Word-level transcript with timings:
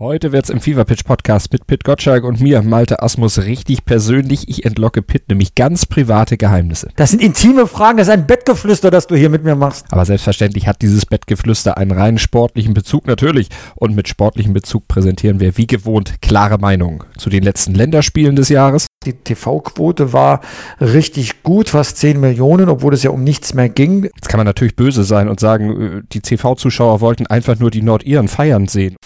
Heute 0.00 0.32
wird's 0.32 0.50
im 0.50 0.60
Fever 0.60 0.84
Pitch 0.84 1.04
Podcast 1.04 1.52
mit 1.52 1.68
Pit 1.68 1.84
Gottschalk 1.84 2.24
und 2.24 2.40
mir, 2.40 2.62
Malte 2.62 3.00
Asmus, 3.00 3.38
richtig 3.38 3.84
persönlich. 3.84 4.48
Ich 4.48 4.64
entlocke 4.64 5.02
Pit 5.02 5.28
nämlich 5.28 5.54
ganz 5.54 5.86
private 5.86 6.36
Geheimnisse. 6.36 6.88
Das 6.96 7.12
sind 7.12 7.22
intime 7.22 7.68
Fragen, 7.68 7.98
das 7.98 8.08
ist 8.08 8.12
ein 8.12 8.26
Bettgeflüster, 8.26 8.90
das 8.90 9.06
du 9.06 9.14
hier 9.14 9.30
mit 9.30 9.44
mir 9.44 9.54
machst. 9.54 9.86
Aber 9.90 10.04
selbstverständlich 10.04 10.66
hat 10.66 10.82
dieses 10.82 11.06
Bettgeflüster 11.06 11.78
einen 11.78 11.92
rein 11.92 12.18
sportlichen 12.18 12.74
Bezug 12.74 13.06
natürlich. 13.06 13.50
Und 13.76 13.94
mit 13.94 14.08
sportlichem 14.08 14.52
Bezug 14.52 14.88
präsentieren 14.88 15.38
wir 15.38 15.56
wie 15.56 15.68
gewohnt 15.68 16.20
klare 16.20 16.58
Meinungen 16.58 17.04
zu 17.16 17.30
den 17.30 17.44
letzten 17.44 17.72
Länderspielen 17.72 18.34
des 18.34 18.48
Jahres. 18.48 18.88
Die 19.06 19.12
TV-Quote 19.12 20.12
war 20.12 20.40
richtig 20.80 21.44
gut, 21.44 21.68
fast 21.68 21.98
10 21.98 22.18
Millionen, 22.18 22.68
obwohl 22.68 22.94
es 22.94 23.04
ja 23.04 23.10
um 23.10 23.22
nichts 23.22 23.54
mehr 23.54 23.68
ging. 23.68 24.10
Jetzt 24.16 24.28
kann 24.28 24.38
man 24.38 24.46
natürlich 24.46 24.74
böse 24.74 25.04
sein 25.04 25.28
und 25.28 25.38
sagen, 25.38 25.98
äh, 25.98 26.02
die 26.12 26.20
TV-Zuschauer 26.20 27.00
wollten 27.00 27.28
einfach 27.28 27.60
nur 27.60 27.70
die 27.70 27.82
Nordiren 27.82 28.26
feiern 28.26 28.66
sehen 28.66 28.96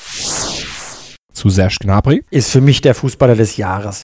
zu 1.39 1.49
Serge 1.49 1.77
Gnabry. 1.81 2.25
Ist 2.31 2.51
für 2.51 2.61
mich 2.61 2.81
der 2.81 2.95
Fußballer 2.95 3.37
des 3.37 3.57
Jahres. 3.57 4.03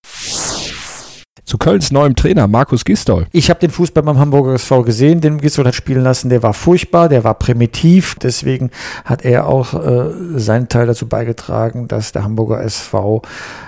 Zu 1.45 1.59
Kölns 1.59 1.91
neuem 1.91 2.17
Trainer 2.17 2.49
Markus 2.49 2.85
Gistol. 2.85 3.27
Ich 3.33 3.51
habe 3.51 3.61
den 3.61 3.71
Fußball 3.71 4.03
beim 4.03 4.19
Hamburger 4.19 4.55
SV 4.55 4.83
gesehen, 4.83 5.21
den 5.21 5.39
Gistol 5.39 5.67
hat 5.67 5.75
spielen 5.75 6.03
lassen. 6.03 6.31
Der 6.31 6.43
war 6.43 6.55
furchtbar, 6.55 7.11
der 7.11 7.23
war 7.23 7.35
primitiv. 7.35 8.17
Deswegen 8.23 8.71
hat 9.05 9.25
er 9.25 9.47
auch 9.47 9.75
äh, 9.75 10.11
seinen 10.37 10.69
Teil 10.69 10.87
dazu 10.87 11.07
beigetragen, 11.07 11.87
dass 11.87 12.13
der 12.13 12.25
Hamburger 12.25 12.63
SV 12.63 13.21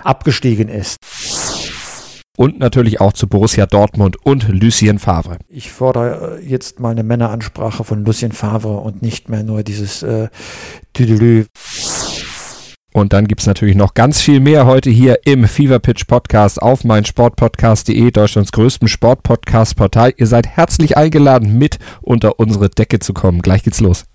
abgestiegen 0.05 0.69
ist. 0.69 0.97
Und 2.37 2.59
natürlich 2.59 3.01
auch 3.01 3.12
zu 3.12 3.28
Borussia 3.28 3.67
Dortmund 3.67 4.17
und 4.25 4.48
Lucien 4.48 4.98
Favre. 4.98 5.39
Ich 5.48 5.72
fordere 5.72 6.39
äh, 6.39 6.47
jetzt 6.47 6.81
mal 6.81 6.91
eine 6.91 7.03
Männeransprache 7.03 7.83
von 7.83 8.05
Lucien 8.05 8.33
Favre 8.33 8.78
und 8.78 9.03
nicht 9.03 9.28
mehr 9.28 9.42
nur 9.42 9.62
dieses 9.62 10.03
äh, 10.03 10.28
Tüdelü. 10.92 11.47
Und 12.97 13.12
dann 13.12 13.28
gibt's 13.28 13.44
natürlich 13.44 13.77
noch 13.77 13.92
ganz 13.92 14.22
viel 14.22 14.41
mehr 14.41 14.64
heute 14.64 14.89
hier 14.89 15.19
im 15.27 15.47
Fever 15.47 15.80
Pitch 15.80 16.06
Podcast 16.06 16.62
auf 16.62 16.83
meinsportpodcast.de, 16.83 18.11
Deutschlands 18.11 18.53
größtem 18.53 18.88
Sportpodcast-Portal. 18.88 20.14
Ihr 20.16 20.27
seid 20.27 20.47
herzlich 20.47 20.97
eingeladen, 20.97 21.58
mit 21.58 21.78
unter 22.00 22.41
unsere 22.41 22.70
Decke 22.70 22.98
zu 22.98 23.12
kommen. 23.12 23.42
Gleich 23.42 23.64
geht's 23.64 23.80
los. 23.80 24.06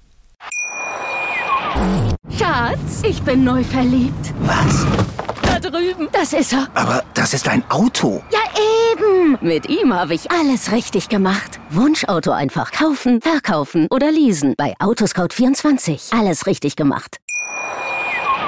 Schatz, 2.36 3.04
ich 3.08 3.22
bin 3.22 3.44
neu 3.44 3.64
verliebt. 3.64 4.34
Was? 4.40 4.88
Da 5.44 5.60
drüben. 5.60 6.08
Das 6.12 6.34
ist 6.34 6.52
er. 6.52 6.68
Aber 6.74 7.04
das 7.14 7.36
ist 7.36 7.48
ein 7.48 7.64
Auto. 7.70 8.24
Ja, 8.32 8.40
eben. 8.94 9.38
Mit 9.42 9.70
ihm 9.70 9.94
habe 9.94 10.16
ich 10.16 10.32
alles 10.32 10.72
richtig 10.72 11.08
gemacht. 11.08 11.60
Wunschauto 11.70 12.32
einfach 12.32 12.72
kaufen, 12.72 13.22
verkaufen 13.22 13.86
oder 13.92 14.12
leasen. 14.12 14.56
Bei 14.58 14.74
Autoscout24. 14.80 16.20
Alles 16.20 16.48
richtig 16.48 16.76
gemacht. 16.76 17.20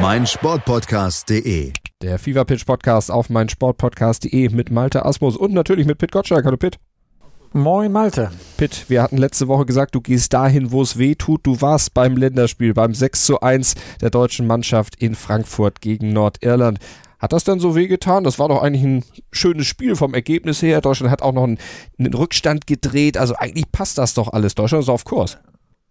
meinsportpodcast.de. 0.00 1.72
Der 2.02 2.18
Fever 2.18 2.44
Pitch 2.44 2.66
Podcast 2.66 3.10
auf 3.10 3.30
meinsportpodcast.de 3.30 4.50
mit 4.50 4.70
Malte 4.70 5.06
Asmus 5.06 5.36
und 5.36 5.54
natürlich 5.54 5.86
mit 5.86 5.96
Pit 5.96 6.12
Gottschalk. 6.12 6.44
Hallo 6.44 6.58
Pit. 6.58 6.78
Moin 7.54 7.90
Malte. 7.90 8.30
Pitt, 8.58 8.84
wir 8.88 9.02
hatten 9.02 9.16
letzte 9.16 9.48
Woche 9.48 9.64
gesagt, 9.64 9.94
du 9.94 10.02
gehst 10.02 10.34
dahin, 10.34 10.70
wo 10.70 10.82
es 10.82 10.98
weh 10.98 11.14
tut. 11.14 11.46
Du 11.46 11.62
warst 11.62 11.94
beim 11.94 12.16
Länderspiel, 12.16 12.74
beim 12.74 12.92
6 12.92 13.24
zu 13.24 13.40
1 13.40 13.74
der 14.02 14.10
deutschen 14.10 14.46
Mannschaft 14.46 14.96
in 14.96 15.14
Frankfurt 15.14 15.80
gegen 15.80 16.12
Nordirland. 16.12 16.78
Hat 17.18 17.32
das 17.32 17.44
denn 17.44 17.58
so 17.58 17.74
wehgetan? 17.74 18.24
Das 18.24 18.38
war 18.38 18.48
doch 18.48 18.62
eigentlich 18.62 18.84
ein 18.84 19.04
schönes 19.32 19.66
Spiel 19.66 19.96
vom 19.96 20.12
Ergebnis 20.12 20.60
her. 20.60 20.82
Deutschland 20.82 21.10
hat 21.10 21.22
auch 21.22 21.32
noch 21.32 21.44
einen, 21.44 21.58
einen 21.98 22.12
Rückstand 22.12 22.66
gedreht. 22.66 23.16
Also 23.16 23.34
eigentlich 23.36 23.72
passt 23.72 23.96
das 23.96 24.12
doch 24.12 24.34
alles. 24.34 24.54
Deutschland 24.54 24.82
ist 24.82 24.90
auf 24.90 25.04
Kurs. 25.04 25.38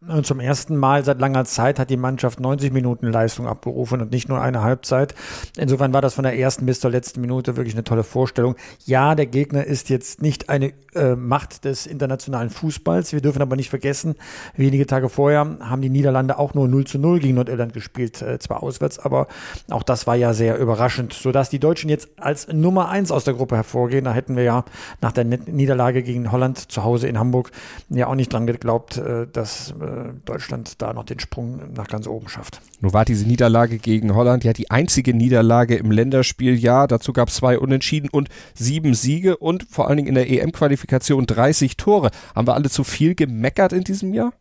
Und 0.08 0.26
zum 0.26 0.40
ersten 0.40 0.78
Mal 0.78 1.04
seit 1.04 1.20
langer 1.20 1.46
Zeit 1.46 1.80
hat 1.80 1.90
die 1.90 1.98
Mannschaft 1.98 2.40
90 2.40 2.72
Minuten 2.72 3.08
Leistung 3.08 3.48
abgerufen 3.48 4.02
und 4.02 4.12
nicht 4.12 4.30
nur 4.30 4.40
eine 4.40 4.62
Halbzeit. 4.62 5.16
Insofern 5.58 5.94
war 5.94 6.02
das 6.02 6.14
von 6.14 6.24
der 6.24 6.38
ersten 6.38 6.68
bis 6.68 6.80
zur 6.80 6.92
letzten 6.92 7.22
Minute 7.22 7.58
wirklich 7.58 7.74
eine 7.74 7.84
tolle 7.84 8.04
Vorstellung. 8.04 8.56
Ja, 8.86 9.16
der 9.16 9.26
Gegner 9.26 9.64
ist 9.64 9.90
jetzt 9.90 10.22
nicht 10.22 10.50
eine 10.50 10.74
äh, 10.94 11.16
Macht 11.16 11.66
des 11.66 11.88
internationalen 11.88 12.52
Fußballs. 12.52 13.14
Wir 13.14 13.22
dürfen 13.22 13.42
aber 13.42 13.56
nicht 13.56 13.70
vergessen, 13.72 14.16
wenige 14.56 14.86
Tage 14.86 15.10
vorher 15.10 15.40
haben 15.60 15.82
die 15.82 15.90
Niederlande 15.90 16.38
auch 16.38 16.54
nur 16.54 16.68
0 16.68 16.86
zu 16.86 17.00
0 17.00 17.20
gegen 17.20 17.36
Nordirland 17.36 17.74
gespielt, 17.74 18.22
äh, 18.22 18.38
zwar 18.38 18.62
auswärts, 18.62 19.00
aber 19.00 19.28
auch 19.72 19.84
das 19.84 20.06
war 20.06 20.16
ja 20.16 20.34
sehr 20.34 20.60
überraschend, 20.60 21.14
sodass 21.14 21.50
die 21.50 21.60
Deutschen 21.60 21.90
jetzt 21.90 22.10
als 22.18 22.48
Nummer 22.48 22.90
eins 22.90 23.12
aus 23.12 23.24
der 23.24 23.34
Gruppe 23.34 23.56
hervorgehen. 23.56 24.06
Da 24.06 24.14
hätten 24.14 24.36
wir 24.36 24.44
ja 24.44 24.66
nach 25.02 25.14
der 25.14 25.24
Niederlage 25.24 26.04
gegen 26.04 26.32
Holland 26.32 26.72
zu 26.72 26.84
Hause 26.84 27.08
in 27.08 27.18
Hamburg 27.18 27.52
ja 27.90 28.08
auch 28.08 28.16
nicht 28.16 28.32
dran 28.32 28.46
geglaubt, 28.46 28.98
äh, 28.98 29.26
dass 29.32 29.72
äh, 29.72 29.95
Deutschland 30.26 30.82
da 30.82 30.94
noch 30.94 31.06
den 31.06 31.20
Sprung 31.20 31.60
nach 31.74 31.88
ganz 31.88 32.08
oben 32.08 32.28
schafft. 32.28 32.62
Nun 32.82 32.94
war 32.94 33.06
diese 33.06 33.28
Niederlage 33.28 33.78
gegen 33.78 34.16
Holland 34.16 34.44
ja 34.44 34.54
die 34.54 34.72
einzige 34.72 35.14
Niederlage 35.14 35.76
im 35.76 35.92
Länderspieljahr. 35.92 36.88
Dazu 36.88 37.14
gab 37.14 37.30
es 37.30 37.36
zwei 37.36 37.58
Unentschieden 37.60 38.10
und 38.10 38.30
sieben 38.54 38.94
Siege 38.94 39.38
und 39.38 39.64
vor 39.70 39.88
allen 39.88 39.98
Dingen 39.98 40.10
in 40.10 40.16
der 40.16 40.30
EM-Qualifikation 40.30 41.26
30 41.26 41.78
Tore. 41.78 42.12
Haben 42.36 42.48
wir 42.48 42.54
alle 42.54 42.70
zu 42.70 42.84
viel 42.84 43.16
gemeckert 43.16 43.74
in 43.74 43.84
diesem 43.84 44.14
Jahr? 44.14 44.34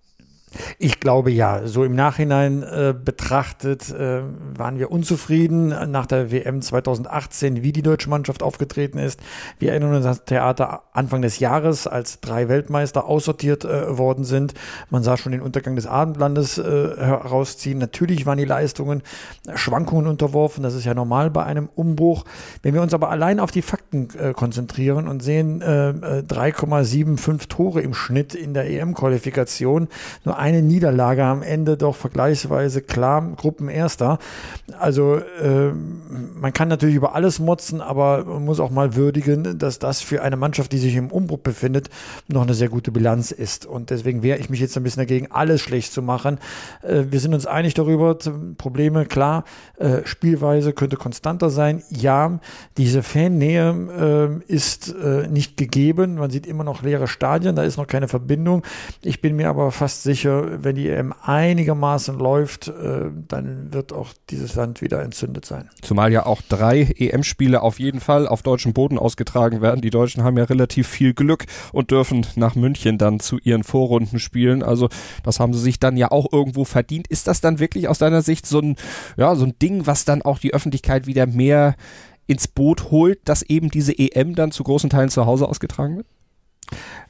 Ich 0.78 1.00
glaube 1.00 1.31
ja. 1.31 1.66
So 1.66 1.84
im 1.84 1.94
Nachhinein 1.94 2.62
äh, 2.62 2.94
betrachtet 2.94 3.91
äh, 3.91 4.22
waren 4.56 4.78
wir 4.78 4.91
unzufrieden 4.91 5.75
nach 5.91 6.06
der 6.06 6.31
WM 6.31 6.62
2018, 6.62 7.62
wie 7.62 7.72
die 7.72 7.82
deutsche 7.82 8.10
Mannschaft 8.10 8.42
aufgetreten 8.42 8.98
ist. 8.98 9.20
Wir 9.59 9.70
erinnern 9.70 9.94
uns 9.94 10.06
an 10.06 10.12
das 10.12 10.25
Theater 10.25 10.82
Anfang 10.92 11.22
des 11.22 11.38
Jahres, 11.38 11.87
als 11.87 12.20
drei 12.20 12.48
Weltmeister 12.48 13.06
aussortiert 13.06 13.65
äh, 13.65 13.97
worden 13.97 14.25
sind. 14.25 14.54
Man 14.91 15.03
sah 15.03 15.16
schon 15.16 15.32
den 15.32 15.41
Untergang 15.41 15.76
des 15.76 15.87
Abendlandes 15.87 16.59
äh, 16.59 16.62
herausziehen. 16.62 17.78
Natürlich 17.78 18.26
waren 18.26 18.38
die 18.38 18.44
Leistungen 18.44 19.03
Schwankungen 19.54 20.06
unterworfen. 20.06 20.62
Das 20.62 20.75
ist 20.75 20.84
ja 20.84 20.94
normal 20.94 21.31
bei 21.31 21.44
einem 21.44 21.69
Umbruch. 21.75 22.25
Wenn 22.62 22.75
wir 22.75 22.82
uns 22.82 22.94
aber 22.94 23.10
allein 23.10 23.41
auf 23.41 23.50
die 23.50 23.62
Fakten 23.62 24.09
äh, 24.19 24.32
konzentrieren 24.32 25.09
und 25.09 25.22
sehen 25.22 25.60
äh, 25.60 25.92
3,75 26.28 27.48
Tore 27.48 27.81
im 27.81 27.94
Schnitt 27.94 28.34
in 28.34 28.54
der 28.54 28.71
EM-Qualifikation, 28.71 29.88
nur 30.25 30.38
eine 30.44 30.60
Niederlage 30.60 31.25
am 31.25 31.43
Ende 31.43 31.78
doch 31.78 31.97
vergleichsweise 31.97 32.82
klar 32.82 33.32
Gruppenerster. 33.34 34.19
Also 34.78 35.16
äh, 35.16 35.72
man 36.38 36.53
kann 36.53 36.69
natürlich 36.69 36.97
über 36.97 37.15
alles 37.15 37.38
motzen, 37.38 37.81
aber 37.81 38.27
man 38.27 38.44
muss 38.44 38.60
auch 38.60 38.71
mal 38.71 38.94
würdigen, 38.94 39.59
dass 39.59 39.78
das 39.78 40.03
für 40.03 40.21
eine 40.21 40.37
Mannschaft, 40.37 40.72
die 40.72 40.78
sich 40.78 40.97
im 40.97 41.10
Umbruch 41.10 41.38
befindet, 41.38 41.88
noch 42.28 42.43
eine 42.43 42.53
sehr 42.53 42.69
gute 42.69 42.93
Bilanz 42.93 43.31
ist. 43.31 43.65
Und 43.65 43.88
deswegen 43.88 44.22
wehre 44.22 44.38
ich 44.38 44.50
mich 44.50 44.60
jetzt 44.60 44.77
ein 44.77 44.83
bisschen 44.83 45.00
dagegen, 45.00 45.28
alles 45.31 45.62
schlecht 45.62 45.94
zu 45.94 46.03
machen. 46.03 46.38
Äh, 46.83 47.04
wir 47.09 47.21
sind 47.21 47.33
uns 47.33 47.47
einig 47.47 47.72
darüber, 47.72 48.19
Probleme, 48.59 49.06
klar, 49.06 49.44
äh, 49.78 50.03
Spielweise 50.04 50.75
könnte 50.75 50.97
konstanter 50.97 51.49
sein. 51.49 51.83
Ja, 51.88 52.38
diese 52.77 53.03
Fannähe 53.03 54.43
äh, 54.47 54.53
ist 54.53 54.94
äh, 54.94 55.27
nicht 55.27 55.57
gegeben. 55.57 56.16
Man 56.16 56.30
sieht 56.30 56.47
immer 56.47 56.65
noch 56.65 56.83
leere 56.83 57.09
Stadien, 57.09 57.57
da 57.57 57.63
ist 57.63 57.78
noch 57.78 57.86
keine 57.86 58.09
Verbindung. 58.09 58.63
Ich 59.03 59.22
bin 59.22 59.36
mir 59.36 59.48
aber 59.48 59.72
fast 59.72 60.03
sicher, 60.03 60.34
wenn 60.42 60.77
die 60.77 60.89
EM 60.89 61.15
einigermaßen 61.22 62.19
läuft, 62.19 62.69
äh, 62.69 63.10
dann 63.28 63.72
wird 63.72 63.92
auch 63.92 64.13
dieses 64.31 64.54
Land 64.54 64.81
wieder 64.81 65.03
entzündet 65.03 65.45
sein. 65.45 65.69
Zumal 65.83 66.13
ja 66.13 66.27
auch 66.27 66.42
drei 66.42 66.83
EM-Spiele 66.97 67.63
auf 67.63 67.78
jeden 67.78 68.01
Fall 68.01 68.27
auf 68.27 68.42
deutschem 68.42 68.72
Boden 68.72 68.98
ausgetragen 68.98 69.60
werden. 69.60 69.81
Die 69.81 69.91
Deutschen 69.91 70.25
haben 70.25 70.36
ja 70.36 70.45
relativ 70.45 70.89
viel 70.89 71.15
Glück 71.15 71.45
und 71.72 71.91
dürfen 71.91 72.27
nach 72.36 72.54
München 72.54 72.98
dann 72.98 73.21
zu 73.21 73.39
ihren 73.39 73.65
Vorrunden 73.65 74.19
spielen. 74.19 74.63
Also 74.63 74.89
das 75.22 75.41
haben 75.41 75.53
sie 75.53 75.60
sich 75.60 75.81
dann 75.81 75.97
ja 75.97 76.10
auch 76.10 76.33
irgendwo 76.33 76.65
verdient. 76.65 77.09
Ist 77.09 77.27
das 77.27 77.41
dann 77.41 77.59
wirklich 77.59 77.89
aus 77.89 77.98
deiner 77.98 78.22
Sicht 78.22 78.47
so 78.47 78.60
ein, 78.60 78.77
ja, 79.16 79.34
so 79.36 79.45
ein 79.45 79.59
Ding, 79.60 79.86
was 79.86 80.04
dann 80.04 80.22
auch 80.22 80.39
die 80.39 80.54
Öffentlichkeit 80.54 81.07
wieder 81.07 81.27
mehr 81.27 81.75
ins 82.27 82.48
Boot 82.48 82.91
holt, 82.91 83.21
dass 83.28 83.42
eben 83.42 83.71
diese 83.71 83.98
EM 83.98 84.34
dann 84.34 84.51
zu 84.51 84.65
großen 84.65 84.91
Teilen 84.91 85.10
zu 85.10 85.27
Hause 85.27 85.48
ausgetragen 85.48 85.98
wird? 85.98 86.07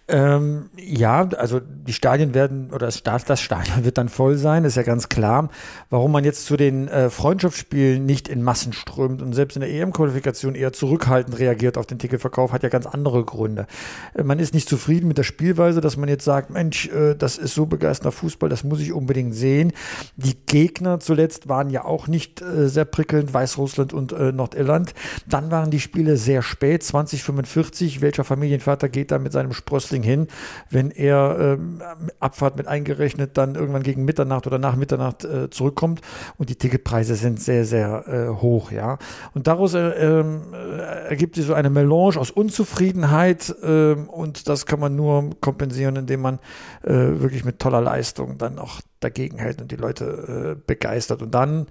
Ähm, 0.06 0.68
ja, 0.76 1.26
also 1.38 1.60
die 1.60 1.94
Stadien 1.94 2.34
werden 2.34 2.70
oder 2.74 2.90
das, 2.90 3.40
Stadion 3.40 3.84
wird 3.84 3.96
dann 3.96 4.10
voll 4.10 4.36
sein, 4.36 4.64
ist 4.64 4.76
ja 4.76 4.82
ganz 4.82 5.08
klar. 5.08 5.48
Warum 5.88 6.12
man 6.12 6.24
jetzt 6.24 6.44
zu 6.44 6.58
den 6.58 6.88
äh, 6.88 7.08
Freundschaftsspielen 7.08 8.04
nicht 8.04 8.28
in 8.28 8.42
Massen 8.42 8.74
strömt 8.74 9.22
und 9.22 9.32
selbst 9.32 9.56
in 9.56 9.60
der 9.60 9.70
EM-Qualifikation 9.70 10.56
eher 10.56 10.74
zurückhaltend 10.74 11.38
reagiert 11.38 11.78
auf 11.78 11.86
den 11.86 11.98
Ticketverkauf, 11.98 12.52
hat 12.52 12.62
ja 12.62 12.68
ganz 12.68 12.84
andere 12.84 13.24
Gründe. 13.24 13.66
Äh, 14.14 14.24
man 14.24 14.38
ist 14.40 14.52
nicht 14.52 14.68
zufrieden 14.68 15.08
mit 15.08 15.16
der 15.16 15.22
Spielweise, 15.22 15.80
dass 15.80 15.96
man 15.96 16.10
jetzt 16.10 16.24
sagt, 16.24 16.50
Mensch, 16.50 16.88
äh, 16.88 17.14
das 17.14 17.38
ist 17.38 17.54
so 17.54 17.64
begeisternder 17.64 18.12
Fußball, 18.12 18.50
das 18.50 18.62
muss 18.62 18.80
ich 18.80 18.92
unbedingt 18.92 19.34
sehen. 19.34 19.72
Die 20.16 20.36
Gegner 20.44 21.00
zuletzt 21.00 21.48
waren 21.48 21.70
ja 21.70 21.86
auch 21.86 22.08
nicht 22.08 22.42
äh, 22.42 22.68
sehr 22.68 22.84
prickelnd, 22.84 23.32
Weißrussland 23.32 23.94
und 23.94 24.12
äh, 24.12 24.32
Nordirland. 24.32 24.92
Dann 25.26 25.50
waren 25.50 25.70
die 25.70 25.80
Spiele 25.80 26.18
sehr 26.18 26.42
spät, 26.42 26.82
2045. 26.82 28.02
Welcher 28.02 28.24
Familienvater 28.24 28.90
geht 28.90 29.10
da 29.10 29.18
mit 29.18 29.32
seinem 29.32 29.54
Sprössling 29.54 29.93
Wrestling 29.94 30.02
hin, 30.02 30.28
wenn 30.70 30.90
er 30.90 31.36
ähm, 31.58 31.80
Abfahrt 32.20 32.56
mit 32.56 32.66
eingerechnet 32.66 33.36
dann 33.36 33.54
irgendwann 33.54 33.82
gegen 33.82 34.04
Mitternacht 34.04 34.46
oder 34.46 34.58
nach 34.58 34.76
Mitternacht 34.76 35.24
äh, 35.24 35.50
zurückkommt 35.50 36.00
und 36.36 36.50
die 36.50 36.56
Ticketpreise 36.56 37.14
sind 37.14 37.40
sehr, 37.40 37.64
sehr 37.64 38.04
äh, 38.08 38.42
hoch, 38.42 38.70
ja. 38.70 38.98
Und 39.34 39.46
daraus 39.46 39.74
äh, 39.74 39.80
ähm, 39.80 40.42
äh 40.52 41.04
ergibt 41.04 41.36
sich 41.36 41.46
so 41.46 41.54
eine 41.54 41.70
Melange 41.70 42.18
aus 42.18 42.30
Unzufriedenheit 42.30 43.54
ähm, 43.62 44.08
und 44.08 44.48
das 44.48 44.66
kann 44.66 44.80
man 44.80 44.96
nur 44.96 45.30
kompensieren, 45.40 45.96
indem 45.96 46.22
man 46.22 46.38
äh, 46.82 46.90
wirklich 46.92 47.44
mit 47.44 47.58
toller 47.58 47.80
Leistung 47.80 48.38
dann 48.38 48.58
auch 48.58 48.80
dagegen 49.04 49.38
hält 49.38 49.60
und 49.60 49.70
die 49.70 49.76
Leute 49.76 50.56
äh, 50.56 50.62
begeistert. 50.66 51.22
Und 51.22 51.34
dann 51.34 51.66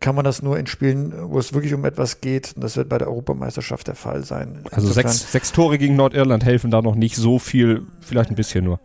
kann 0.00 0.14
man 0.14 0.24
das 0.24 0.42
nur 0.42 0.58
in 0.58 0.66
Spielen, 0.66 1.12
wo 1.30 1.38
es 1.38 1.52
wirklich 1.52 1.74
um 1.74 1.84
etwas 1.84 2.20
geht. 2.20 2.52
Und 2.56 2.64
das 2.64 2.76
wird 2.76 2.88
bei 2.88 2.98
der 2.98 3.08
Europameisterschaft 3.08 3.86
der 3.86 3.94
Fall 3.94 4.24
sein. 4.24 4.64
Also 4.72 4.88
sechs, 4.88 5.30
sechs 5.30 5.52
Tore 5.52 5.78
gegen 5.78 5.96
Nordirland 5.96 6.44
helfen 6.44 6.70
da 6.70 6.82
noch 6.82 6.94
nicht 6.94 7.16
so 7.16 7.38
viel, 7.38 7.86
vielleicht 8.00 8.30
ein 8.30 8.36
bisschen 8.36 8.64
nur. 8.64 8.80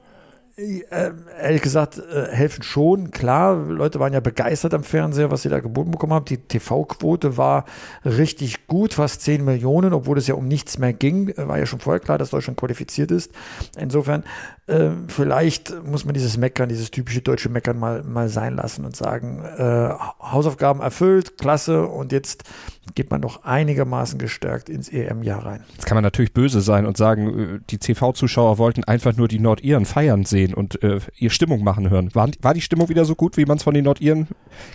Äh, 0.57 1.11
ehrlich 1.41 1.61
gesagt, 1.61 1.97
äh, 1.97 2.27
helfen 2.31 2.63
schon. 2.63 3.11
Klar, 3.11 3.57
Leute 3.57 3.99
waren 3.99 4.13
ja 4.13 4.21
begeistert 4.21 4.73
am 4.73 4.85
Fernseher, 4.85 5.29
was 5.29 5.41
sie 5.41 5.49
da 5.49 5.59
geboten 5.59 5.91
bekommen 5.91 6.13
haben. 6.13 6.23
Die 6.23 6.37
TV-Quote 6.37 7.35
war 7.35 7.65
richtig 8.05 8.65
gut, 8.65 8.93
fast 8.93 9.21
10 9.21 9.43
Millionen, 9.43 9.91
obwohl 9.91 10.17
es 10.17 10.27
ja 10.27 10.35
um 10.35 10.47
nichts 10.47 10.77
mehr 10.77 10.93
ging. 10.93 11.33
War 11.35 11.59
ja 11.59 11.65
schon 11.65 11.81
vorher 11.81 11.99
klar, 11.99 12.17
dass 12.17 12.29
Deutschland 12.29 12.57
qualifiziert 12.57 13.11
ist. 13.11 13.33
Insofern, 13.77 14.23
äh, 14.67 14.91
vielleicht 15.09 15.73
muss 15.83 16.05
man 16.05 16.13
dieses 16.13 16.37
Meckern, 16.37 16.69
dieses 16.69 16.89
typische 16.89 17.21
deutsche 17.21 17.49
Meckern 17.49 17.77
mal, 17.77 18.03
mal 18.03 18.29
sein 18.29 18.55
lassen 18.55 18.85
und 18.85 18.95
sagen, 18.95 19.43
äh, 19.43 19.89
Hausaufgaben 20.21 20.79
erfüllt, 20.79 21.37
klasse, 21.37 21.85
und 21.85 22.13
jetzt 22.13 22.45
geht 22.93 23.09
man 23.09 23.21
doch 23.21 23.43
einigermaßen 23.43 24.19
gestärkt 24.19 24.69
ins 24.69 24.89
EM-Jahr 24.89 25.45
rein. 25.45 25.63
Jetzt 25.73 25.85
kann 25.85 25.95
man 25.95 26.03
natürlich 26.03 26.33
böse 26.33 26.61
sein 26.61 26.85
und 26.85 26.97
sagen, 26.97 27.63
die 27.69 27.77
TV-Zuschauer 27.77 28.57
wollten 28.57 28.83
einfach 28.83 29.15
nur 29.15 29.27
die 29.27 29.39
Nordiren 29.39 29.85
feiern 29.85 30.25
sehen 30.25 30.53
und 30.53 30.81
äh, 30.83 30.99
ihr 31.17 31.29
Stimmung 31.31 31.63
machen 31.63 31.89
hören. 31.89 32.13
War, 32.13 32.29
war 32.41 32.53
die 32.53 32.61
Stimmung 32.61 32.89
wieder 32.89 33.05
so 33.05 33.15
gut, 33.15 33.37
wie 33.37 33.45
man 33.45 33.57
es 33.57 33.63
von 33.63 33.73
den 33.73 33.85
Nordiren 33.85 34.27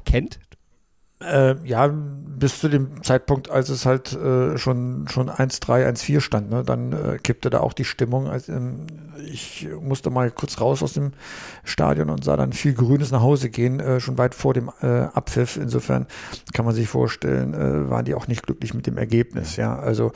kennt? 0.04 0.40
Äh, 1.20 1.56
ja, 1.66 1.92
bis 2.40 2.58
zu 2.58 2.68
dem 2.68 3.02
Zeitpunkt, 3.04 3.50
als 3.50 3.68
es 3.68 3.86
halt 3.86 4.12
äh, 4.14 4.58
schon, 4.58 5.06
schon 5.08 5.30
1-3, 5.30 5.86
1-4 5.86 6.20
stand, 6.20 6.50
ne? 6.50 6.64
dann 6.64 6.92
äh, 6.92 7.18
kippte 7.18 7.50
da 7.50 7.60
auch 7.60 7.74
die 7.74 7.84
Stimmung. 7.84 8.28
Also, 8.28 8.52
ähm, 8.52 8.86
ich 9.30 9.68
musste 9.80 10.10
mal 10.10 10.30
kurz 10.30 10.60
raus 10.60 10.82
aus 10.82 10.94
dem 10.94 11.12
Stadion 11.62 12.10
und 12.10 12.24
sah 12.24 12.36
dann 12.36 12.52
viel 12.52 12.72
Grünes 12.72 13.12
nach 13.12 13.20
Hause 13.20 13.50
gehen, 13.50 13.78
äh, 13.78 14.00
schon 14.00 14.18
weit 14.18 14.34
vor 14.34 14.54
dem 14.54 14.70
äh, 14.80 14.86
Abpfiff. 14.86 15.56
Insofern 15.56 16.06
kann 16.54 16.64
man 16.64 16.74
sich 16.74 16.88
vorstellen, 16.88 17.54
äh, 17.54 17.90
waren 17.90 18.06
die 18.06 18.14
auch 18.14 18.26
nicht 18.26 18.42
glücklich 18.42 18.74
mit 18.74 18.86
dem 18.86 18.96
Ergebnis. 18.96 19.56
Ja, 19.56 19.78
also 19.78 20.12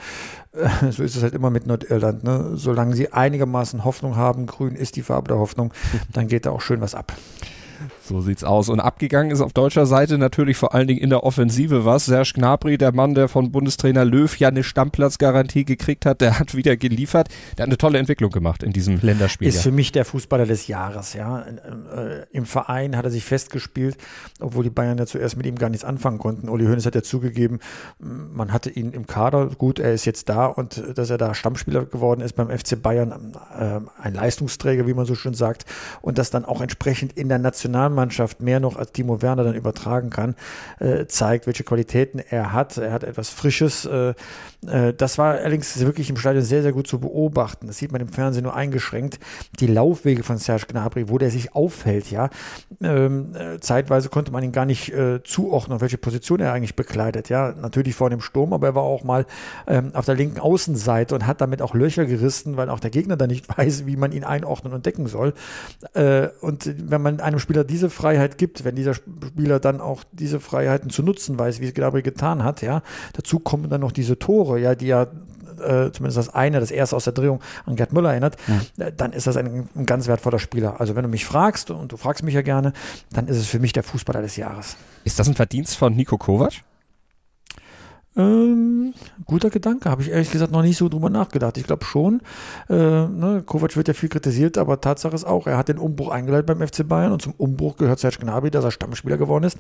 äh, 0.53 0.69
so 0.91 1.03
ist 1.03 1.17
es 1.17 1.23
halt 1.23 1.35
immer 1.35 1.51
mit 1.51 1.67
Nordirland. 1.67 2.25
Ne? 2.25 2.53
Solange 2.55 2.97
sie 2.97 3.13
einigermaßen 3.13 3.85
Hoffnung 3.85 4.17
haben, 4.17 4.47
grün 4.47 4.75
ist 4.75 4.97
die 4.97 5.03
Farbe 5.03 5.29
der 5.29 5.39
Hoffnung, 5.39 5.73
dann 6.13 6.27
geht 6.27 6.47
da 6.47 6.51
auch 6.51 6.63
schön 6.63 6.81
was 6.81 6.95
ab. 6.95 7.13
So 8.05 8.21
sieht's 8.21 8.45
aus. 8.45 8.69
Und 8.69 8.81
abgegangen 8.81 9.31
ist 9.31 9.41
auf 9.41 9.53
deutscher 9.53 9.87
Seite 9.87 10.19
natürlich 10.19 10.57
vor 10.57 10.75
allen 10.75 10.87
Dingen 10.87 11.01
in 11.01 11.11
der 11.11 11.25
Offensive 11.25 11.85
was. 11.85 12.05
Serge 12.05 12.33
Gnabry, 12.35 12.77
der 12.77 12.93
Mann, 12.93 13.15
der 13.15 13.29
von 13.29 13.51
Bundestrainer 13.51 14.05
Löw 14.05 14.37
ja 14.39 14.49
eine 14.49 14.63
Stammplatzgarantie 14.63 15.65
gekriegt 15.65 16.05
hat, 16.05 16.21
der 16.21 16.39
hat 16.39 16.55
wieder 16.55 16.77
geliefert. 16.77 17.29
Der 17.57 17.65
hat 17.65 17.69
eine 17.69 17.79
tolle 17.79 17.99
Entwicklung 17.99 18.31
gemacht 18.31 18.63
in 18.63 18.73
diesem 18.73 18.99
Länderspiel. 19.01 19.49
Ist 19.49 19.63
für 19.63 19.73
mich 19.73 19.93
der 19.93 20.05
Fußballer 20.05 20.47
des 20.47 20.67
Jahres, 20.67 21.15
ja. 21.15 21.41
Äh, 21.41 22.27
Im 22.33 22.45
Verein 22.45 22.97
hat 22.97 23.05
er 23.05 23.11
sich 23.11 23.25
festgespielt, 23.25 23.97
obwohl 24.41 24.65
die 24.65 24.71
Bayern 24.71 24.99
ja 24.99 25.07
zuerst 25.07 25.37
mit 25.37 25.47
ihm 25.47 25.57
gar 25.57 25.71
nichts 25.71 25.85
anfangen 25.85 26.19
konnten. 26.19 26.49
Uli 26.49 26.67
Hoeneß 26.67 26.87
hat 26.87 26.95
ja 26.95 27.03
zugegeben, 27.03 27.61
man 27.99 28.53
hatte 28.53 28.71
ihn 28.71 28.93
im 28.93 29.07
Kader. 29.07 29.47
Gut, 29.57 29.79
er 29.79 29.93
ist 29.93 30.05
jetzt 30.05 30.29
da 30.29 30.47
und 30.47 30.83
dass 30.95 31.11
er 31.11 31.19
da 31.19 31.35
Stammspieler 31.35 31.87
geworden 31.87 32.21
ist 32.21 32.35
beim 32.35 32.51
FC 32.51 32.81
Bayern, 32.81 33.35
äh, 33.59 33.81
ein 34.01 34.15
Leistungsträger, 34.15 34.87
wie 34.87 34.95
man 34.95 35.07
so 35.07 35.15
schön 35.15 35.35
sagt, 35.35 35.65
und 36.03 36.19
das 36.19 36.31
dann 36.31 36.45
auch 36.45 36.61
entsprechend 36.61 37.13
in 37.15 37.29
der 37.29 37.39
Nationalmannschaft 37.39 37.74
Nationalmannschaft 37.75 38.41
mehr 38.41 38.61
noch 38.61 38.77
als 38.77 38.93
Timo 38.93 39.21
Werner 39.21 39.45
dann 39.45 39.55
übertragen 39.55 40.11
kann, 40.11 40.35
äh, 40.79 41.07
zeigt, 41.07 41.47
welche 41.47 41.65
Qualitäten 41.65 42.19
er 42.19 42.53
hat. 42.53 42.77
Er 42.77 42.93
hat 42.93 43.05
etwas 43.05 43.29
Frisches. 43.29 43.85
Äh, 43.85 44.15
äh, 44.67 44.95
das 44.95 45.19
war 45.19 45.35
allerdings 45.35 45.79
wirklich 45.81 46.09
im 46.11 46.17
Stadion 46.17 46.45
sehr, 46.45 46.63
sehr 46.63 46.73
gut 46.73 46.87
zu 46.87 47.01
beobachten. 47.01 47.67
Das 47.67 47.79
sieht 47.79 47.93
man 47.93 48.01
im 48.01 48.09
Fernsehen 48.09 48.45
nur 48.45 48.55
eingeschränkt. 48.55 49.19
Die 49.61 49.67
Laufwege 49.67 50.23
von 50.23 50.39
Serge 50.39 50.67
Gnabry, 50.69 51.09
wo 51.09 51.19
der 51.19 51.31
sich 51.31 51.55
aufhält, 51.55 52.11
ja. 52.11 52.31
Ähm, 52.83 53.35
äh, 53.35 53.61
zeitweise 53.61 54.09
konnte 54.09 54.33
man 54.33 54.45
ihn 54.45 54.53
gar 54.53 54.67
nicht 54.67 54.93
äh, 54.93 55.23
zuordnen, 55.25 55.81
welche 55.81 55.99
Position 55.99 56.41
er 56.41 56.53
eigentlich 56.53 56.77
bekleidet. 56.77 57.29
Ja, 57.29 57.53
natürlich 57.53 57.95
vor 57.95 58.11
dem 58.11 58.21
Sturm, 58.21 58.53
aber 58.53 58.69
er 58.69 58.75
war 58.75 58.83
auch 58.83 59.05
mal 59.05 59.27
ähm, 59.67 59.91
auf 59.95 60.05
der 60.05 60.15
linken 60.15 60.39
Außenseite 60.39 61.15
und 61.15 61.27
hat 61.27 61.41
damit 61.41 61.61
auch 61.61 61.75
Löcher 61.75 62.07
gerissen, 62.07 62.57
weil 62.57 62.71
auch 62.71 62.81
der 62.81 62.91
Gegner 62.91 63.17
dann 63.17 63.31
nicht 63.31 63.49
weiß, 63.59 63.87
wie 63.87 63.97
man 63.97 64.13
ihn 64.13 64.25
einordnen 64.25 64.73
und 64.73 64.87
decken 64.87 65.07
soll. 65.07 65.35
Äh, 65.95 66.29
und 66.41 66.73
wenn 66.91 67.03
man 67.03 67.21
einem 67.21 67.39
Spieler 67.55 67.65
diese 67.65 67.91
Freiheit 67.91 68.37
gibt, 68.37 68.65
wenn 68.65 68.75
dieser 68.75 68.95
Spieler 68.95 69.61
dann 69.61 69.81
auch 69.81 70.03
diese 70.13 70.41
Freiheiten 70.41 70.91
zu 70.91 71.03
nutzen 71.03 71.39
weiß, 71.39 71.61
wie 71.61 71.67
es 71.67 71.75
Gnabry 71.75 72.03
getan 72.03 72.43
hat, 72.43 72.63
ja, 72.63 72.83
dazu 73.13 73.39
kommen 73.39 73.71
dann 73.71 73.81
noch 73.81 73.93
diese 73.93 74.19
Tore 74.19 74.59
ja, 74.59 74.75
die 74.75 74.89
ja 74.89 75.03
äh, 75.03 75.93
zumindest 75.93 76.17
das 76.17 76.29
eine, 76.31 76.59
das 76.59 76.73
erste 76.73 76.97
aus 76.97 77.05
der 77.05 77.13
Drehung 77.13 77.41
an 77.65 77.77
Gerd 77.77 77.93
Müller 77.93 78.11
erinnert, 78.11 78.37
ja. 78.49 78.87
Äh, 78.87 78.93
dann 78.93 79.13
ist 79.13 79.29
das 79.29 79.37
ein, 79.37 79.69
ein, 79.77 79.87
ganz 79.87 80.09
wertvoller 80.09 80.41
Spieler. 80.41 80.81
Also 80.81 80.97
wenn 80.97 81.05
du 81.05 81.09
mich 81.09 81.25
fragst, 81.25 81.71
und 81.71 81.93
du 81.93 81.97
fragst 81.97 82.25
mich 82.25 82.35
ja 82.35 82.43
gerne, 82.43 82.73
dann 83.13 83.29
ist 83.29 83.37
es 83.37 83.47
für 83.47 83.61
mich 83.61 83.73
der 83.73 83.85
Fußballer 83.85 84.21
des 84.21 84.37
Jahres. 84.37 84.77
Ist 85.05 85.21
das 85.21 85.29
ein 85.29 85.35
Verdienst 85.35 85.77
von 85.77 85.95
Nico 85.95 86.19
Kovac? 86.19 86.55
Ähm, 88.17 88.95
guter 89.27 89.51
Gedanke, 89.51 89.91
habe 89.91 90.03
ich 90.03 90.11
ehrlich 90.11 90.31
gesagt 90.31 90.53
noch 90.53 90.63
nicht 90.63 90.77
so 90.77 90.89
drüber 90.89 91.11
nachgedacht. 91.11 91.59
Ich 91.59 91.65
glaube 91.65 91.85
schon, 91.85 92.21
äh, 92.69 92.75
ne, 92.75 93.43
Kovac 93.45 93.77
wird 93.77 93.89
ja 93.89 93.95
viel 93.95 94.09
kritisiert, 94.09 94.57
aber 94.57 94.81
Tatsache 94.81 95.15
ist 95.15 95.25
auch, 95.25 95.49
er 95.49 95.57
hat 95.57 95.69
den 95.69 95.79
Umbruch 95.79 96.11
eingeleitet 96.11 96.47
beim 96.47 96.67
FC 96.67 96.87
Bayern 96.87 97.13
und 97.13 97.23
zum 97.23 97.35
Umbruch 97.37 97.77
gehört 97.77 97.99
Serge 97.99 98.19
Gnabry, 98.21 98.51
dass 98.51 98.65
er 98.65 98.71
Stammspieler 98.71 99.17
geworden 99.17 99.45
ist. 99.45 99.59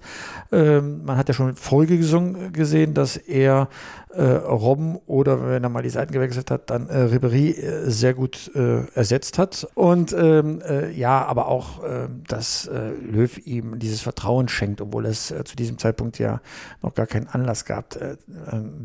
Ähm, 0.52 1.04
man 1.04 1.16
hat 1.16 1.28
ja 1.28 1.34
schon 1.34 1.56
Folge 1.56 1.98
gesehen, 1.98 2.94
dass 2.94 3.16
er 3.16 3.68
äh, 4.16 4.22
Robben 4.22 4.98
oder 5.06 5.48
wenn 5.48 5.62
er 5.64 5.68
mal 5.68 5.82
die 5.82 5.90
Seiten 5.90 6.12
gewechselt 6.12 6.50
hat, 6.50 6.70
dann 6.70 6.88
äh, 6.88 7.06
Ribéry 7.06 7.58
äh, 7.58 7.90
sehr 7.90 8.14
gut 8.14 8.50
äh, 8.54 8.86
ersetzt 8.94 9.38
hat. 9.38 9.66
Und 9.74 10.12
ähm, 10.12 10.62
äh, 10.62 10.92
ja, 10.92 11.24
aber 11.24 11.48
auch, 11.48 11.82
äh, 11.82 12.08
dass 12.28 12.66
äh, 12.66 12.90
Löw 12.90 13.38
ihm 13.46 13.78
dieses 13.78 14.00
Vertrauen 14.00 14.48
schenkt, 14.48 14.80
obwohl 14.80 15.06
es 15.06 15.34
zu 15.44 15.56
diesem 15.56 15.78
Zeitpunkt 15.78 16.18
ja 16.18 16.40
noch 16.82 16.94
gar 16.94 17.06
keinen 17.06 17.26
Anlass 17.26 17.64
gab, 17.64 17.96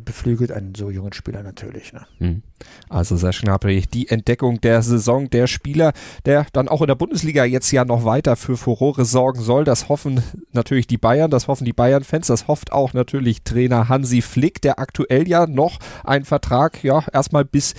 beflügelt 0.06 0.52
einen 0.52 0.76
so 0.76 0.90
jungen 0.90 1.14
Spieler 1.14 1.44
natürlich. 1.44 1.94
Ne? 1.94 2.08
Mhm. 2.20 2.44
Also 2.90 3.16
Serge 3.18 3.40
Gnabry, 3.44 3.84
die 3.94 4.10
Entdeckung 4.10 4.62
der 4.62 4.82
Saison, 4.82 5.30
der 5.30 5.48
Spieler, 5.48 5.94
der 6.26 6.46
dann 6.54 6.68
auch 6.68 6.82
in 6.82 6.88
der 6.88 6.96
Bundesliga 6.96 7.46
jetzt 7.46 7.72
ja 7.72 7.86
noch 7.86 8.06
weiter 8.06 8.36
für 8.36 8.58
Furore 8.58 9.06
sorgen 9.06 9.42
soll. 9.42 9.64
Das 9.64 9.90
hoffen 9.90 10.24
natürlich 10.52 10.88
die 10.88 10.98
Bayern, 10.98 11.32
das 11.32 11.48
hoffen 11.48 11.66
die 11.66 11.74
Bayern-Fans, 11.74 12.28
das 12.28 12.48
hofft 12.48 12.72
auch 12.72 12.94
natürlich 12.94 13.44
Trainer 13.44 13.90
Hansi 13.90 14.22
Flick, 14.22 14.62
der 14.62 14.80
aktuell 14.80 15.28
ja 15.28 15.48
noch 15.48 15.80
einen 16.04 16.26
Vertrag, 16.26 16.84
ja, 16.84 17.04
erstmal 17.14 17.46
bis, 17.46 17.76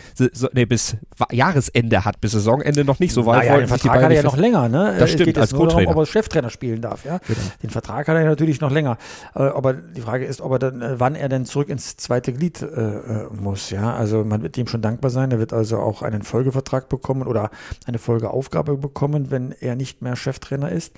nee, 0.53 0.65
bis 0.65 0.97
Jahresende 1.31 2.05
hat, 2.05 2.21
bis 2.21 2.33
Saisonende 2.33 2.85
noch 2.85 2.99
nicht 3.01 3.13
so 3.13 3.27
weit. 3.27 3.47
Naja, 3.47 3.59
den 3.59 3.69
Vertrag 3.69 4.03
hat 4.03 4.11
er 4.11 4.17
ja 4.17 4.23
noch 4.23 4.37
länger, 4.37 4.69
ne? 4.69 4.97
Das 4.99 5.11
stimmt, 5.11 5.21
es 5.21 5.27
geht 5.27 5.39
als 5.39 5.51
darum, 5.51 5.87
ob 5.87 5.97
er 5.97 6.07
Cheftrainer 6.07 6.51
spielen 6.51 6.81
darf, 6.81 7.05
ja. 7.05 7.19
Genau. 7.27 7.41
Den 7.63 7.71
Vertrag 7.71 8.09
hat 8.09 8.17
er 8.17 8.25
natürlich 8.25 8.61
noch 8.61 8.71
länger. 8.71 8.97
Äh, 9.35 9.43
aber 9.43 9.75
die 9.75 10.01
Frage 10.01 10.25
ist, 10.25 10.41
ob 10.41 10.53
er 10.53 10.59
dann, 10.59 10.83
äh, 10.83 10.99
wann 10.99 11.15
er 11.15 11.29
denn 11.29 11.45
zurück 11.45 11.69
ins 11.69 11.97
zweite 11.97 12.33
Glied 12.33 12.63
äh, 12.63 12.67
äh, 12.67 13.27
muss, 13.39 13.71
ja. 13.71 13.95
Also 13.95 14.25
man 14.25 14.43
wird 14.43 14.57
ihm 14.57 14.67
schon 14.71 14.83
dankbar 14.83 15.11
sein. 15.11 15.31
Er 15.31 15.39
wird 15.39 15.53
also 15.53 15.79
auch 15.79 16.03
einen 16.03 16.23
Folgevertrag 16.23 16.89
bekommen 16.89 17.27
oder 17.27 17.51
eine 17.87 17.99
Folgeaufgabe 17.99 18.77
bekommen, 18.77 19.31
wenn 19.31 19.53
er 19.53 19.77
nicht 19.77 20.03
mehr 20.03 20.17
Cheftrainer 20.17 20.71
ist. 20.71 20.95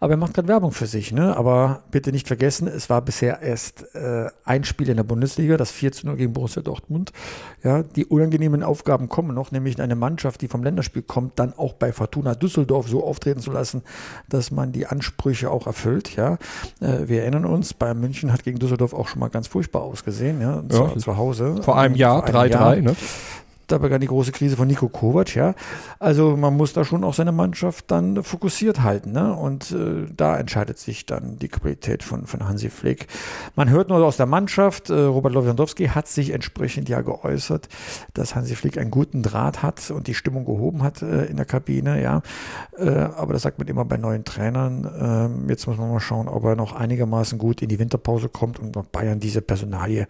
Aber 0.00 0.14
er 0.14 0.16
macht 0.16 0.34
gerade 0.34 0.48
Werbung 0.48 0.72
für 0.72 0.86
sich, 0.86 1.12
ne? 1.12 1.36
Aber 1.36 1.82
bitte 1.90 2.12
nicht 2.12 2.26
vergessen, 2.26 2.68
es 2.68 2.88
war 2.88 3.02
bisher 3.02 3.42
erst 3.42 3.94
äh, 3.94 4.28
ein 4.44 4.64
Spiel 4.64 4.88
in 4.88 4.96
der 4.96 5.04
Bundesliga, 5.04 5.56
das 5.56 5.70
4 5.70 5.92
zu 5.92 6.06
0 6.06 6.16
gegen 6.16 6.32
Borussia 6.32 6.62
Dortmund. 6.62 7.12
Ja, 7.62 7.82
die 7.82 8.06
unangenehmen 8.06 8.62
Aufgaben 8.62 9.08
kommen 9.08 9.34
noch, 9.34 9.50
nämlich 9.50 9.80
eine 9.80 9.96
Mannschaft, 9.96 10.40
die 10.40 10.48
vom 10.48 10.62
Länderspiel 10.62 11.02
kommt, 11.02 11.38
dann 11.38 11.52
auch 11.56 11.74
bei 11.74 11.92
Fortuna 11.92 12.34
Düsseldorf 12.34 12.88
so 12.88 13.04
auftreten 13.04 13.40
zu 13.40 13.50
lassen, 13.50 13.82
dass 14.28 14.50
man 14.50 14.72
die 14.72 14.86
Ansprüche 14.86 15.50
auch 15.50 15.66
erfüllt. 15.66 16.14
Ja, 16.16 16.34
äh, 16.80 17.08
wir 17.08 17.22
erinnern 17.22 17.44
uns, 17.44 17.74
Bayern 17.74 18.00
München 18.00 18.32
hat 18.32 18.44
gegen 18.44 18.58
Düsseldorf 18.58 18.94
auch 18.94 19.08
schon 19.08 19.20
mal 19.20 19.28
ganz 19.28 19.48
furchtbar 19.48 19.82
ausgesehen, 19.82 20.40
ja, 20.40 20.62
ja. 20.70 20.92
zu, 20.92 20.98
zu 20.98 21.16
Hause. 21.16 21.62
Vor 21.62 21.78
einem 21.78 21.94
Jahr, 21.94 22.24
3-3, 22.26 22.82
ne? 22.82 22.96
Da 23.66 23.78
begann 23.78 24.00
die 24.00 24.06
große 24.06 24.32
Krise 24.32 24.56
von 24.56 24.68
Nico 24.68 24.88
Kovac, 24.88 25.34
ja. 25.34 25.54
Also 25.98 26.36
man 26.36 26.56
muss 26.56 26.72
da 26.72 26.84
schon 26.84 27.04
auch 27.04 27.14
seine 27.14 27.32
Mannschaft 27.32 27.90
dann 27.90 28.22
fokussiert 28.22 28.82
halten, 28.82 29.12
ne? 29.12 29.34
Und 29.34 29.72
äh, 29.72 30.06
da 30.14 30.38
entscheidet 30.38 30.78
sich 30.78 31.06
dann 31.06 31.38
die 31.38 31.48
Qualität 31.48 32.02
von, 32.02 32.26
von 32.26 32.48
Hansi 32.48 32.70
Flick. 32.70 33.08
Man 33.56 33.68
hört 33.70 33.88
nur 33.88 34.04
aus 34.04 34.16
der 34.16 34.26
Mannschaft, 34.26 34.90
äh, 34.90 34.94
Robert 34.94 35.32
Lewandowski 35.32 35.88
hat 35.88 36.06
sich 36.06 36.30
entsprechend 36.30 36.88
ja 36.88 37.00
geäußert, 37.00 37.68
dass 38.14 38.34
Hansi 38.34 38.54
Flick 38.54 38.78
einen 38.78 38.90
guten 38.90 39.22
Draht 39.22 39.62
hat 39.62 39.90
und 39.90 40.06
die 40.06 40.14
Stimmung 40.14 40.44
gehoben 40.44 40.82
hat 40.82 41.02
äh, 41.02 41.24
in 41.24 41.36
der 41.36 41.46
Kabine, 41.46 42.00
ja. 42.00 42.22
Äh, 42.78 42.90
aber 42.90 43.32
das 43.32 43.42
sagt 43.42 43.58
man 43.58 43.66
immer 43.66 43.84
bei 43.84 43.96
neuen 43.96 44.24
Trainern. 44.24 44.88
Ähm, 44.98 45.48
jetzt 45.48 45.66
muss 45.66 45.76
man 45.76 45.90
mal 45.90 46.00
schauen, 46.00 46.28
ob 46.28 46.44
er 46.44 46.54
noch 46.54 46.72
einigermaßen 46.72 47.38
gut 47.38 47.62
in 47.62 47.68
die 47.68 47.78
Winterpause 47.78 48.28
kommt 48.28 48.60
und 48.60 48.92
Bayern 48.92 49.18
diese 49.18 49.40
Personalie 49.40 50.06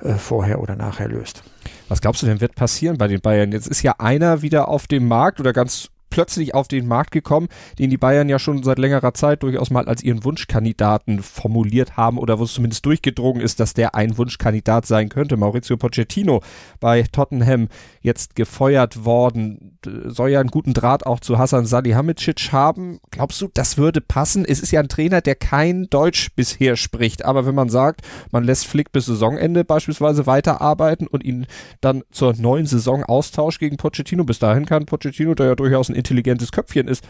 äh, 0.00 0.14
vorher 0.14 0.60
oder 0.60 0.76
nachher 0.76 1.08
löst. 1.08 1.42
Was 1.90 2.00
glaubst 2.00 2.22
du 2.22 2.26
denn 2.26 2.40
wird 2.40 2.54
passieren 2.54 2.98
bei 2.98 3.08
den 3.08 3.20
Bayern? 3.20 3.50
Jetzt 3.50 3.66
ist 3.66 3.82
ja 3.82 3.96
einer 3.98 4.42
wieder 4.42 4.68
auf 4.68 4.86
dem 4.86 5.08
Markt 5.08 5.40
oder 5.40 5.52
ganz 5.52 5.88
plötzlich 6.10 6.54
auf 6.54 6.68
den 6.68 6.86
Markt 6.86 7.12
gekommen, 7.12 7.48
den 7.78 7.90
die 7.90 7.96
Bayern 7.96 8.28
ja 8.28 8.38
schon 8.38 8.62
seit 8.62 8.78
längerer 8.78 9.14
Zeit 9.14 9.42
durchaus 9.42 9.70
mal 9.70 9.88
als 9.88 10.02
ihren 10.02 10.24
Wunschkandidaten 10.24 11.22
formuliert 11.22 11.96
haben 11.96 12.18
oder 12.18 12.38
wo 12.38 12.44
es 12.44 12.52
zumindest 12.52 12.84
durchgedrungen 12.84 13.40
ist, 13.40 13.60
dass 13.60 13.74
der 13.74 13.94
ein 13.94 14.18
Wunschkandidat 14.18 14.86
sein 14.86 15.08
könnte. 15.08 15.36
Maurizio 15.36 15.76
Pochettino 15.76 16.42
bei 16.80 17.04
Tottenham 17.10 17.68
jetzt 18.00 18.34
gefeuert 18.34 19.04
worden, 19.04 19.78
soll 20.06 20.30
ja 20.30 20.40
einen 20.40 20.50
guten 20.50 20.74
Draht 20.74 21.06
auch 21.06 21.20
zu 21.20 21.38
Hasan 21.38 21.66
Salihamidzic 21.66 22.52
haben. 22.52 23.00
Glaubst 23.10 23.40
du, 23.40 23.48
das 23.52 23.78
würde 23.78 24.00
passen? 24.00 24.44
Es 24.44 24.60
ist 24.60 24.72
ja 24.72 24.80
ein 24.80 24.88
Trainer, 24.88 25.20
der 25.20 25.34
kein 25.34 25.88
Deutsch 25.90 26.30
bisher 26.34 26.76
spricht, 26.76 27.24
aber 27.24 27.46
wenn 27.46 27.54
man 27.54 27.68
sagt, 27.68 28.02
man 28.32 28.44
lässt 28.44 28.66
Flick 28.66 28.92
bis 28.92 29.06
Saisonende 29.06 29.64
beispielsweise 29.64 30.26
weiterarbeiten 30.26 31.06
und 31.06 31.24
ihn 31.24 31.46
dann 31.80 32.02
zur 32.10 32.34
neuen 32.36 32.66
Saison 32.66 33.04
austauscht 33.04 33.60
gegen 33.60 33.76
Pochettino, 33.76 34.24
bis 34.24 34.38
dahin 34.38 34.66
kann 34.66 34.86
Pochettino, 34.86 35.34
der 35.34 35.46
ja 35.46 35.54
durchaus 35.54 35.88
ein 35.88 35.94
intelligentes 36.00 36.52
Köpfchen 36.52 36.88
ist, 36.88 37.06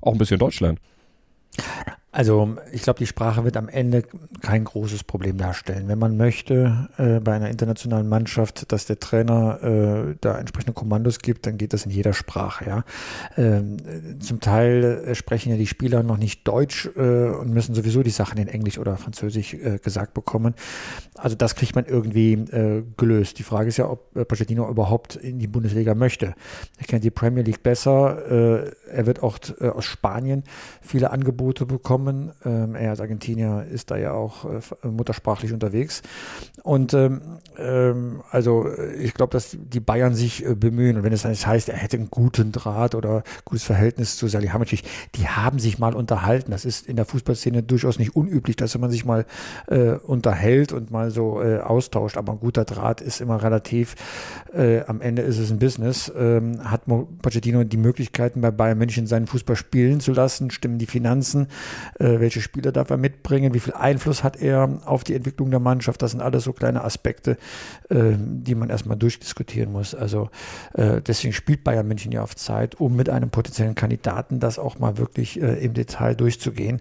auch 0.00 0.12
ein 0.12 0.18
bisschen 0.18 0.38
Deutschland. 0.38 0.78
Also 2.14 2.56
ich 2.70 2.82
glaube, 2.82 3.00
die 3.00 3.08
Sprache 3.08 3.42
wird 3.42 3.56
am 3.56 3.68
Ende 3.68 4.04
kein 4.40 4.62
großes 4.62 5.02
Problem 5.02 5.36
darstellen. 5.36 5.88
Wenn 5.88 5.98
man 5.98 6.16
möchte 6.16 6.88
äh, 6.96 7.18
bei 7.18 7.32
einer 7.32 7.50
internationalen 7.50 8.08
Mannschaft, 8.08 8.70
dass 8.70 8.86
der 8.86 9.00
Trainer 9.00 9.60
äh, 9.64 10.14
da 10.20 10.38
entsprechende 10.38 10.74
Kommandos 10.74 11.18
gibt, 11.18 11.44
dann 11.44 11.58
geht 11.58 11.72
das 11.72 11.86
in 11.86 11.90
jeder 11.90 12.12
Sprache. 12.12 12.66
Ja, 12.66 12.84
ähm, 13.36 13.78
zum 14.20 14.38
Teil 14.38 14.84
äh, 14.84 15.14
sprechen 15.16 15.50
ja 15.50 15.56
die 15.56 15.66
Spieler 15.66 16.04
noch 16.04 16.16
nicht 16.16 16.46
Deutsch 16.46 16.88
äh, 16.96 17.30
und 17.30 17.50
müssen 17.50 17.74
sowieso 17.74 18.04
die 18.04 18.10
Sachen 18.10 18.38
in 18.38 18.46
Englisch 18.46 18.78
oder 18.78 18.96
Französisch 18.96 19.54
äh, 19.54 19.78
gesagt 19.82 20.14
bekommen. 20.14 20.54
Also 21.16 21.34
das 21.34 21.56
kriegt 21.56 21.74
man 21.74 21.84
irgendwie 21.84 22.34
äh, 22.34 22.84
gelöst. 22.96 23.40
Die 23.40 23.42
Frage 23.42 23.70
ist 23.70 23.78
ja, 23.78 23.90
ob 23.90 24.14
Pochettino 24.28 24.70
überhaupt 24.70 25.16
in 25.16 25.40
die 25.40 25.48
Bundesliga 25.48 25.96
möchte. 25.96 26.36
Er 26.78 26.86
kennt 26.86 27.02
die 27.02 27.10
Premier 27.10 27.42
League 27.42 27.64
besser. 27.64 28.74
er 28.88 29.06
wird 29.06 29.22
auch 29.22 29.38
aus 29.60 29.84
Spanien 29.84 30.44
viele 30.80 31.10
Angebote 31.10 31.66
bekommen 31.66 32.03
kommen. 32.04 32.32
Ähm, 32.44 32.74
er 32.74 32.90
als 32.90 33.00
Argentinier 33.00 33.66
ist 33.70 33.90
da 33.90 33.96
ja 33.96 34.12
auch 34.12 34.44
äh, 34.44 34.88
muttersprachlich 34.88 35.52
unterwegs. 35.52 36.02
Und 36.62 36.94
ähm, 36.94 37.20
ähm, 37.58 38.22
also 38.30 38.66
ich 38.98 39.14
glaube, 39.14 39.32
dass 39.32 39.56
die 39.58 39.80
Bayern 39.80 40.14
sich 40.14 40.44
äh, 40.44 40.54
bemühen. 40.54 40.96
Und 40.96 41.02
wenn 41.02 41.12
es 41.12 41.24
heißt, 41.24 41.68
er 41.68 41.76
hätte 41.76 41.96
einen 41.96 42.10
guten 42.10 42.52
Draht 42.52 42.94
oder 42.94 43.22
gutes 43.44 43.64
Verhältnis 43.64 44.16
zu 44.16 44.28
Salihamidzic, 44.28 44.82
die 45.14 45.28
haben 45.28 45.58
sich 45.58 45.78
mal 45.78 45.94
unterhalten. 45.94 46.50
Das 46.50 46.64
ist 46.64 46.86
in 46.86 46.96
der 46.96 47.04
Fußballszene 47.04 47.62
durchaus 47.62 47.98
nicht 47.98 48.16
unüblich, 48.16 48.56
dass 48.56 48.76
man 48.78 48.90
sich 48.90 49.04
mal 49.04 49.24
äh, 49.66 49.92
unterhält 49.92 50.72
und 50.72 50.90
mal 50.90 51.10
so 51.10 51.42
äh, 51.42 51.58
austauscht. 51.58 52.16
Aber 52.16 52.32
ein 52.32 52.40
guter 52.40 52.64
Draht 52.64 53.00
ist 53.00 53.20
immer 53.20 53.42
relativ. 53.42 53.94
Äh, 54.52 54.82
am 54.86 55.00
Ende 55.00 55.22
ist 55.22 55.38
es 55.38 55.50
ein 55.50 55.58
Business. 55.58 56.12
Ähm, 56.16 56.70
hat 56.70 56.82
Pochettino 56.86 57.64
die 57.64 57.76
Möglichkeiten 57.76 58.40
bei 58.40 58.50
Bayern 58.50 58.78
München 58.78 59.06
seinen 59.06 59.26
Fußball 59.26 59.56
spielen 59.56 60.00
zu 60.00 60.12
lassen? 60.12 60.50
Stimmen 60.50 60.78
die 60.78 60.86
Finanzen? 60.86 61.48
Äh, 61.98 62.20
welche 62.20 62.40
Spieler 62.40 62.72
darf 62.72 62.90
er 62.90 62.96
mitbringen, 62.96 63.54
wie 63.54 63.60
viel 63.60 63.74
Einfluss 63.74 64.24
hat 64.24 64.36
er 64.40 64.80
auf 64.84 65.04
die 65.04 65.14
Entwicklung 65.14 65.50
der 65.50 65.60
Mannschaft. 65.60 66.02
Das 66.02 66.12
sind 66.12 66.20
alles 66.20 66.44
so 66.44 66.52
kleine 66.52 66.84
Aspekte, 66.84 67.36
äh, 67.88 68.12
die 68.16 68.54
man 68.54 68.70
erstmal 68.70 68.96
durchdiskutieren 68.96 69.72
muss. 69.72 69.94
Also 69.94 70.30
äh, 70.74 71.00
deswegen 71.00 71.32
spielt 71.32 71.64
Bayern 71.64 71.86
München 71.86 72.12
ja 72.12 72.22
auf 72.22 72.36
Zeit, 72.36 72.80
um 72.80 72.96
mit 72.96 73.08
einem 73.08 73.30
potenziellen 73.30 73.74
Kandidaten 73.74 74.40
das 74.40 74.58
auch 74.58 74.78
mal 74.78 74.98
wirklich 74.98 75.40
äh, 75.40 75.64
im 75.64 75.74
Detail 75.74 76.14
durchzugehen. 76.14 76.80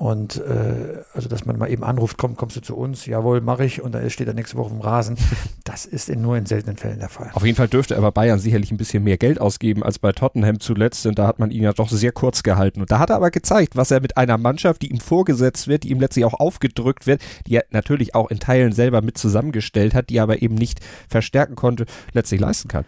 Und 0.00 0.38
äh, 0.38 1.02
also, 1.12 1.28
dass 1.28 1.44
man 1.44 1.58
mal 1.58 1.70
eben 1.70 1.84
anruft, 1.84 2.16
komm, 2.16 2.34
kommst 2.34 2.56
du 2.56 2.62
zu 2.62 2.74
uns? 2.74 3.04
Jawohl, 3.04 3.42
mache 3.42 3.66
ich. 3.66 3.82
Und 3.82 3.92
dann 3.94 4.08
steht 4.08 4.28
er 4.28 4.32
nächste 4.32 4.56
Woche 4.56 4.72
im 4.72 4.80
Rasen. 4.80 5.18
Das 5.62 5.84
ist 5.84 6.08
in 6.08 6.20
nur 6.22 6.36
in 6.36 6.46
seltenen 6.46 6.76
Fällen 6.78 6.98
der 6.98 7.10
Fall. 7.10 7.30
Auf 7.32 7.44
jeden 7.44 7.54
Fall 7.54 7.68
dürfte 7.68 7.94
er 7.94 8.00
bei 8.00 8.10
Bayern 8.10 8.40
sicherlich 8.40 8.72
ein 8.72 8.76
bisschen 8.76 9.04
mehr 9.04 9.18
Geld 9.18 9.40
ausgeben 9.40 9.84
als 9.84 10.00
bei 10.00 10.10
Tottenham 10.10 10.58
zuletzt, 10.58 11.04
denn 11.04 11.14
da 11.14 11.28
hat 11.28 11.38
man 11.38 11.52
ihn 11.52 11.62
ja 11.62 11.72
doch 11.72 11.88
sehr 11.90 12.10
kurz 12.10 12.42
gehalten. 12.42 12.80
Und 12.80 12.90
da 12.90 12.98
hat 12.98 13.10
er 13.10 13.16
aber 13.16 13.30
gezeigt, 13.30 13.76
was 13.76 13.92
er 13.92 14.00
mit 14.00 14.16
einer 14.16 14.36
Mannschaft, 14.36 14.82
die 14.82 14.90
ihm 14.90 14.98
vorgesetzt 14.98 15.68
wird, 15.68 15.84
die 15.84 15.90
ihm 15.90 16.00
letztlich 16.00 16.24
auch 16.24 16.34
aufgedrückt 16.34 17.06
wird, 17.06 17.20
die 17.46 17.56
er 17.56 17.66
natürlich 17.70 18.14
auch 18.14 18.30
in 18.30 18.40
Teilen 18.40 18.72
selber 18.72 19.02
mit 19.02 19.16
zusammengestellt 19.16 19.94
hat, 19.94 20.08
die 20.08 20.16
er 20.16 20.24
aber 20.24 20.42
eben 20.42 20.56
nicht 20.56 20.80
verstärken 21.08 21.54
konnte, 21.54 21.84
letztlich 22.14 22.40
leisten 22.40 22.68
kann. 22.68 22.84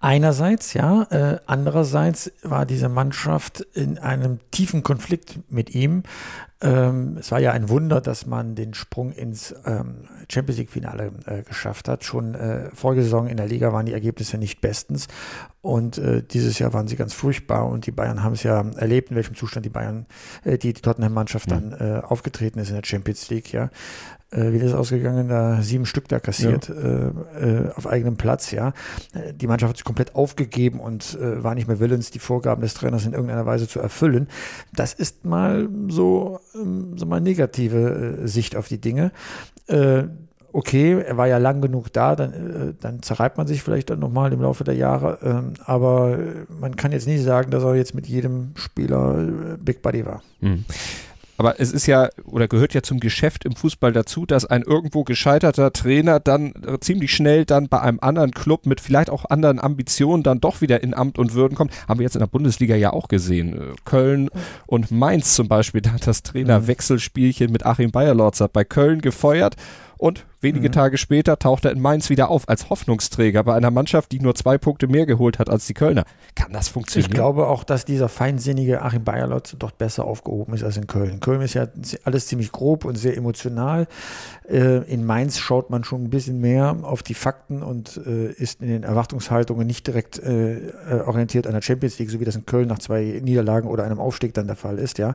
Einerseits, 0.00 0.74
ja. 0.74 1.02
Äh, 1.10 1.40
andererseits 1.46 2.32
war 2.42 2.66
diese 2.66 2.88
Mannschaft 2.88 3.60
in 3.74 3.98
einem 3.98 4.40
tiefen 4.50 4.82
Konflikt 4.82 5.38
mit 5.50 5.74
ihm. 5.74 6.02
Ähm, 6.62 7.16
es 7.18 7.32
war 7.32 7.40
ja 7.40 7.52
ein 7.52 7.68
Wunder, 7.70 8.00
dass 8.00 8.26
man 8.26 8.54
den 8.54 8.74
Sprung 8.74 9.12
ins 9.12 9.54
ähm, 9.64 10.04
Champions 10.28 10.58
League-Finale 10.58 11.12
äh, 11.26 11.42
geschafft 11.42 11.88
hat. 11.88 12.04
Schon 12.04 12.34
äh, 12.34 12.70
vorige 12.74 13.02
Saison 13.02 13.28
in 13.28 13.38
der 13.38 13.46
Liga 13.46 13.72
waren 13.72 13.86
die 13.86 13.94
Ergebnisse 13.94 14.36
nicht 14.36 14.60
bestens. 14.60 15.08
Und 15.62 15.98
äh, 15.98 16.22
dieses 16.22 16.58
Jahr 16.58 16.72
waren 16.72 16.88
sie 16.88 16.96
ganz 16.96 17.12
furchtbar. 17.12 17.66
Und 17.66 17.86
die 17.86 17.92
Bayern 17.92 18.22
haben 18.22 18.32
es 18.32 18.42
ja 18.42 18.64
erlebt, 18.76 19.10
in 19.10 19.16
welchem 19.16 19.34
Zustand 19.34 19.66
die 19.66 19.70
Bayern, 19.70 20.06
äh, 20.44 20.58
die, 20.58 20.72
die 20.72 20.80
Tottenham-Mannschaft 20.80 21.50
dann 21.50 21.72
äh, 21.72 22.00
aufgetreten 22.02 22.58
ist 22.58 22.68
in 22.68 22.76
der 22.76 22.84
Champions 22.84 23.28
League, 23.30 23.52
ja 23.52 23.70
äh, 24.32 24.52
wie 24.52 24.60
das 24.60 24.74
ausgegangen, 24.74 25.28
da 25.28 25.60
sieben 25.60 25.86
Stück 25.86 26.06
da 26.06 26.20
kassiert 26.20 26.68
ja. 26.68 27.72
auf 27.74 27.88
eigenem 27.88 28.16
Platz, 28.16 28.52
ja. 28.52 28.72
Die 29.34 29.48
Mannschaft 29.48 29.70
hat 29.70 29.76
sich 29.78 29.84
komplett 29.84 30.14
aufgegeben 30.14 30.78
und 30.78 31.18
war 31.20 31.56
nicht 31.56 31.66
mehr 31.66 31.80
willens, 31.80 32.12
die 32.12 32.20
Vorgaben 32.20 32.62
des 32.62 32.74
Trainers 32.74 33.06
in 33.06 33.12
irgendeiner 33.12 33.44
Weise 33.44 33.66
zu 33.66 33.80
erfüllen. 33.80 34.28
Das 34.72 34.94
ist 34.94 35.24
mal 35.24 35.68
so, 35.88 36.38
ähm, 36.54 36.96
so 36.96 37.06
mal 37.06 37.20
negative 37.20 38.20
äh, 38.22 38.28
Sicht 38.28 38.56
auf 38.56 38.68
die 38.68 38.80
Dinge. 38.80 39.12
Äh, 39.66 40.04
okay, 40.52 41.00
er 41.00 41.16
war 41.16 41.28
ja 41.28 41.38
lang 41.38 41.60
genug 41.60 41.92
da, 41.92 42.16
dann, 42.16 42.32
äh, 42.32 42.74
dann 42.80 43.02
zerreibt 43.02 43.38
man 43.38 43.46
sich 43.46 43.62
vielleicht 43.62 43.90
dann 43.90 44.00
nochmal 44.00 44.32
im 44.32 44.42
Laufe 44.42 44.64
der 44.64 44.74
Jahre. 44.74 45.18
Ähm, 45.22 45.54
aber 45.64 46.18
man 46.60 46.76
kann 46.76 46.92
jetzt 46.92 47.06
nicht 47.06 47.22
sagen, 47.22 47.50
dass 47.50 47.62
er 47.62 47.74
jetzt 47.76 47.94
mit 47.94 48.06
jedem 48.06 48.52
Spieler 48.54 49.56
Big 49.58 49.82
Buddy 49.82 50.06
war. 50.06 50.22
Mhm. 50.40 50.64
Aber 51.40 51.58
es 51.58 51.72
ist 51.72 51.86
ja 51.86 52.10
oder 52.26 52.48
gehört 52.48 52.74
ja 52.74 52.82
zum 52.82 53.00
Geschäft 53.00 53.46
im 53.46 53.56
Fußball 53.56 53.94
dazu, 53.94 54.26
dass 54.26 54.44
ein 54.44 54.60
irgendwo 54.60 55.04
gescheiterter 55.04 55.72
Trainer 55.72 56.20
dann 56.20 56.52
ziemlich 56.82 57.14
schnell 57.14 57.46
dann 57.46 57.70
bei 57.70 57.80
einem 57.80 57.98
anderen 58.02 58.32
Club 58.32 58.66
mit 58.66 58.78
vielleicht 58.78 59.08
auch 59.08 59.24
anderen 59.24 59.58
Ambitionen 59.58 60.22
dann 60.22 60.42
doch 60.42 60.60
wieder 60.60 60.82
in 60.82 60.92
Amt 60.92 61.18
und 61.18 61.32
Würden 61.32 61.54
kommt. 61.54 61.72
Haben 61.88 61.98
wir 61.98 62.04
jetzt 62.04 62.14
in 62.14 62.20
der 62.20 62.26
Bundesliga 62.26 62.76
ja 62.76 62.92
auch 62.92 63.08
gesehen. 63.08 63.54
Äh, 63.54 63.74
Köln 63.86 64.28
und 64.66 64.90
Mainz 64.90 65.34
zum 65.34 65.48
Beispiel, 65.48 65.80
da 65.80 65.92
hat 65.92 66.06
das 66.06 66.22
Trainerwechselspielchen 66.22 67.50
mit 67.50 67.64
Achim 67.64 67.90
Bayerlorzer 67.90 68.48
bei 68.48 68.64
Köln 68.64 69.00
gefeuert 69.00 69.56
und 69.96 70.26
wenige 70.40 70.68
mhm. 70.68 70.72
Tage 70.72 70.98
später 70.98 71.38
taucht 71.38 71.64
er 71.64 71.72
in 71.72 71.80
Mainz 71.80 72.10
wieder 72.10 72.30
auf 72.30 72.48
als 72.48 72.70
Hoffnungsträger 72.70 73.44
bei 73.44 73.54
einer 73.54 73.70
Mannschaft, 73.70 74.12
die 74.12 74.20
nur 74.20 74.34
zwei 74.34 74.58
Punkte 74.58 74.88
mehr 74.88 75.06
geholt 75.06 75.38
hat 75.38 75.50
als 75.50 75.66
die 75.66 75.74
Kölner. 75.74 76.04
Kann 76.34 76.52
das 76.52 76.68
funktionieren? 76.68 77.10
Ich 77.10 77.14
glaube 77.14 77.46
auch, 77.46 77.64
dass 77.64 77.84
dieser 77.84 78.08
feinsinnige 78.08 78.82
Achim 78.82 79.04
Bayerlotz 79.04 79.56
dort 79.58 79.78
besser 79.78 80.04
aufgehoben 80.04 80.54
ist 80.54 80.64
als 80.64 80.76
in 80.76 80.86
Köln. 80.86 81.20
Köln 81.20 81.42
ist 81.42 81.54
ja 81.54 81.66
alles 82.04 82.26
ziemlich 82.26 82.52
grob 82.52 82.84
und 82.84 82.96
sehr 82.96 83.16
emotional. 83.16 83.86
Äh, 84.48 84.78
in 84.92 85.04
Mainz 85.04 85.38
schaut 85.38 85.70
man 85.70 85.84
schon 85.84 86.04
ein 86.04 86.10
bisschen 86.10 86.40
mehr 86.40 86.76
auf 86.82 87.02
die 87.02 87.14
Fakten 87.14 87.62
und 87.62 88.00
äh, 88.06 88.32
ist 88.32 88.62
in 88.62 88.68
den 88.68 88.82
Erwartungshaltungen 88.82 89.66
nicht 89.66 89.86
direkt 89.86 90.18
äh, 90.18 90.72
orientiert 91.06 91.46
an 91.46 91.52
der 91.52 91.62
Champions 91.62 91.98
League, 91.98 92.10
so 92.10 92.20
wie 92.20 92.24
das 92.24 92.36
in 92.36 92.46
Köln 92.46 92.68
nach 92.68 92.78
zwei 92.78 93.20
Niederlagen 93.22 93.68
oder 93.68 93.84
einem 93.84 94.00
Aufstieg 94.00 94.34
dann 94.34 94.46
der 94.46 94.56
Fall 94.56 94.78
ist. 94.78 94.98
Ja, 94.98 95.14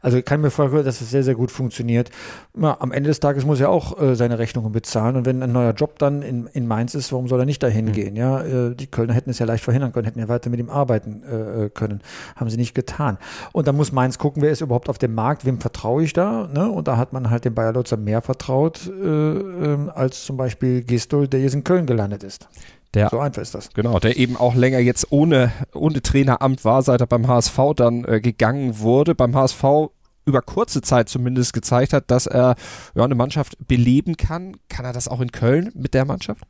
also 0.00 0.18
ich 0.18 0.24
kann 0.24 0.40
mir 0.40 0.50
vorstellen, 0.50 0.84
dass 0.84 1.00
es 1.00 1.10
sehr, 1.10 1.22
sehr 1.22 1.34
gut 1.34 1.50
funktioniert. 1.50 2.10
Ja, 2.58 2.76
am 2.80 2.92
Ende 2.92 3.08
des 3.08 3.20
Tages 3.20 3.44
muss 3.44 3.60
er 3.60 3.68
auch 3.68 3.96
seine 4.14 4.38
Rechnungen 4.60 4.72
bezahlen. 4.72 5.16
Und 5.16 5.26
wenn 5.26 5.42
ein 5.42 5.52
neuer 5.52 5.72
Job 5.72 5.98
dann 5.98 6.22
in, 6.22 6.46
in 6.52 6.66
Mainz 6.66 6.94
ist, 6.94 7.12
warum 7.12 7.28
soll 7.28 7.40
er 7.40 7.46
nicht 7.46 7.62
dahin 7.62 7.86
mhm. 7.86 7.92
gehen? 7.92 8.16
Ja, 8.16 8.40
äh, 8.42 8.74
die 8.74 8.86
Kölner 8.86 9.14
hätten 9.14 9.30
es 9.30 9.38
ja 9.38 9.46
leicht 9.46 9.64
verhindern 9.64 9.92
können, 9.92 10.04
hätten 10.04 10.18
ja 10.18 10.28
weiter 10.28 10.50
mit 10.50 10.60
ihm 10.60 10.70
arbeiten 10.70 11.22
äh, 11.22 11.70
können. 11.70 12.00
Haben 12.36 12.50
sie 12.50 12.56
nicht 12.56 12.74
getan. 12.74 13.18
Und 13.52 13.68
dann 13.68 13.76
muss 13.76 13.92
Mainz 13.92 14.18
gucken, 14.18 14.42
wer 14.42 14.50
ist 14.50 14.60
überhaupt 14.60 14.88
auf 14.88 14.98
dem 14.98 15.14
Markt, 15.14 15.44
wem 15.44 15.60
vertraue 15.60 16.02
ich 16.02 16.12
da? 16.12 16.48
Ne? 16.52 16.70
Und 16.70 16.88
da 16.88 16.96
hat 16.96 17.12
man 17.12 17.30
halt 17.30 17.44
dem 17.44 17.54
Bayer 17.54 17.72
Lutzer 17.72 17.96
mehr 17.96 18.22
vertraut, 18.22 18.86
äh, 18.86 18.90
ähm, 18.90 19.90
als 19.94 20.24
zum 20.24 20.36
Beispiel 20.36 20.82
Gistol, 20.82 21.28
der 21.28 21.40
jetzt 21.40 21.54
in 21.54 21.64
Köln 21.64 21.86
gelandet 21.86 22.22
ist. 22.22 22.48
Der, 22.94 23.08
so 23.08 23.20
einfach 23.20 23.40
ist 23.40 23.54
das. 23.54 23.70
Genau, 23.72 24.00
der 24.00 24.16
eben 24.16 24.36
auch 24.36 24.56
länger 24.56 24.80
jetzt 24.80 25.12
ohne, 25.12 25.52
ohne 25.72 26.02
Traineramt 26.02 26.64
war, 26.64 26.82
seit 26.82 27.00
er 27.00 27.06
beim 27.06 27.28
HSV 27.28 27.58
dann 27.76 28.04
äh, 28.04 28.20
gegangen 28.20 28.80
wurde. 28.80 29.14
Beim 29.14 29.36
HSV 29.36 29.90
über 30.24 30.42
kurze 30.42 30.82
Zeit 30.82 31.08
zumindest 31.08 31.52
gezeigt 31.52 31.92
hat, 31.92 32.10
dass 32.10 32.26
er 32.26 32.54
ja, 32.94 33.04
eine 33.04 33.14
Mannschaft 33.14 33.56
beleben 33.66 34.16
kann. 34.16 34.56
Kann 34.68 34.84
er 34.84 34.92
das 34.92 35.08
auch 35.08 35.20
in 35.20 35.32
Köln 35.32 35.70
mit 35.74 35.94
der 35.94 36.04
Mannschaft? 36.04 36.44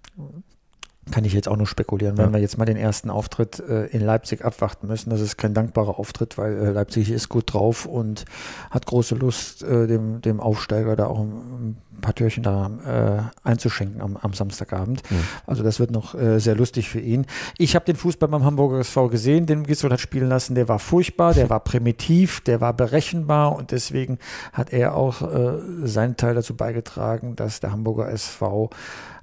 Kann 1.10 1.24
ich 1.24 1.32
jetzt 1.32 1.48
auch 1.48 1.56
nur 1.56 1.66
spekulieren, 1.66 2.18
wenn 2.18 2.32
wir 2.32 2.40
jetzt 2.40 2.58
mal 2.58 2.64
den 2.64 2.76
ersten 2.76 3.10
Auftritt 3.10 3.60
äh, 3.60 3.86
in 3.86 4.00
Leipzig 4.00 4.44
abwarten 4.44 4.86
müssen. 4.86 5.10
Das 5.10 5.20
ist 5.20 5.36
kein 5.36 5.54
dankbarer 5.54 5.98
Auftritt, 5.98 6.38
weil 6.38 6.56
äh, 6.56 6.70
Leipzig 6.70 7.10
ist 7.10 7.28
gut 7.28 7.52
drauf 7.52 7.86
und 7.86 8.24
hat 8.70 8.86
große 8.86 9.14
Lust, 9.14 9.62
äh, 9.62 9.86
dem, 9.86 10.20
dem 10.20 10.40
Aufsteiger 10.40 10.96
da 10.96 11.06
auch 11.06 11.20
ein, 11.20 11.76
paar 12.00 12.14
Türchen 12.14 12.42
da 12.42 13.30
äh, 13.44 13.46
einzuschenken 13.48 14.00
am, 14.00 14.16
am 14.16 14.32
Samstagabend. 14.32 15.02
Mhm. 15.10 15.16
Also 15.46 15.62
das 15.62 15.80
wird 15.80 15.90
noch 15.90 16.14
äh, 16.14 16.38
sehr 16.38 16.54
lustig 16.54 16.88
für 16.88 17.00
ihn. 17.00 17.26
Ich 17.58 17.74
habe 17.74 17.84
den 17.84 17.96
Fußball 17.96 18.28
beim 18.28 18.44
Hamburger 18.44 18.78
SV 18.78 19.08
gesehen, 19.08 19.46
den 19.46 19.64
Gisdol 19.64 19.92
hat 19.92 20.00
spielen 20.00 20.28
lassen. 20.28 20.54
Der 20.54 20.68
war 20.68 20.78
furchtbar, 20.78 21.34
der 21.34 21.50
war 21.50 21.60
primitiv, 21.60 22.40
der 22.40 22.60
war 22.60 22.72
berechenbar 22.72 23.54
und 23.54 23.70
deswegen 23.70 24.18
hat 24.52 24.72
er 24.72 24.94
auch 24.94 25.22
äh, 25.22 25.58
seinen 25.84 26.16
Teil 26.16 26.34
dazu 26.34 26.56
beigetragen, 26.56 27.36
dass 27.36 27.60
der 27.60 27.72
Hamburger 27.72 28.10
SV 28.10 28.70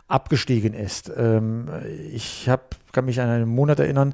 abgestiegen 0.08 0.74
ist. 0.74 1.12
Ähm, 1.16 1.70
ich 2.12 2.48
habe 2.50 2.64
kann 2.91 3.06
mich 3.06 3.20
an 3.22 3.29
einen 3.29 3.50
Monat 3.50 3.79
erinnern, 3.79 4.13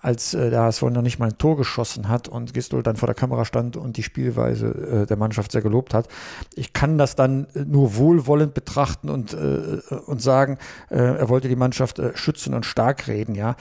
als 0.00 0.34
äh, 0.34 0.50
der 0.50 0.62
HSV 0.62 0.82
noch 0.82 1.02
nicht 1.02 1.18
mal 1.18 1.28
ein 1.28 1.38
Tor 1.38 1.56
geschossen 1.56 2.08
hat 2.08 2.28
und 2.28 2.54
Gistol 2.54 2.82
dann 2.82 2.96
vor 2.96 3.06
der 3.06 3.14
Kamera 3.14 3.44
stand 3.44 3.76
und 3.76 3.96
die 3.96 4.02
Spielweise 4.02 5.02
äh, 5.02 5.06
der 5.06 5.16
Mannschaft 5.16 5.52
sehr 5.52 5.62
gelobt 5.62 5.94
hat. 5.94 6.08
Ich 6.54 6.72
kann 6.72 6.98
das 6.98 7.16
dann 7.16 7.46
äh, 7.54 7.60
nur 7.60 7.96
wohlwollend 7.96 8.54
betrachten 8.54 9.08
und, 9.08 9.34
äh, 9.34 9.80
und 10.06 10.22
sagen, 10.22 10.58
äh, 10.90 10.96
er 10.96 11.28
wollte 11.28 11.48
die 11.48 11.56
Mannschaft 11.56 11.98
äh, 11.98 12.16
schützen 12.16 12.54
und 12.54 12.66
stark 12.66 13.08
reden, 13.08 13.34
ja. 13.34 13.56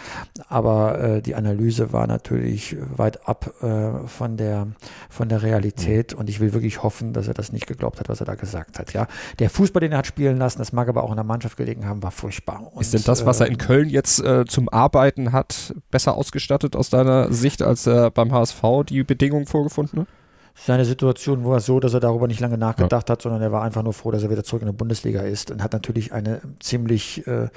Aber 0.48 1.00
äh, 1.00 1.22
die 1.22 1.36
Analyse 1.36 1.94
war 1.94 2.08
natürlich 2.08 2.76
weit 2.96 3.28
ab 3.28 3.54
äh, 3.62 4.08
von 4.08 4.38
der 4.38 4.68
von 5.10 5.30
der 5.30 5.42
Realität 5.44 6.14
und 6.14 6.30
ich 6.30 6.40
will 6.40 6.54
wirklich 6.54 6.84
hoffen, 6.84 7.14
dass 7.14 7.28
er 7.28 7.34
das 7.34 7.52
nicht 7.52 7.68
geglaubt 7.68 8.00
hat, 8.00 8.10
was 8.10 8.20
er 8.20 8.26
da 8.26 8.36
gesagt 8.36 8.80
hat, 8.80 8.94
ja. 8.94 9.08
Der 9.40 9.50
Fußball, 9.50 9.82
den 9.82 9.92
er 9.92 10.00
hat 10.00 10.08
spielen 10.08 10.38
lassen, 10.38 10.60
das 10.60 10.74
mag 10.74 10.88
aber 10.88 11.04
auch 11.04 11.10
in 11.10 11.16
der 11.16 11.24
Mannschaft 11.24 11.58
gelegen 11.58 11.86
haben, 11.86 12.04
war 12.04 12.12
furchtbar. 12.12 12.72
Und, 12.74 12.82
Ist 12.82 12.94
denn 12.94 13.04
das, 13.04 13.26
was 13.26 13.40
er 13.40 13.48
in 13.48 13.58
Köln 13.58 13.90
jetzt 13.90 14.24
äh, 14.24 14.46
zum 14.52 14.70
Arbeiten 14.70 15.32
hat, 15.32 15.74
besser 15.90 16.16
ausgestattet 16.16 16.76
aus 16.76 16.90
deiner 16.90 17.32
Sicht, 17.34 17.62
als 17.62 17.88
er 17.88 18.12
beim 18.12 18.32
HSV 18.32 18.62
die 18.88 19.04
Bedingungen 19.04 19.48
vorgefunden 19.48 20.02
hat? 20.02 20.08
Seine 20.54 20.86
Situation 20.86 21.46
war 21.46 21.60
so, 21.62 21.80
dass 21.80 21.94
er 21.94 22.02
darüber 22.02 22.28
nicht 22.28 22.42
lange 22.42 22.58
nachgedacht 22.58 23.08
ja. 23.08 23.14
hat, 23.14 23.22
sondern 23.22 23.42
er 23.42 23.52
war 23.52 23.64
einfach 23.64 23.84
nur 23.84 23.94
froh, 23.94 24.12
dass 24.12 24.24
er 24.24 24.30
wieder 24.30 24.44
zurück 24.44 24.62
in 24.62 24.68
der 24.68 24.74
Bundesliga 24.74 25.22
ist 25.22 25.50
und 25.50 25.64
hat 25.64 25.72
natürlich 25.72 26.12
eine 26.12 26.42
ziemlich 26.60 27.26
äh, 27.26 27.48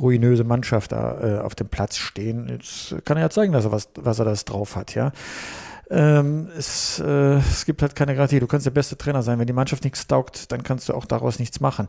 ruinöse 0.00 0.44
Mannschaft 0.44 0.92
da 0.92 1.20
äh, 1.20 1.38
auf 1.40 1.54
dem 1.54 1.68
Platz 1.68 1.96
stehen. 1.96 2.48
Jetzt 2.48 2.96
kann 3.04 3.18
er 3.18 3.24
ja 3.24 3.30
zeigen, 3.30 3.52
dass 3.52 3.66
er 3.66 3.72
was, 3.72 3.90
was 3.94 4.18
er 4.18 4.24
das 4.24 4.44
drauf 4.46 4.76
hat, 4.76 4.94
ja. 4.94 5.12
Ähm, 5.90 6.48
es, 6.56 7.00
äh, 7.00 7.36
es 7.38 7.64
gibt 7.64 7.80
halt 7.82 7.94
keine 7.94 8.14
Garantie. 8.14 8.40
Du 8.40 8.46
kannst 8.46 8.66
der 8.66 8.70
beste 8.70 8.98
Trainer 8.98 9.22
sein. 9.22 9.38
Wenn 9.38 9.46
die 9.46 9.52
Mannschaft 9.52 9.84
nichts 9.84 10.06
taugt, 10.06 10.52
dann 10.52 10.62
kannst 10.62 10.88
du 10.88 10.94
auch 10.94 11.06
daraus 11.06 11.38
nichts 11.38 11.60
machen. 11.60 11.86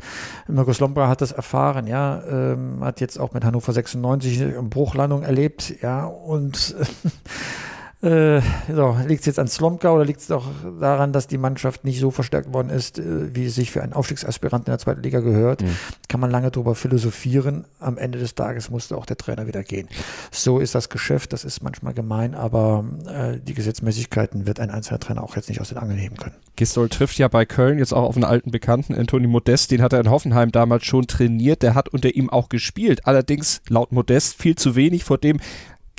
Markus 0.47 0.79
Lombra 0.79 1.09
hat 1.09 1.21
das 1.21 1.31
erfahren, 1.31 1.87
ja, 1.87 2.23
ähm, 2.29 2.83
hat 2.83 3.01
jetzt 3.01 3.19
auch 3.19 3.33
mit 3.33 3.43
Hannover 3.43 3.73
96 3.73 4.41
eine 4.41 4.63
Bruchlandung 4.63 5.23
erlebt, 5.23 5.75
ja, 5.81 6.05
und 6.05 6.75
Äh, 8.01 8.39
so, 8.73 8.95
liegt 9.05 9.19
es 9.21 9.25
jetzt 9.25 9.39
an 9.39 9.49
Slomka 9.49 9.91
oder 9.91 10.05
liegt 10.05 10.21
es 10.21 10.27
doch 10.27 10.45
daran, 10.79 11.11
dass 11.11 11.27
die 11.27 11.37
Mannschaft 11.37 11.83
nicht 11.83 11.99
so 11.99 12.11
verstärkt 12.11 12.53
worden 12.53 12.69
ist, 12.69 12.97
äh, 12.97 13.35
wie 13.35 13.45
es 13.45 13.55
sich 13.55 13.71
für 13.71 13.83
einen 13.83 13.91
Aufstiegsaspiranten 13.91 14.67
in 14.67 14.71
der 14.71 14.79
zweiten 14.79 15.03
Liga 15.03 15.19
gehört? 15.19 15.61
Mhm. 15.61 15.75
Kann 16.07 16.21
man 16.21 16.31
lange 16.31 16.49
darüber 16.49 16.75
philosophieren. 16.75 17.65
Am 17.81 17.97
Ende 17.97 18.17
des 18.17 18.35
Tages 18.35 18.69
musste 18.69 18.95
auch 18.95 19.05
der 19.05 19.17
Trainer 19.17 19.47
wieder 19.47 19.63
gehen. 19.63 19.89
So 20.31 20.59
ist 20.59 20.75
das 20.75 20.87
Geschäft, 20.87 21.33
das 21.33 21.43
ist 21.43 21.61
manchmal 21.61 21.93
gemein, 21.93 22.35
aber 22.35 22.85
äh, 23.05 23.37
die 23.37 23.53
Gesetzmäßigkeiten 23.53 24.47
wird 24.47 24.61
ein 24.61 24.69
einzelner 24.69 25.01
Trainer 25.01 25.21
auch 25.21 25.35
jetzt 25.35 25.49
nicht 25.49 25.59
aus 25.59 25.67
den 25.67 25.77
Angeln 25.77 25.99
heben 25.99 26.15
können. 26.15 26.35
Gistol 26.55 26.87
trifft 26.87 27.17
ja 27.17 27.27
bei 27.27 27.45
Köln 27.45 27.79
jetzt 27.79 27.93
auch 27.93 28.03
auf 28.03 28.15
einen 28.15 28.25
alten 28.25 28.51
Bekannten, 28.51 28.95
Anthony 28.95 29.27
Modest, 29.27 29.71
den 29.71 29.81
hat 29.81 29.91
er 29.91 29.99
in 29.99 30.09
Hoffenheim 30.09 30.51
damals 30.51 30.85
schon 30.85 31.05
trainiert, 31.05 31.63
der 31.63 31.75
hat 31.75 31.89
unter 31.89 32.15
ihm 32.15 32.29
auch 32.29 32.47
gespielt. 32.47 33.05
Allerdings 33.05 33.61
laut 33.67 33.91
Modest 33.91 34.41
viel 34.41 34.55
zu 34.55 34.75
wenig, 34.75 35.03
vor 35.03 35.17
dem 35.17 35.41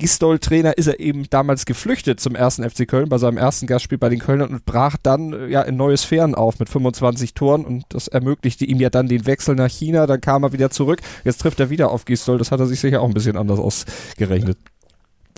Gistol-Trainer 0.00 0.78
ist 0.78 0.86
er 0.86 0.98
eben 0.98 1.28
damals 1.28 1.66
geflüchtet 1.66 2.20
zum 2.20 2.34
ersten 2.34 2.68
FC 2.68 2.88
Köln 2.88 3.10
bei 3.10 3.18
seinem 3.18 3.36
ersten 3.36 3.66
Gastspiel 3.66 3.98
bei 3.98 4.08
den 4.08 4.18
Kölnern 4.18 4.48
und 4.48 4.64
brach 4.64 4.96
dann 5.02 5.34
äh, 5.34 5.46
ja 5.48 5.60
in 5.60 5.76
neue 5.76 5.96
Sphären 5.96 6.34
auf 6.34 6.58
mit 6.58 6.70
25 6.70 7.34
Toren 7.34 7.66
und 7.66 7.84
das 7.90 8.08
ermöglichte 8.08 8.64
ihm 8.64 8.80
ja 8.80 8.88
dann 8.88 9.08
den 9.08 9.26
Wechsel 9.26 9.54
nach 9.54 9.70
China. 9.70 10.06
Dann 10.06 10.20
kam 10.20 10.42
er 10.42 10.52
wieder 10.52 10.70
zurück. 10.70 11.00
Jetzt 11.24 11.42
trifft 11.42 11.60
er 11.60 11.68
wieder 11.68 11.90
auf 11.90 12.06
Gistol. 12.06 12.38
Das 12.38 12.50
hat 12.50 12.60
er 12.60 12.66
sich 12.66 12.80
sicher 12.80 13.02
auch 13.02 13.08
ein 13.08 13.14
bisschen 13.14 13.36
anders 13.36 13.58
ausgerechnet. 13.58 14.56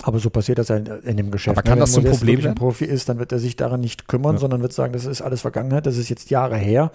Aber 0.05 0.19
so 0.19 0.29
passiert 0.29 0.57
das 0.57 0.67
ja 0.67 0.75
in, 0.75 0.85
in 0.85 1.17
dem 1.17 1.31
Geschäft. 1.31 1.57
Aber 1.57 1.63
kann 1.63 1.79
ne? 1.79 1.81
das 1.81 1.93
zum 1.93 2.03
Problem 2.03 2.39
werden? 2.39 2.49
Wenn 2.49 2.55
Profi 2.55 2.83
ist, 2.83 3.07
dann 3.07 3.19
wird 3.19 3.31
er 3.31 3.39
sich 3.39 3.55
daran 3.55 3.79
nicht 3.79 4.09
kümmern, 4.09 4.35
ja. 4.35 4.39
sondern 4.39 4.61
wird 4.61 4.73
sagen, 4.73 4.91
das 4.91 5.05
ist 5.05 5.21
alles 5.21 5.41
Vergangenheit, 5.41 5.85
das 5.85 5.97
ist 5.97 6.09
jetzt 6.09 6.29
Jahre 6.29 6.57
her. 6.57 6.91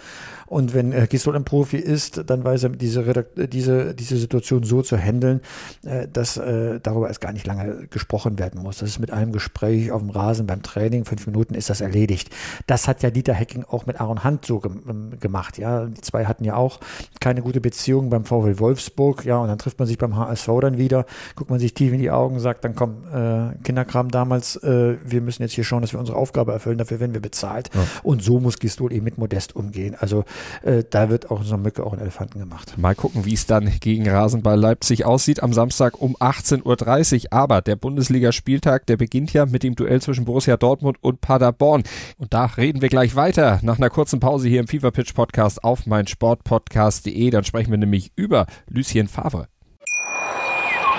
Und 0.46 0.74
wenn 0.74 0.92
äh, 0.92 1.06
Gisdol 1.08 1.34
ein 1.34 1.44
Profi 1.44 1.78
ist, 1.78 2.24
dann 2.26 2.44
weiß 2.44 2.64
er 2.64 2.68
diese, 2.70 3.06
Redakt 3.06 3.52
diese, 3.52 3.94
diese 3.94 4.18
Situation 4.18 4.62
so 4.62 4.82
zu 4.82 4.98
handeln, 4.98 5.40
äh, 5.84 6.06
dass 6.06 6.36
äh, 6.36 6.80
darüber 6.82 7.08
erst 7.08 7.22
gar 7.22 7.32
nicht 7.32 7.46
lange 7.46 7.86
gesprochen 7.88 8.38
werden 8.38 8.62
muss. 8.62 8.78
Das 8.78 8.90
ist 8.90 8.98
mit 8.98 9.10
einem 9.10 9.32
Gespräch 9.32 9.90
auf 9.90 10.02
dem 10.02 10.10
Rasen 10.10 10.46
beim 10.46 10.62
Training, 10.62 11.06
fünf 11.06 11.26
Minuten 11.26 11.54
ist 11.54 11.70
das 11.70 11.80
erledigt. 11.80 12.28
Das 12.66 12.88
hat 12.88 13.02
ja 13.02 13.10
Dieter 13.10 13.32
Hecking 13.32 13.64
auch 13.64 13.86
mit 13.86 14.00
Aaron 14.00 14.22
Hunt 14.22 14.44
so 14.44 14.60
ge 14.60 14.72
ähm, 14.88 15.18
gemacht. 15.18 15.56
Ja, 15.56 15.86
die 15.86 16.00
zwei 16.02 16.26
hatten 16.26 16.44
ja 16.44 16.56
auch 16.56 16.80
keine 17.20 17.40
gute 17.40 17.62
Beziehung 17.62 18.10
beim 18.10 18.26
VW 18.26 18.58
Wolfsburg. 18.58 19.24
Ja, 19.24 19.38
und 19.38 19.48
dann 19.48 19.58
trifft 19.58 19.78
man 19.78 19.88
sich 19.88 19.96
beim 19.96 20.16
HSV 20.16 20.48
dann 20.60 20.76
wieder, 20.76 21.06
guckt 21.36 21.50
man 21.50 21.58
sich 21.58 21.72
tief 21.72 21.92
in 21.92 22.00
die 22.00 22.10
Augen, 22.10 22.38
sagt 22.38 22.64
dann 22.64 22.74
komm, 22.74 22.97
äh, 23.12 23.62
Kinderkram 23.62 24.10
damals, 24.10 24.56
äh, 24.56 24.96
wir 25.04 25.20
müssen 25.20 25.42
jetzt 25.42 25.52
hier 25.52 25.64
schauen, 25.64 25.82
dass 25.82 25.92
wir 25.92 26.00
unsere 26.00 26.16
Aufgabe 26.16 26.52
erfüllen, 26.52 26.78
dafür 26.78 27.00
werden 27.00 27.14
wir 27.14 27.20
bezahlt. 27.20 27.70
Ja. 27.74 27.80
Und 28.02 28.22
so 28.22 28.40
muss 28.40 28.58
Gistol 28.58 28.92
eben 28.92 29.04
mit 29.04 29.18
Modest 29.18 29.56
umgehen. 29.56 29.96
Also 29.98 30.24
äh, 30.62 30.84
da 30.88 31.08
wird 31.10 31.30
auch 31.30 31.42
so 31.42 31.54
eine 31.54 31.62
Mücke 31.62 31.84
auch 31.84 31.92
einen 31.92 32.02
Elefanten 32.02 32.38
gemacht. 32.38 32.76
Mal 32.78 32.94
gucken, 32.94 33.24
wie 33.24 33.34
es 33.34 33.46
dann 33.46 33.70
gegen 33.80 34.08
Rasenball 34.08 34.58
Leipzig 34.58 35.04
aussieht 35.04 35.42
am 35.42 35.52
Samstag 35.52 36.00
um 36.00 36.16
18.30 36.16 37.24
Uhr. 37.24 37.32
Aber 37.32 37.60
der 37.60 37.76
Bundesligaspieltag, 37.76 38.86
der 38.86 38.96
beginnt 38.96 39.32
ja 39.32 39.46
mit 39.46 39.62
dem 39.62 39.74
Duell 39.74 40.00
zwischen 40.02 40.24
Borussia 40.24 40.56
Dortmund 40.56 40.98
und 41.00 41.20
Paderborn. 41.20 41.82
Und 42.18 42.34
da 42.34 42.46
reden 42.46 42.82
wir 42.82 42.88
gleich 42.88 43.16
weiter 43.16 43.60
nach 43.62 43.78
einer 43.78 43.90
kurzen 43.90 44.20
Pause 44.20 44.48
hier 44.48 44.60
im 44.60 44.68
Fever 44.68 44.90
Pitch 44.90 45.14
Podcast 45.14 45.64
auf 45.64 45.86
meinsportpodcast.de. 45.86 47.30
Dann 47.30 47.44
sprechen 47.44 47.70
wir 47.70 47.78
nämlich 47.78 48.12
über 48.16 48.46
Lucien 48.68 49.08
Favre. 49.08 49.48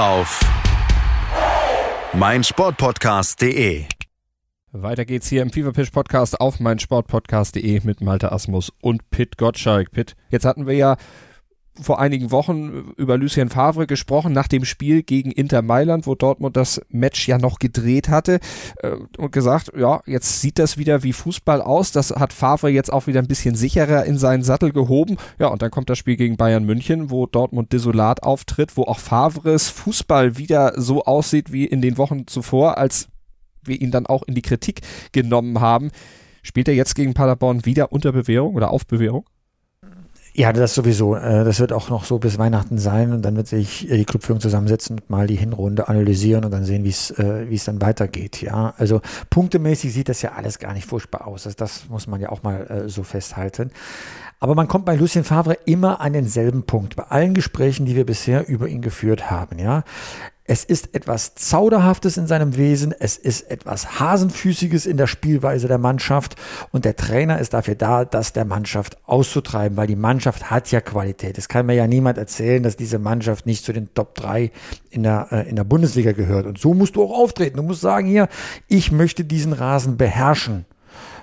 auf 0.00 0.40
meinsportpodcast.de. 2.14 3.84
Weiter 4.72 5.04
geht's 5.04 5.28
hier 5.28 5.42
im 5.42 5.50
Fever 5.50 5.72
Pitch 5.72 5.92
Podcast 5.92 6.40
auf 6.40 6.58
meinsportpodcast.de 6.58 7.80
mit 7.84 8.00
Malte 8.00 8.32
Asmus 8.32 8.72
und 8.80 9.10
Pitt 9.10 9.36
Gottschalk. 9.36 9.90
Pitt, 9.90 10.16
jetzt 10.30 10.46
hatten 10.46 10.66
wir 10.66 10.74
ja 10.74 10.96
vor 11.82 12.00
einigen 12.00 12.30
Wochen 12.30 12.92
über 12.96 13.16
Lucien 13.16 13.48
Favre 13.48 13.86
gesprochen, 13.86 14.32
nach 14.32 14.48
dem 14.48 14.64
Spiel 14.64 15.02
gegen 15.02 15.30
Inter 15.30 15.62
Mailand, 15.62 16.06
wo 16.06 16.14
Dortmund 16.14 16.56
das 16.56 16.80
Match 16.88 17.26
ja 17.28 17.38
noch 17.38 17.58
gedreht 17.58 18.08
hatte 18.08 18.40
äh, 18.82 18.96
und 19.18 19.32
gesagt, 19.32 19.72
ja, 19.76 20.02
jetzt 20.06 20.40
sieht 20.40 20.58
das 20.58 20.78
wieder 20.78 21.02
wie 21.02 21.12
Fußball 21.12 21.62
aus. 21.62 21.92
Das 21.92 22.10
hat 22.10 22.32
Favre 22.32 22.70
jetzt 22.70 22.92
auch 22.92 23.06
wieder 23.06 23.20
ein 23.20 23.28
bisschen 23.28 23.54
sicherer 23.54 24.04
in 24.04 24.18
seinen 24.18 24.42
Sattel 24.42 24.72
gehoben. 24.72 25.16
Ja, 25.38 25.48
und 25.48 25.62
dann 25.62 25.70
kommt 25.70 25.90
das 25.90 25.98
Spiel 25.98 26.16
gegen 26.16 26.36
Bayern 26.36 26.64
München, 26.64 27.10
wo 27.10 27.26
Dortmund 27.26 27.72
desolat 27.72 28.22
auftritt, 28.22 28.76
wo 28.76 28.84
auch 28.84 28.98
Favres 28.98 29.68
Fußball 29.68 30.38
wieder 30.38 30.74
so 30.76 31.04
aussieht 31.04 31.52
wie 31.52 31.64
in 31.64 31.80
den 31.80 31.98
Wochen 31.98 32.26
zuvor, 32.26 32.78
als 32.78 33.08
wir 33.62 33.80
ihn 33.80 33.90
dann 33.90 34.06
auch 34.06 34.22
in 34.22 34.34
die 34.34 34.42
Kritik 34.42 34.80
genommen 35.12 35.60
haben. 35.60 35.90
Spielt 36.42 36.68
er 36.68 36.74
jetzt 36.74 36.94
gegen 36.94 37.14
Paderborn 37.14 37.66
wieder 37.66 37.92
unter 37.92 38.12
Bewährung 38.12 38.54
oder 38.54 38.70
auf 38.70 38.86
Bewährung? 38.86 39.26
Ja, 40.32 40.52
das 40.52 40.74
sowieso. 40.74 41.16
Äh, 41.16 41.44
das 41.44 41.60
wird 41.60 41.72
auch 41.72 41.90
noch 41.90 42.04
so 42.04 42.18
bis 42.18 42.38
Weihnachten 42.38 42.78
sein 42.78 43.12
und 43.12 43.22
dann 43.22 43.36
wird 43.36 43.48
sich 43.48 43.88
die 43.90 44.04
Clubführung 44.04 44.40
zusammensetzen 44.40 44.98
und 44.98 45.10
mal 45.10 45.26
die 45.26 45.36
Hinrunde 45.36 45.88
analysieren 45.88 46.44
und 46.44 46.52
dann 46.52 46.64
sehen, 46.64 46.84
wie 46.84 46.90
es 46.90 47.10
äh, 47.18 47.48
wie 47.48 47.56
es 47.56 47.64
dann 47.64 47.80
weitergeht. 47.80 48.40
Ja, 48.40 48.74
also 48.76 49.00
punktemäßig 49.30 49.92
sieht 49.92 50.08
das 50.08 50.22
ja 50.22 50.32
alles 50.32 50.58
gar 50.58 50.72
nicht 50.72 50.86
furchtbar 50.86 51.26
aus. 51.26 51.46
Also 51.46 51.56
das 51.56 51.88
muss 51.88 52.06
man 52.06 52.20
ja 52.20 52.30
auch 52.30 52.42
mal 52.42 52.66
äh, 52.66 52.88
so 52.88 53.02
festhalten. 53.02 53.70
Aber 54.38 54.54
man 54.54 54.68
kommt 54.68 54.86
bei 54.86 54.94
Lucien 54.94 55.24
Favre 55.24 55.58
immer 55.66 56.00
an 56.00 56.14
denselben 56.14 56.62
Punkt. 56.62 56.96
Bei 56.96 57.04
allen 57.04 57.34
Gesprächen, 57.34 57.84
die 57.84 57.94
wir 57.94 58.06
bisher 58.06 58.48
über 58.48 58.68
ihn 58.68 58.80
geführt 58.80 59.30
haben. 59.30 59.58
Ja, 59.58 59.84
es 60.50 60.64
ist 60.64 60.96
etwas 60.96 61.36
Zauderhaftes 61.36 62.16
in 62.16 62.26
seinem 62.26 62.56
Wesen, 62.56 62.92
es 62.98 63.16
ist 63.16 63.48
etwas 63.52 64.00
Hasenfüßiges 64.00 64.84
in 64.84 64.96
der 64.96 65.06
Spielweise 65.06 65.68
der 65.68 65.78
Mannschaft 65.78 66.34
und 66.72 66.84
der 66.84 66.96
Trainer 66.96 67.38
ist 67.38 67.54
dafür 67.54 67.76
da, 67.76 68.04
das 68.04 68.32
der 68.32 68.44
Mannschaft 68.44 68.98
auszutreiben, 69.06 69.76
weil 69.76 69.86
die 69.86 69.94
Mannschaft 69.94 70.50
hat 70.50 70.72
ja 70.72 70.80
Qualität. 70.80 71.38
Es 71.38 71.46
kann 71.46 71.66
mir 71.66 71.74
ja 71.74 71.86
niemand 71.86 72.18
erzählen, 72.18 72.64
dass 72.64 72.76
diese 72.76 72.98
Mannschaft 72.98 73.46
nicht 73.46 73.64
zu 73.64 73.72
den 73.72 73.94
Top 73.94 74.16
3 74.16 74.50
in 74.90 75.04
der, 75.04 75.28
äh, 75.30 75.48
in 75.48 75.54
der 75.54 75.62
Bundesliga 75.62 76.10
gehört. 76.10 76.46
Und 76.46 76.58
so 76.58 76.74
musst 76.74 76.96
du 76.96 77.04
auch 77.04 77.16
auftreten. 77.16 77.58
Du 77.58 77.62
musst 77.62 77.82
sagen 77.82 78.08
hier, 78.08 78.26
ich 78.66 78.90
möchte 78.90 79.24
diesen 79.24 79.52
Rasen 79.52 79.98
beherrschen. 79.98 80.66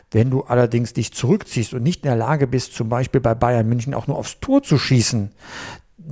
Wenn 0.10 0.30
du 0.30 0.44
allerdings 0.44 0.94
dich 0.94 1.12
zurückziehst 1.12 1.74
und 1.74 1.84
nicht 1.84 2.06
in 2.06 2.08
der 2.08 2.16
Lage 2.16 2.48
bist, 2.48 2.76
zum 2.76 2.88
Beispiel 2.88 3.20
bei 3.20 3.36
Bayern 3.36 3.68
München 3.68 3.94
auch 3.94 4.08
nur 4.08 4.18
aufs 4.18 4.40
Tor 4.40 4.63
zu 4.63 4.78
schießen, 4.78 5.32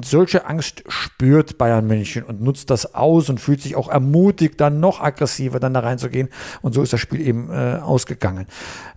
solche 0.04 0.46
Angst 0.48 0.84
spürt 0.88 1.58
Bayern 1.58 1.86
München 1.88 2.24
und 2.24 2.42
nutzt 2.42 2.70
das 2.70 2.96
aus 2.96 3.30
und 3.30 3.40
fühlt 3.40 3.62
sich 3.62 3.76
auch 3.76 3.88
ermutigt, 3.88 4.60
dann 4.60 4.80
noch 4.80 5.00
aggressiver 5.02 5.60
dann 5.60 5.74
da 5.74 5.82
reinzugehen. 5.82 6.30
Und 6.62 6.74
so 6.74 6.82
ist 6.82 6.94
das 6.94 7.00
Spiel 7.00 7.22
eben 7.22 7.50
äh, 7.52 7.80
ausgegangen. 7.82 8.48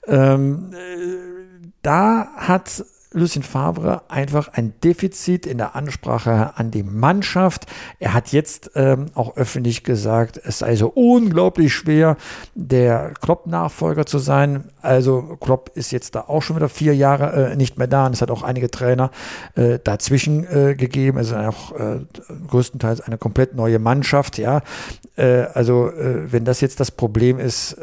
Ähm, 0.07 0.73
äh, 0.73 1.69
da 1.83 2.29
hat 2.37 2.85
Lucien 3.13 3.43
Favre 3.43 4.03
einfach 4.09 4.49
ein 4.49 4.75
Defizit 4.85 5.47
in 5.47 5.59
der 5.59 5.75
Ansprache 5.75 6.53
an 6.57 6.71
die 6.71 6.83
Mannschaft. 6.83 7.67
Er 7.99 8.13
hat 8.13 8.33
jetzt 8.33 8.73
ähm, 8.75 9.07
auch 9.15 9.37
öffentlich 9.37 9.83
gesagt, 9.83 10.39
es 10.43 10.59
sei 10.59 10.77
so 10.77 10.89
unglaublich 10.89 11.73
schwer, 11.73 12.17
der 12.55 13.15
Klopp-Nachfolger 13.21 14.05
zu 14.05 14.19
sein. 14.19 14.65
Also 14.83 15.39
Klopp 15.41 15.71
ist 15.75 15.91
jetzt 15.91 16.15
da 16.17 16.25
auch 16.29 16.43
schon 16.43 16.57
wieder 16.57 16.69
vier 16.69 16.95
Jahre 16.95 17.53
äh, 17.53 17.57
nicht 17.57 17.79
mehr 17.79 17.87
da 17.87 18.07
und 18.07 18.13
es 18.13 18.21
hat 18.21 18.31
auch 18.31 18.43
einige 18.43 18.71
Trainer 18.71 19.11
äh, 19.55 19.79
dazwischen 19.83 20.47
äh, 20.47 20.75
gegeben. 20.75 21.19
Es 21.19 21.29
ist 21.29 21.35
auch 21.35 21.73
äh, 21.73 22.01
größtenteils 22.49 23.01
eine 23.01 23.17
komplett 23.17 23.55
neue 23.55 23.79
Mannschaft. 23.79 24.37
Ja, 24.37 24.61
äh, 25.17 25.45
also 25.55 25.89
äh, 25.89 26.31
wenn 26.31 26.45
das 26.45 26.61
jetzt 26.61 26.79
das 26.81 26.91
Problem 26.91 27.39
ist, 27.39 27.77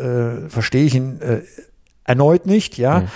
verstehe 0.47 0.85
ich 0.85 0.95
ihn 0.95 1.19
erneut 2.05 2.45
nicht. 2.45 2.77
Ja. 2.77 3.01
Mhm. 3.01 3.07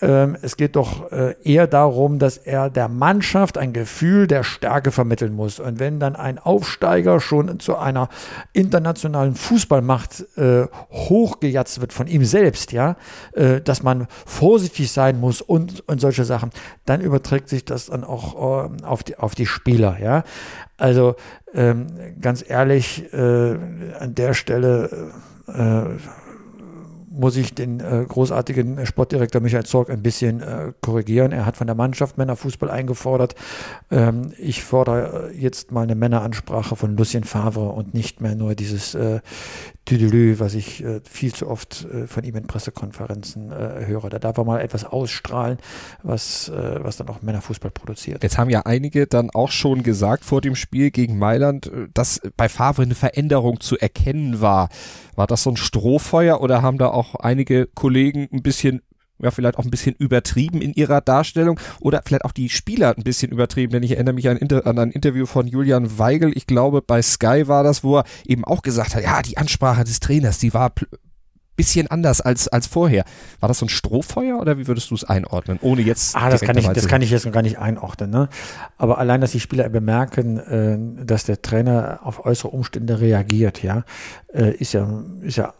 Ähm, 0.00 0.36
es 0.42 0.56
geht 0.56 0.76
doch 0.76 1.10
äh, 1.10 1.34
eher 1.42 1.66
darum, 1.66 2.18
dass 2.18 2.36
er 2.36 2.70
der 2.70 2.88
Mannschaft 2.88 3.58
ein 3.58 3.72
Gefühl 3.72 4.26
der 4.26 4.44
Stärke 4.44 4.92
vermitteln 4.92 5.34
muss. 5.34 5.58
Und 5.58 5.80
wenn 5.80 5.98
dann 5.98 6.14
ein 6.14 6.38
Aufsteiger 6.38 7.20
schon 7.20 7.58
zu 7.58 7.76
einer 7.76 8.08
internationalen 8.52 9.34
Fußballmacht 9.34 10.36
äh, 10.36 10.66
hochgejatzt 10.90 11.80
wird 11.80 11.92
von 11.92 12.06
ihm 12.06 12.24
selbst, 12.24 12.72
ja, 12.72 12.96
äh, 13.32 13.60
dass 13.60 13.82
man 13.82 14.06
vorsichtig 14.24 14.92
sein 14.92 15.18
muss 15.18 15.40
und, 15.40 15.88
und 15.88 16.00
solche 16.00 16.24
Sachen, 16.24 16.50
dann 16.86 17.00
überträgt 17.00 17.48
sich 17.48 17.64
das 17.64 17.86
dann 17.86 18.04
auch 18.04 18.68
äh, 18.70 18.84
auf, 18.84 19.02
die, 19.02 19.18
auf 19.18 19.34
die 19.34 19.46
Spieler, 19.46 19.98
ja. 20.00 20.22
Also 20.76 21.16
ähm, 21.54 21.88
ganz 22.20 22.44
ehrlich, 22.48 23.12
äh, 23.12 23.18
an 23.98 24.14
der 24.14 24.32
Stelle 24.34 25.10
äh, 25.48 26.27
muss 27.18 27.36
ich 27.36 27.54
den 27.54 27.80
äh, 27.80 28.04
großartigen 28.08 28.86
Sportdirektor 28.86 29.40
Michael 29.40 29.66
Zorg 29.66 29.90
ein 29.90 30.02
bisschen 30.02 30.40
äh, 30.40 30.72
korrigieren. 30.80 31.32
Er 31.32 31.44
hat 31.44 31.56
von 31.56 31.66
der 31.66 31.76
Mannschaft 31.76 32.16
Männerfußball 32.16 32.70
eingefordert. 32.70 33.34
Ähm, 33.90 34.32
ich 34.38 34.62
fordere 34.62 35.32
jetzt 35.34 35.72
mal 35.72 35.82
eine 35.82 35.96
Männeransprache 35.96 36.76
von 36.76 36.96
Lucien 36.96 37.24
Favre 37.24 37.70
und 37.70 37.92
nicht 37.92 38.20
mehr 38.20 38.36
nur 38.36 38.54
dieses 38.54 38.94
äh, 38.94 39.20
Tüdelü, 39.88 40.38
was 40.38 40.54
ich 40.54 40.84
äh, 40.84 41.00
viel 41.08 41.32
zu 41.32 41.48
oft 41.48 41.86
äh, 41.86 42.06
von 42.06 42.22
ihm 42.22 42.36
in 42.36 42.46
Pressekonferenzen 42.46 43.50
äh, 43.50 43.86
höre. 43.86 44.10
Da 44.10 44.18
darf 44.18 44.36
er 44.36 44.44
mal 44.44 44.60
etwas 44.60 44.84
ausstrahlen, 44.84 45.58
was, 46.02 46.50
äh, 46.50 46.78
was 46.82 46.98
dann 46.98 47.08
auch 47.08 47.22
Männerfußball 47.22 47.70
produziert. 47.70 48.22
Jetzt 48.22 48.36
haben 48.36 48.50
ja 48.50 48.62
einige 48.66 49.06
dann 49.06 49.30
auch 49.30 49.50
schon 49.50 49.82
gesagt 49.82 50.24
vor 50.24 50.42
dem 50.42 50.56
Spiel 50.56 50.90
gegen 50.90 51.18
Mailand, 51.18 51.70
dass 51.94 52.20
bei 52.36 52.50
Favre 52.50 52.82
eine 52.82 52.94
Veränderung 52.94 53.60
zu 53.60 53.78
erkennen 53.78 54.42
war. 54.42 54.68
War 55.16 55.26
das 55.26 55.42
so 55.42 55.50
ein 55.50 55.56
Strohfeuer 55.56 56.40
oder 56.40 56.60
haben 56.60 56.78
da 56.78 56.88
auch 56.88 57.07
einige 57.16 57.66
Kollegen 57.66 58.28
ein 58.32 58.42
bisschen 58.42 58.82
ja, 59.20 59.30
vielleicht 59.30 59.58
auch 59.58 59.64
ein 59.64 59.70
bisschen 59.70 59.96
übertrieben 59.96 60.62
in 60.62 60.72
ihrer 60.74 61.00
Darstellung 61.00 61.58
oder 61.80 62.02
vielleicht 62.04 62.24
auch 62.24 62.32
die 62.32 62.48
Spieler 62.48 62.94
ein 62.96 63.02
bisschen 63.02 63.32
übertrieben, 63.32 63.72
denn 63.72 63.82
ich 63.82 63.92
erinnere 63.92 64.14
mich 64.14 64.28
an, 64.28 64.36
Inter 64.36 64.64
an 64.64 64.78
ein 64.78 64.92
Interview 64.92 65.26
von 65.26 65.46
Julian 65.46 65.98
Weigel, 65.98 66.30
ich 66.36 66.46
glaube 66.46 66.82
bei 66.82 67.02
Sky 67.02 67.48
war 67.48 67.64
das, 67.64 67.82
wo 67.82 67.98
er 67.98 68.04
eben 68.24 68.44
auch 68.44 68.62
gesagt 68.62 68.94
hat, 68.94 69.02
ja, 69.02 69.20
die 69.22 69.36
Ansprache 69.36 69.82
des 69.82 69.98
Trainers, 70.00 70.38
die 70.38 70.54
war 70.54 70.72
bisschen 71.58 71.88
anders 71.88 72.20
als, 72.20 72.46
als 72.48 72.68
vorher. 72.68 73.04
War 73.40 73.48
das 73.48 73.58
so 73.58 73.66
ein 73.66 73.68
Strohfeuer 73.68 74.38
oder 74.38 74.58
wie 74.58 74.68
würdest 74.68 74.90
du 74.90 74.94
es 74.94 75.02
einordnen, 75.04 75.58
ohne 75.60 75.82
jetzt 75.82 76.16
Ah, 76.16 76.30
das 76.30 76.40
kann 76.40 76.56
ich, 76.56 76.68
das 76.68 76.86
kann 76.86 77.02
ich 77.02 77.10
jetzt 77.10 77.26
noch 77.26 77.32
gar 77.32 77.42
nicht 77.42 77.58
einordnen, 77.58 78.10
ne? 78.10 78.28
Aber 78.78 78.98
allein, 78.98 79.20
dass 79.20 79.32
die 79.32 79.40
Spieler 79.40 79.68
bemerken, 79.68 80.38
äh, 80.38 81.04
dass 81.04 81.24
der 81.24 81.42
Trainer 81.42 81.98
auf 82.04 82.24
äußere 82.24 82.48
Umstände 82.48 83.00
reagiert, 83.00 83.62
ja, 83.62 83.84
äh, 84.32 84.52
ist 84.52 84.72
ja, 84.72 85.02
ist 85.20 85.36
ja 85.36 85.52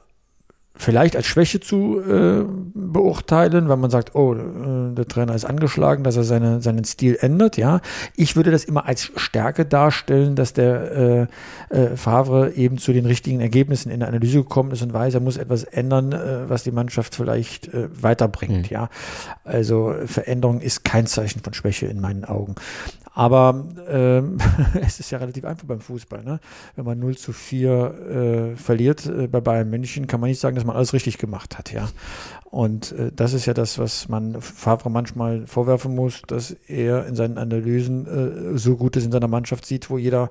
vielleicht 0.79 1.17
als 1.17 1.27
Schwäche 1.27 1.61
zu 1.61 2.01
äh, 2.01 2.45
beurteilen, 2.75 3.69
weil 3.69 3.77
man 3.77 3.91
sagt, 3.91 4.14
oh, 4.14 4.35
äh, 4.35 4.95
der 4.95 5.07
Trainer 5.07 5.35
ist 5.35 5.45
angeschlagen, 5.45 6.05
dass 6.05 6.17
er 6.17 6.25
seine, 6.25 6.62
seinen 6.62 6.85
Stil 6.85 7.19
ändert. 7.21 7.57
Ja, 7.57 7.81
ich 8.14 8.37
würde 8.37 8.51
das 8.53 8.64
immer 8.64 8.87
als 8.87 9.11
Stärke 9.17 9.67
darstellen, 9.67 10.37
dass 10.37 10.53
der 10.53 11.29
äh, 11.71 11.77
äh, 11.77 11.97
Favre 11.97 12.53
eben 12.53 12.79
zu 12.79 12.93
den 12.93 13.07
richtigen 13.07 13.41
Ergebnissen 13.41 13.91
in 13.91 14.01
der 14.01 14.09
Analyse 14.09 14.38
gekommen 14.38 14.71
ist 14.71 14.83
und 14.83 14.93
weiß, 14.93 15.14
er 15.14 15.21
muss 15.21 15.37
etwas 15.37 15.64
ändern, 15.64 16.12
äh, 16.12 16.49
was 16.49 16.62
die 16.62 16.71
Mannschaft 16.71 17.14
vielleicht 17.14 17.69
äh, 17.75 17.88
weiterbringt. 18.01 18.71
Mhm. 18.71 18.75
Ja, 18.75 18.88
also 19.45 19.95
Veränderung 20.07 20.61
ist 20.61 20.85
kein 20.85 21.07
Zeichen 21.07 21.41
von 21.43 21.55
Schwäche 21.55 21.87
in 21.87 22.01
meinen 22.01 22.25
Augen. 22.25 22.55
Aber 23.18 23.64
ähm, 23.88 24.38
es 24.81 25.00
ist 25.00 25.11
ja 25.11 25.18
relativ 25.18 25.44
einfach 25.44 25.66
beim 25.66 25.81
Fußball. 25.81 26.22
Ne? 26.22 26.38
Wenn 26.76 26.85
man 26.85 27.00
0 27.00 27.16
zu 27.16 27.33
4 27.33 28.52
äh, 28.54 28.57
verliert 28.57 29.07
äh, 29.07 29.26
bei 29.26 29.40
Bayern 29.40 29.68
München, 29.68 30.07
kann 30.07 30.20
man 30.20 30.31
nicht 30.31 30.38
sagen, 30.38 30.54
dass 30.54 30.64
man 30.64 30.76
alles 30.76 30.92
richtig 30.92 31.18
gemacht 31.18 31.59
hat. 31.59 31.72
Ja? 31.72 31.88
Und 32.44 32.92
äh, 32.92 33.11
das 33.12 33.33
ist 33.33 33.46
ja 33.46 33.54
das, 33.54 33.81
was 33.81 34.09
man 34.09 34.40
Favre 34.40 34.88
manchmal 34.88 35.48
vorwerfen 35.48 35.96
muss, 35.96 36.22
dass 36.28 36.52
er 36.68 37.07
in 37.07 37.16
seinen 37.16 37.38
Analysen 37.38 38.07
äh, 38.07 38.57
so 38.57 38.76
Gutes 38.76 39.04
in 39.04 39.11
seiner 39.11 39.26
Mannschaft 39.26 39.66
sieht, 39.66 39.90
wo 39.90 39.98
jeder 39.98 40.31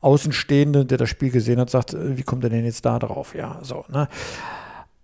Außenstehende, 0.00 0.84
der 0.84 0.98
das 0.98 1.08
Spiel 1.08 1.30
gesehen 1.30 1.60
hat, 1.60 1.70
sagt, 1.70 1.94
äh, 1.94 2.16
wie 2.16 2.24
kommt 2.24 2.42
er 2.42 2.50
denn 2.50 2.64
jetzt 2.64 2.84
da 2.84 2.98
drauf? 2.98 3.36
Ja, 3.36 3.60
so. 3.62 3.84
Ne? 3.88 4.08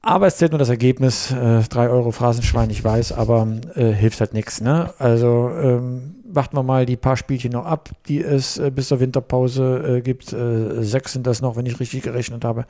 Aber 0.05 0.27
es 0.27 0.37
zählt 0.37 0.51
nur 0.51 0.59
das 0.59 0.69
Ergebnis. 0.69 1.31
Äh, 1.31 1.62
drei 1.62 1.88
Euro 1.88 2.11
Phrasenschwein, 2.11 2.71
ich 2.71 2.83
weiß, 2.83 3.12
aber 3.12 3.47
äh, 3.77 3.93
hilft 3.93 4.19
halt 4.19 4.35
nichts. 4.35 4.61
Ne? 4.61 4.93
Also 4.99 5.49
ähm, 5.51 6.17
warten 6.25 6.57
wir 6.57 6.65
mal 6.65 6.87
die 6.87 6.97
paar 6.97 7.17
Spielchen 7.17 7.53
noch 7.53 7.67
ab, 7.67 7.91
die 8.09 8.21
es 8.21 8.59
äh, 8.59 8.73
bis 8.73 8.88
zur 8.88 8.99
Winterpause 8.99 9.99
äh, 9.99 10.01
gibt. 10.01 10.33
Äh, 10.33 10.83
sechs 10.83 11.12
sind 11.12 11.25
das 11.29 11.41
noch, 11.41 11.55
wenn 11.55 11.67
ich 11.67 11.79
richtig 11.79 12.03
gerechnet 12.03 12.45
habe. 12.45 12.67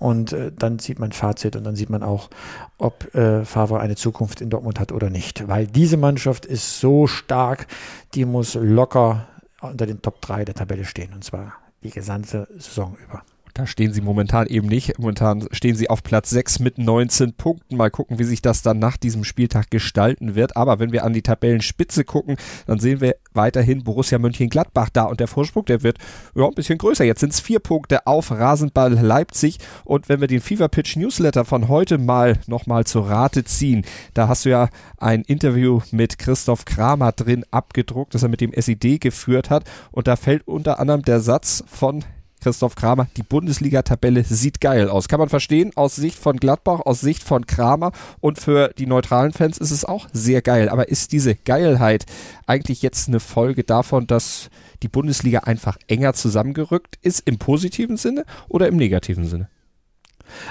Und 0.00 0.32
äh, 0.32 0.50
dann 0.50 0.80
zieht 0.80 0.98
man 0.98 1.12
Fazit 1.12 1.54
und 1.54 1.62
dann 1.62 1.76
sieht 1.76 1.90
man 1.90 2.02
auch, 2.02 2.28
ob 2.76 3.14
äh, 3.14 3.44
Favre 3.44 3.78
eine 3.78 3.94
Zukunft 3.94 4.40
in 4.40 4.50
Dortmund 4.50 4.80
hat 4.80 4.90
oder 4.90 5.10
nicht. 5.10 5.46
Weil 5.46 5.68
diese 5.68 5.96
Mannschaft 5.96 6.44
ist 6.44 6.80
so 6.80 7.06
stark, 7.06 7.68
die 8.14 8.24
muss 8.24 8.54
locker 8.54 9.28
unter 9.60 9.86
den 9.86 10.02
Top 10.02 10.20
3 10.22 10.44
der 10.44 10.56
Tabelle 10.56 10.84
stehen. 10.84 11.12
Und 11.14 11.22
zwar 11.22 11.52
die 11.84 11.90
gesamte 11.90 12.48
Saison 12.58 12.96
über. 13.06 13.22
Da 13.54 13.68
stehen 13.68 13.92
sie 13.92 14.00
momentan 14.00 14.48
eben 14.48 14.66
nicht. 14.66 14.98
Momentan 14.98 15.46
stehen 15.52 15.76
sie 15.76 15.88
auf 15.88 16.02
Platz 16.02 16.28
6 16.30 16.58
mit 16.58 16.76
19 16.76 17.34
Punkten. 17.34 17.76
Mal 17.76 17.88
gucken, 17.88 18.18
wie 18.18 18.24
sich 18.24 18.42
das 18.42 18.62
dann 18.62 18.80
nach 18.80 18.96
diesem 18.96 19.22
Spieltag 19.22 19.70
gestalten 19.70 20.34
wird. 20.34 20.56
Aber 20.56 20.80
wenn 20.80 20.90
wir 20.90 21.04
an 21.04 21.12
die 21.12 21.22
Tabellenspitze 21.22 22.02
gucken, 22.02 22.36
dann 22.66 22.80
sehen 22.80 23.00
wir 23.00 23.14
weiterhin 23.32 23.84
Borussia 23.84 24.18
Mönchengladbach 24.18 24.88
da. 24.88 25.04
Und 25.04 25.20
der 25.20 25.28
Vorsprung, 25.28 25.64
der 25.66 25.84
wird 25.84 25.98
ja, 26.34 26.44
ein 26.44 26.54
bisschen 26.54 26.78
größer. 26.78 27.04
Jetzt 27.04 27.20
sind 27.20 27.32
es 27.32 27.38
vier 27.38 27.60
Punkte 27.60 28.08
auf 28.08 28.32
Rasenball 28.32 28.94
Leipzig. 28.94 29.58
Und 29.84 30.08
wenn 30.08 30.20
wir 30.20 30.26
den 30.26 30.40
Fever 30.40 30.68
Pitch 30.68 30.96
Newsletter 30.96 31.44
von 31.44 31.68
heute 31.68 31.96
mal 31.96 32.36
nochmal 32.48 32.84
zur 32.84 33.08
Rate 33.08 33.44
ziehen, 33.44 33.84
da 34.14 34.26
hast 34.26 34.46
du 34.46 34.50
ja 34.50 34.68
ein 34.96 35.22
Interview 35.22 35.80
mit 35.92 36.18
Christoph 36.18 36.64
Kramer 36.64 37.12
drin 37.12 37.44
abgedruckt, 37.52 38.16
das 38.16 38.24
er 38.24 38.30
mit 38.30 38.40
dem 38.40 38.52
SID 38.52 39.00
geführt 39.00 39.48
hat. 39.48 39.62
Und 39.92 40.08
da 40.08 40.16
fällt 40.16 40.48
unter 40.48 40.80
anderem 40.80 41.02
der 41.02 41.20
Satz 41.20 41.62
von 41.68 42.04
Christoph 42.44 42.74
Kramer, 42.74 43.06
die 43.16 43.22
Bundesliga-Tabelle 43.22 44.22
sieht 44.22 44.60
geil 44.60 44.90
aus. 44.90 45.08
Kann 45.08 45.18
man 45.18 45.30
verstehen, 45.30 45.72
aus 45.76 45.96
Sicht 45.96 46.18
von 46.18 46.36
Gladbach, 46.36 46.80
aus 46.80 47.00
Sicht 47.00 47.22
von 47.22 47.46
Kramer 47.46 47.90
und 48.20 48.38
für 48.38 48.68
die 48.76 48.86
neutralen 48.86 49.32
Fans 49.32 49.56
ist 49.56 49.70
es 49.70 49.86
auch 49.86 50.08
sehr 50.12 50.42
geil. 50.42 50.68
Aber 50.68 50.90
ist 50.90 51.12
diese 51.12 51.36
Geilheit 51.36 52.04
eigentlich 52.46 52.82
jetzt 52.82 53.08
eine 53.08 53.20
Folge 53.20 53.64
davon, 53.64 54.06
dass 54.06 54.50
die 54.82 54.88
Bundesliga 54.88 55.38
einfach 55.40 55.78
enger 55.88 56.12
zusammengerückt 56.12 56.98
ist 57.00 57.20
im 57.20 57.38
positiven 57.38 57.96
Sinne 57.96 58.26
oder 58.50 58.68
im 58.68 58.76
negativen 58.76 59.26
Sinne? 59.26 59.48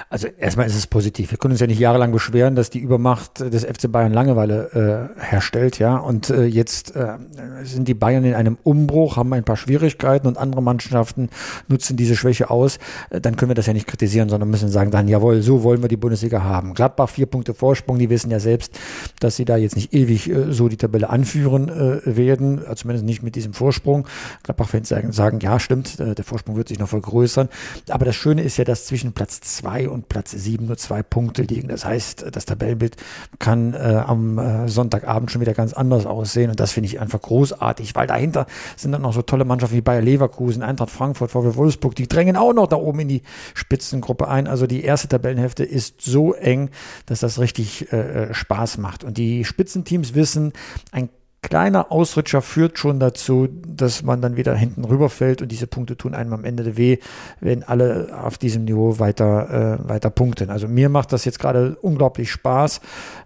Also 0.09 0.27
erstmal 0.27 0.67
ist 0.67 0.75
es 0.75 0.87
positiv. 0.87 1.31
Wir 1.31 1.37
können 1.37 1.53
uns 1.53 1.61
ja 1.61 1.67
nicht 1.67 1.79
jahrelang 1.79 2.11
beschweren, 2.11 2.55
dass 2.55 2.69
die 2.69 2.79
Übermacht 2.79 3.39
des 3.39 3.65
FC 3.65 3.91
Bayern 3.91 4.13
Langeweile 4.13 5.11
äh, 5.19 5.21
herstellt, 5.21 5.79
ja. 5.79 5.97
Und 5.97 6.29
äh, 6.29 6.45
jetzt 6.45 6.95
äh, 6.95 7.17
sind 7.63 7.87
die 7.87 7.93
Bayern 7.93 8.23
in 8.23 8.33
einem 8.33 8.57
Umbruch, 8.63 9.17
haben 9.17 9.33
ein 9.33 9.43
paar 9.43 9.57
Schwierigkeiten 9.57 10.27
und 10.27 10.37
andere 10.37 10.61
Mannschaften 10.61 11.29
nutzen 11.67 11.97
diese 11.97 12.15
Schwäche 12.15 12.49
aus. 12.49 12.77
Äh, 13.09 13.21
dann 13.21 13.35
können 13.35 13.49
wir 13.49 13.55
das 13.55 13.65
ja 13.65 13.73
nicht 13.73 13.87
kritisieren, 13.87 14.29
sondern 14.29 14.49
müssen 14.49 14.69
sagen, 14.69 14.91
dann 14.91 15.07
jawohl, 15.07 15.41
so 15.41 15.63
wollen 15.63 15.81
wir 15.81 15.89
die 15.89 15.97
Bundesliga 15.97 16.43
haben. 16.43 16.73
Gladbach 16.73 17.09
vier 17.09 17.25
Punkte 17.25 17.53
Vorsprung, 17.53 17.97
die 17.99 18.09
wissen 18.09 18.31
ja 18.31 18.39
selbst, 18.39 18.79
dass 19.19 19.35
sie 19.35 19.45
da 19.45 19.57
jetzt 19.57 19.75
nicht 19.75 19.93
ewig 19.93 20.29
äh, 20.29 20.51
so 20.51 20.69
die 20.69 20.77
Tabelle 20.77 21.09
anführen 21.09 21.69
äh, 21.69 22.15
werden, 22.15 22.63
äh, 22.65 22.75
zumindest 22.75 23.05
nicht 23.05 23.23
mit 23.23 23.35
diesem 23.35 23.53
Vorsprung. 23.53 24.07
Gladbach-Fans 24.43 24.89
sagen, 24.89 25.11
sagen, 25.11 25.39
ja, 25.39 25.59
stimmt, 25.59 25.99
äh, 25.99 26.15
der 26.15 26.25
Vorsprung 26.25 26.55
wird 26.55 26.67
sich 26.67 26.79
noch 26.79 26.89
vergrößern. 26.89 27.49
Aber 27.89 28.05
das 28.05 28.15
Schöne 28.15 28.43
ist 28.43 28.57
ja, 28.57 28.63
dass 28.63 28.85
zwischen 28.85 29.13
Platz 29.13 29.41
zwei 29.41 29.62
und 29.63 30.09
Platz 30.09 30.31
sieben 30.31 30.67
nur 30.67 30.77
zwei 30.77 31.03
Punkte 31.03 31.41
liegen. 31.41 31.67
Das 31.67 31.85
heißt, 31.85 32.25
das 32.31 32.45
Tabellenbild 32.45 32.97
kann 33.39 33.73
äh, 33.73 34.03
am 34.05 34.37
äh, 34.37 34.67
Sonntagabend 34.67 35.31
schon 35.31 35.41
wieder 35.41 35.53
ganz 35.53 35.73
anders 35.73 36.05
aussehen. 36.05 36.49
Und 36.49 36.59
das 36.59 36.71
finde 36.71 36.87
ich 36.87 36.99
einfach 36.99 37.21
großartig, 37.21 37.95
weil 37.95 38.07
dahinter 38.07 38.45
sind 38.75 38.91
dann 38.91 39.01
noch 39.01 39.13
so 39.13 39.21
tolle 39.21 39.45
Mannschaften 39.45 39.75
wie 39.75 39.81
Bayer 39.81 40.01
Leverkusen, 40.01 40.63
Eintracht 40.63 40.91
Frankfurt, 40.91 41.31
VW 41.31 41.55
Wolfsburg. 41.55 41.95
Die 41.95 42.07
drängen 42.07 42.35
auch 42.35 42.53
noch 42.53 42.67
da 42.67 42.75
oben 42.75 42.99
in 42.99 43.07
die 43.07 43.21
Spitzengruppe 43.53 44.27
ein. 44.27 44.47
Also 44.47 44.67
die 44.67 44.83
erste 44.83 45.07
Tabellenhälfte 45.07 45.63
ist 45.63 46.01
so 46.01 46.33
eng, 46.33 46.69
dass 47.05 47.19
das 47.19 47.39
richtig 47.39 47.91
äh, 47.91 48.25
äh 48.29 48.33
Spaß 48.33 48.77
macht. 48.77 49.03
Und 49.03 49.17
die 49.17 49.45
Spitzenteams 49.45 50.13
wissen, 50.13 50.53
ein 50.91 51.09
kleiner 51.43 51.91
Ausrutscher 51.91 52.41
führt 52.41 52.79
schon 52.79 52.99
dazu, 52.99 53.47
dass 53.67 54.01
man 54.01 54.21
dann 54.21 54.37
wieder 54.37 54.55
hinten 54.55 54.85
rüberfällt 54.85 55.41
und 55.43 55.51
diese 55.51 55.67
Punkte 55.67 55.95
tun 55.95 56.15
einem 56.15 56.33
am 56.33 56.45
Ende 56.45 56.77
weh, 56.77 56.97
wenn 57.39 57.61
alle 57.61 58.17
auf 58.23 58.39
diesem 58.39 58.63
Niveau 58.65 58.97
weiter, 58.97 59.79
äh, 59.83 59.89
weiter 59.89 60.09
punkten. 60.09 60.49
Also 60.49 60.67
mir 60.67 60.89
macht 60.89 61.13
das 61.13 61.25
jetzt 61.25 61.39
gerade 61.39 61.77
unglaublich 61.81 62.31
Spaß, 62.31 62.81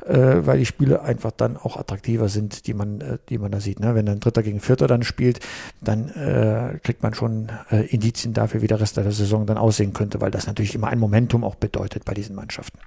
äh, 0.06 0.18
weil 0.42 0.60
die 0.60 0.66
Spiele 0.66 1.02
einfach 1.02 1.32
dann 1.32 1.56
auch 1.56 1.78
attraktiver 1.78 2.28
sind, 2.28 2.68
die 2.68 2.74
man, 2.74 3.00
äh, 3.00 3.18
die 3.30 3.38
man 3.38 3.52
da 3.52 3.62
sieht. 3.62 3.80
Ne? 3.80 3.96
Wenn 3.96 4.10
ein 4.10 4.20
Dritter 4.20 4.44
gegen 4.44 4.60
Vierter 4.60 4.88
dann 4.88 5.04
spielt, 5.04 5.40
dann 5.80 6.10
äh, 6.10 6.80
kriegt 6.84 7.04
man 7.04 7.14
schon 7.14 7.50
äh, 7.72 7.86
Indizien 7.86 8.34
dafür, 8.34 8.62
wie 8.62 8.68
der 8.68 8.82
Rest 8.82 8.98
der 8.98 9.10
Saison 9.12 9.46
dann 9.46 9.58
aussehen 9.58 9.94
könnte, 9.94 10.20
weil 10.20 10.32
das 10.32 10.48
natürlich 10.48 10.76
immer 10.76 10.88
ein 10.88 11.00
Momentum 11.00 11.44
auch 11.44 11.56
bedeutet 11.56 12.04
bei 12.04 12.14
diesen 12.14 12.36
Mannschaften. 12.36 12.80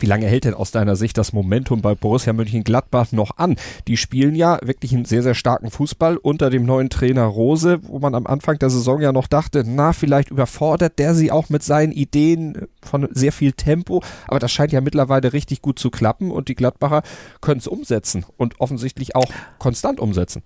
Wie 0.00 0.06
lange 0.06 0.26
hält 0.26 0.44
denn 0.44 0.54
aus 0.54 0.70
deiner 0.70 0.94
Sicht 0.94 1.18
das 1.18 1.32
Momentum 1.32 1.82
bei 1.82 1.94
Borussia 1.94 2.32
Mönchengladbach 2.32 3.10
noch 3.12 3.36
an? 3.36 3.56
Die 3.88 3.96
spielen 3.96 4.36
ja 4.36 4.58
wirklich 4.62 4.94
einen 4.94 5.04
sehr, 5.04 5.22
sehr 5.22 5.34
starken 5.34 5.70
Fußball 5.70 6.16
unter 6.16 6.50
dem 6.50 6.64
neuen 6.64 6.88
Trainer 6.88 7.24
Rose, 7.24 7.80
wo 7.82 7.98
man 7.98 8.14
am 8.14 8.26
Anfang 8.26 8.58
der 8.58 8.70
Saison 8.70 9.00
ja 9.00 9.12
noch 9.12 9.26
dachte, 9.26 9.64
na, 9.66 9.92
vielleicht 9.92 10.30
überfordert 10.30 10.98
der 10.98 11.14
sie 11.14 11.32
auch 11.32 11.48
mit 11.48 11.62
seinen 11.62 11.92
Ideen 11.92 12.68
von 12.82 13.08
sehr 13.10 13.32
viel 13.32 13.52
Tempo. 13.52 14.02
Aber 14.28 14.38
das 14.38 14.52
scheint 14.52 14.72
ja 14.72 14.80
mittlerweile 14.80 15.32
richtig 15.32 15.62
gut 15.62 15.78
zu 15.78 15.90
klappen 15.90 16.30
und 16.30 16.48
die 16.48 16.54
Gladbacher 16.54 17.02
können 17.40 17.58
es 17.58 17.66
umsetzen 17.66 18.24
und 18.36 18.60
offensichtlich 18.60 19.16
auch 19.16 19.30
konstant 19.58 19.98
umsetzen. 20.00 20.42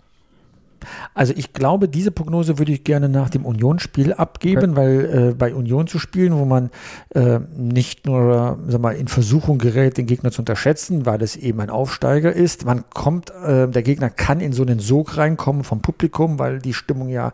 Also 1.15 1.33
ich 1.37 1.53
glaube, 1.53 1.89
diese 1.89 2.11
Prognose 2.11 2.59
würde 2.59 2.73
ich 2.73 2.85
gerne 2.85 3.09
nach 3.09 3.31
dem 3.31 3.45
Unionsspiel 3.45 4.13
abgeben, 4.13 4.73
okay. 4.73 4.77
weil 4.77 5.29
äh, 5.31 5.35
bei 5.35 5.55
Union 5.55 5.87
zu 5.87 5.99
spielen, 5.99 6.37
wo 6.37 6.45
man 6.45 6.71
äh, 7.15 7.41
nicht 7.57 8.07
nur 8.07 8.59
sag 8.67 8.81
mal, 8.81 8.93
in 8.93 9.09
Versuchung 9.09 9.59
gerät, 9.59 9.97
den 9.99 10.07
Gegner 10.07 10.31
zu 10.31 10.43
unterschätzen, 10.43 11.07
weil 11.07 11.23
es 11.23 11.37
eben 11.37 11.61
ein 11.61 11.71
Aufsteiger 11.71 12.33
ist. 12.33 12.65
Man 12.65 12.85
kommt, 12.91 13.31
äh, 13.31 13.69
der 13.69 13.83
Gegner 13.83 14.11
kann 14.11 14.41
in 14.41 14.53
so 14.53 14.63
einen 14.63 14.81
Sog 14.81 15.17
reinkommen 15.17 15.65
vom 15.65 15.81
Publikum, 15.81 16.39
weil 16.39 16.59
die 16.59 16.75
Stimmung 16.75 17.09
ja 17.09 17.33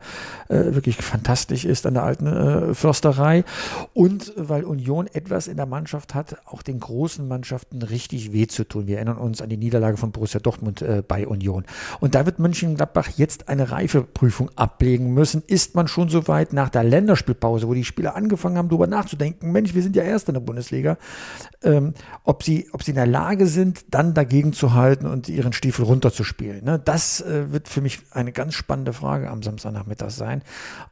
äh, 0.49 0.75
wirklich 0.75 0.97
fantastisch 0.97 1.65
ist 1.65 1.87
an 1.87 1.95
der 1.95 2.03
alten 2.05 2.27
äh, 2.27 2.75
Försterei. 2.75 3.45
Und 3.95 4.33
weil 4.37 4.65
Union 4.65 5.07
etwas 5.13 5.49
in 5.49 5.57
der 5.57 5.67
Mannschaft 5.67 6.15
hat, 6.15 6.37
auch 6.47 6.63
den 6.63 6.81
großen 6.81 7.27
Mannschaften 7.27 7.83
richtig 7.83 8.33
weh 8.33 8.47
zu 8.47 8.65
tun. 8.65 8.87
Wir 8.87 8.97
erinnern 8.97 9.19
uns 9.19 9.43
an 9.43 9.49
die 9.49 9.57
Niederlage 9.57 9.97
von 9.97 10.13
Borussia 10.13 10.41
Dortmund 10.41 10.83
äh, 10.83 11.03
bei 11.07 11.27
Union. 11.27 11.65
Und 12.01 12.15
da 12.15 12.27
wird 12.27 12.39
Mönchengladbach 12.39 13.11
jetzt 13.17 13.38
jetzt 13.39 13.49
eine 13.49 13.71
Reifeprüfung 13.71 14.51
ablegen 14.57 15.15
müssen. 15.15 15.43
Ist 15.47 15.75
man 15.75 15.89
schon 15.89 16.09
so 16.09 16.29
weit 16.29 16.53
nach 16.53 16.69
der 16.69 16.85
Länderspielpause, 16.85 17.69
wo 17.69 17.75
die 17.75 17.85
Spieler 17.85 18.17
angefangen 18.17 18.57
haben, 18.57 18.69
darüber 18.69 18.87
nachzudenken, 18.87 19.53
Mensch, 19.53 19.75
wir 19.75 19.83
sind 19.83 19.97
ja 19.97 20.03
erst 20.03 20.29
in 20.29 20.35
der 20.35 20.41
Bundesliga, 20.41 20.99
ähm, 21.63 21.95
ob, 22.25 22.43
sie, 22.43 22.69
ob 22.73 22.83
sie 22.83 22.93
in 22.93 22.97
der 22.97 23.07
Lage 23.07 23.47
sind, 23.47 23.87
dann 23.91 24.15
dagegen 24.15 24.53
zu 24.53 24.75
halten 24.75 25.07
und 25.07 25.29
ihren 25.29 25.53
Stiefel 25.53 25.85
runterzuspielen. 25.85 26.65
Ne? 26.65 26.81
Das 26.83 27.21
äh, 27.21 27.53
wird 27.53 27.69
für 27.69 27.81
mich 27.81 28.01
eine 28.11 28.33
ganz 28.33 28.55
spannende 28.55 28.93
Frage 28.93 29.31
am 29.31 29.43
Samstagnachmittag 29.43 30.11
sein, 30.11 30.43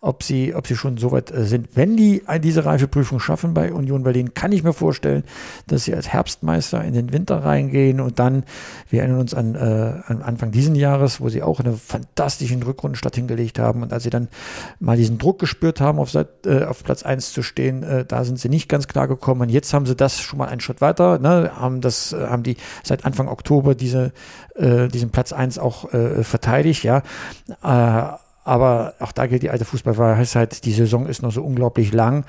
ob 0.00 0.22
sie, 0.22 0.54
ob 0.54 0.66
sie 0.66 0.76
schon 0.76 0.98
so 0.98 1.12
weit 1.12 1.30
äh, 1.30 1.44
sind. 1.44 1.68
Wenn 1.74 1.96
die 1.96 2.22
diese 2.42 2.64
Reifeprüfung 2.64 3.20
schaffen 3.20 3.54
bei 3.54 3.72
Union 3.72 4.02
Berlin, 4.02 4.34
kann 4.34 4.52
ich 4.52 4.62
mir 4.62 4.72
vorstellen, 4.72 5.24
dass 5.66 5.84
sie 5.84 5.94
als 5.94 6.08
Herbstmeister 6.08 6.82
in 6.84 6.94
den 6.94 7.12
Winter 7.12 7.44
reingehen 7.44 8.00
und 8.00 8.18
dann, 8.18 8.44
wir 8.90 9.00
erinnern 9.00 9.20
uns 9.20 9.34
an, 9.34 9.54
äh, 9.54 9.58
an 9.58 10.22
Anfang 10.22 10.50
diesen 10.50 10.74
Jahres, 10.74 11.20
wo 11.20 11.28
sie 11.28 11.42
auch 11.42 11.60
eine 11.60 11.74
fantastische 11.74 12.35
fantastischen 12.36 12.62
Rückrundenstart 12.62 13.14
hingelegt 13.14 13.58
haben. 13.58 13.82
Und 13.82 13.92
als 13.92 14.02
sie 14.04 14.10
dann 14.10 14.28
mal 14.80 14.96
diesen 14.96 15.18
Druck 15.18 15.38
gespürt 15.38 15.80
haben, 15.80 15.98
auf, 15.98 16.10
Seit, 16.10 16.46
äh, 16.46 16.64
auf 16.64 16.84
Platz 16.84 17.02
1 17.02 17.32
zu 17.32 17.42
stehen, 17.42 17.82
äh, 17.82 18.04
da 18.04 18.24
sind 18.24 18.38
sie 18.38 18.48
nicht 18.48 18.68
ganz 18.68 18.88
klar 18.88 19.08
gekommen. 19.08 19.42
Und 19.42 19.48
jetzt 19.48 19.72
haben 19.72 19.86
sie 19.86 19.96
das 19.96 20.20
schon 20.20 20.38
mal 20.38 20.48
einen 20.48 20.60
Schritt 20.60 20.80
weiter, 20.80 21.18
ne, 21.18 21.52
haben 21.56 21.80
das, 21.80 22.12
äh, 22.12 22.26
haben 22.26 22.42
die 22.42 22.56
seit 22.82 23.04
Anfang 23.04 23.28
Oktober 23.28 23.74
diese, 23.74 24.12
äh, 24.54 24.88
diesen 24.88 25.10
Platz 25.10 25.32
1 25.32 25.58
auch 25.58 25.92
äh, 25.92 26.22
verteidigt, 26.22 26.84
ja. 26.84 27.02
Aber 28.46 28.94
auch 29.00 29.10
da 29.10 29.26
gilt 29.26 29.42
die 29.42 29.50
alte 29.50 29.64
Fußballweisheit, 29.64 30.64
die 30.64 30.72
Saison 30.72 31.06
ist 31.06 31.20
noch 31.20 31.32
so 31.32 31.42
unglaublich 31.42 31.92
lang. 31.92 32.24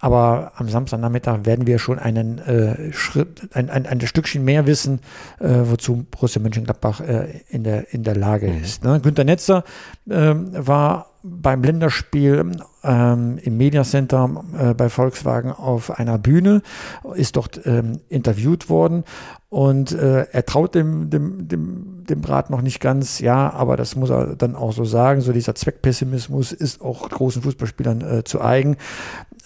Aber 0.00 0.52
am 0.56 0.68
Samstagnachmittag 0.68 1.46
werden 1.46 1.66
wir 1.66 1.78
schon 1.78 1.98
einen 1.98 2.38
äh, 2.40 2.92
Schritt, 2.92 3.48
ein, 3.54 3.70
ein, 3.70 3.86
ein 3.86 4.00
Stückchen 4.02 4.44
mehr 4.44 4.66
wissen, 4.66 5.00
äh, 5.40 5.48
wozu 5.64 6.04
Borussia 6.10 6.42
Mönchengladbach 6.42 7.00
äh, 7.00 7.40
in, 7.48 7.64
der, 7.64 7.90
in 7.94 8.02
der 8.02 8.16
Lage 8.16 8.48
mhm. 8.48 8.62
ist. 8.62 8.84
Ne? 8.84 9.00
Günter 9.00 9.24
Netzer 9.24 9.64
äh, 10.10 10.34
war 10.34 11.06
beim 11.22 11.62
Länderspiel 11.62 12.52
ähm, 12.84 13.38
im 13.40 13.56
Mediacenter 13.56 14.44
äh, 14.58 14.74
bei 14.74 14.90
Volkswagen 14.90 15.52
auf 15.52 15.98
einer 15.98 16.18
Bühne, 16.18 16.60
ist 17.14 17.36
dort 17.36 17.64
ähm, 17.64 18.00
interviewt 18.08 18.68
worden 18.68 19.04
und 19.48 19.92
äh, 19.92 20.26
er 20.32 20.46
traut 20.46 20.74
dem, 20.74 21.10
dem, 21.10 21.46
dem, 21.46 21.91
dem 22.08 22.20
Brat 22.20 22.50
noch 22.50 22.62
nicht 22.62 22.80
ganz, 22.80 23.18
ja, 23.20 23.50
aber 23.50 23.76
das 23.76 23.96
muss 23.96 24.10
er 24.10 24.36
dann 24.36 24.56
auch 24.56 24.72
so 24.72 24.84
sagen. 24.84 25.20
So 25.20 25.32
dieser 25.32 25.54
Zweckpessimismus 25.54 26.52
ist 26.52 26.80
auch 26.80 27.08
großen 27.08 27.42
Fußballspielern 27.42 28.00
äh, 28.00 28.24
zu 28.24 28.40
eigen. 28.40 28.76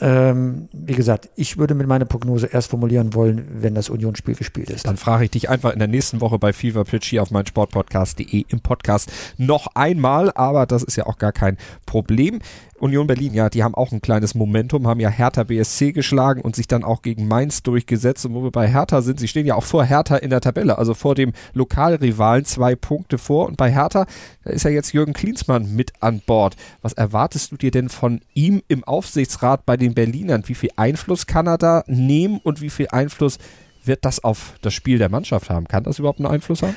Ähm, 0.01 0.69
wie 0.73 0.95
gesagt, 0.95 1.31
ich 1.37 1.57
würde 1.57 1.75
mit 1.75 1.87
meiner 1.87 2.05
Prognose 2.05 2.47
erst 2.47 2.71
formulieren 2.71 3.15
wollen, 3.15 3.47
wenn 3.63 3.75
das 3.75 3.89
Unionsspiel 3.89 4.35
gespielt 4.35 4.71
ist. 4.71 4.87
Dann 4.87 4.97
frage 4.97 5.25
ich 5.25 5.31
dich 5.31 5.49
einfach 5.49 5.73
in 5.73 5.79
der 5.79 5.89
nächsten 5.89 6.21
Woche 6.21 6.39
bei 6.39 6.53
Fever 6.53 6.85
Pitch 6.85 7.07
hier 7.09 7.23
auf 7.23 7.31
meinsportpodcast.de 7.31 8.45
im 8.49 8.61
Podcast 8.61 9.11
noch 9.39 9.69
einmal, 9.75 10.31
aber 10.35 10.67
das 10.67 10.83
ist 10.83 10.97
ja 10.97 11.07
auch 11.07 11.19
gar 11.19 11.33
kein 11.33 11.57
Problem. 11.87 12.41
Union 12.79 13.07
Berlin, 13.07 13.33
ja, 13.33 13.49
die 13.49 13.65
haben 13.65 13.75
auch 13.75 13.93
ein 13.93 14.03
kleines 14.03 14.35
Momentum, 14.35 14.87
haben 14.87 15.01
ja 15.01 15.09
Hertha 15.09 15.45
BSC 15.45 15.93
geschlagen 15.93 16.43
und 16.43 16.55
sich 16.57 16.69
dann 16.69 16.85
auch 16.85 17.03
gegen 17.03 17.27
Mainz 17.27 17.63
durchgesetzt. 17.63 18.27
Und 18.27 18.35
wo 18.35 18.45
wir 18.45 18.51
bei 18.51 18.69
Hertha 18.69 19.01
sind, 19.01 19.19
sie 19.19 19.29
stehen 19.29 19.47
ja 19.47 19.55
auch 19.55 19.65
vor 19.65 19.85
Hertha 19.85 20.17
in 20.17 20.31
der 20.31 20.41
Tabelle, 20.41 20.79
also 20.79 20.95
vor 20.95 21.15
dem 21.15 21.33
Lokalrivalen 21.55 22.45
zwei 22.45 22.77
Punkte 22.77 23.19
vor. 23.19 23.47
Und 23.47 23.57
bei 23.57 23.73
Hertha, 23.73 24.07
da 24.45 24.51
ist 24.51 24.65
ja 24.65 24.71
jetzt 24.71 24.93
Jürgen 24.93 25.15
Klinsmann 25.15 25.75
mit 25.75 25.93
an 26.01 26.21
Bord. 26.27 26.57
Was 26.83 26.93
erwartest 26.93 27.53
du 27.53 27.57
dir 27.57 27.71
denn 27.71 27.89
von 27.89 28.21
ihm 28.35 28.63
im 28.69 28.85
Aufsichtsrat 28.85 29.65
bei 29.65 29.77
den 29.77 29.86
Berlinern? 29.95 30.45
Wie 30.47 30.55
viel 30.55 30.71
Einfluss 30.77 31.27
kann 31.27 31.47
er 31.47 31.59
da 31.59 31.85
nehmen 31.87 32.41
und 32.43 32.61
wie 32.61 32.71
viel 32.71 32.89
Einfluss 32.91 33.39
wird 33.85 34.05
das 34.05 34.23
auf 34.23 34.55
das 34.63 34.75
Spiel 34.75 34.99
der 34.99 35.09
Mannschaft 35.09 35.51
haben? 35.51 35.69
Kann 35.69 35.85
das 35.85 35.99
überhaupt 35.99 36.19
einen 36.19 36.29
Einfluss 36.29 36.63
haben? 36.63 36.77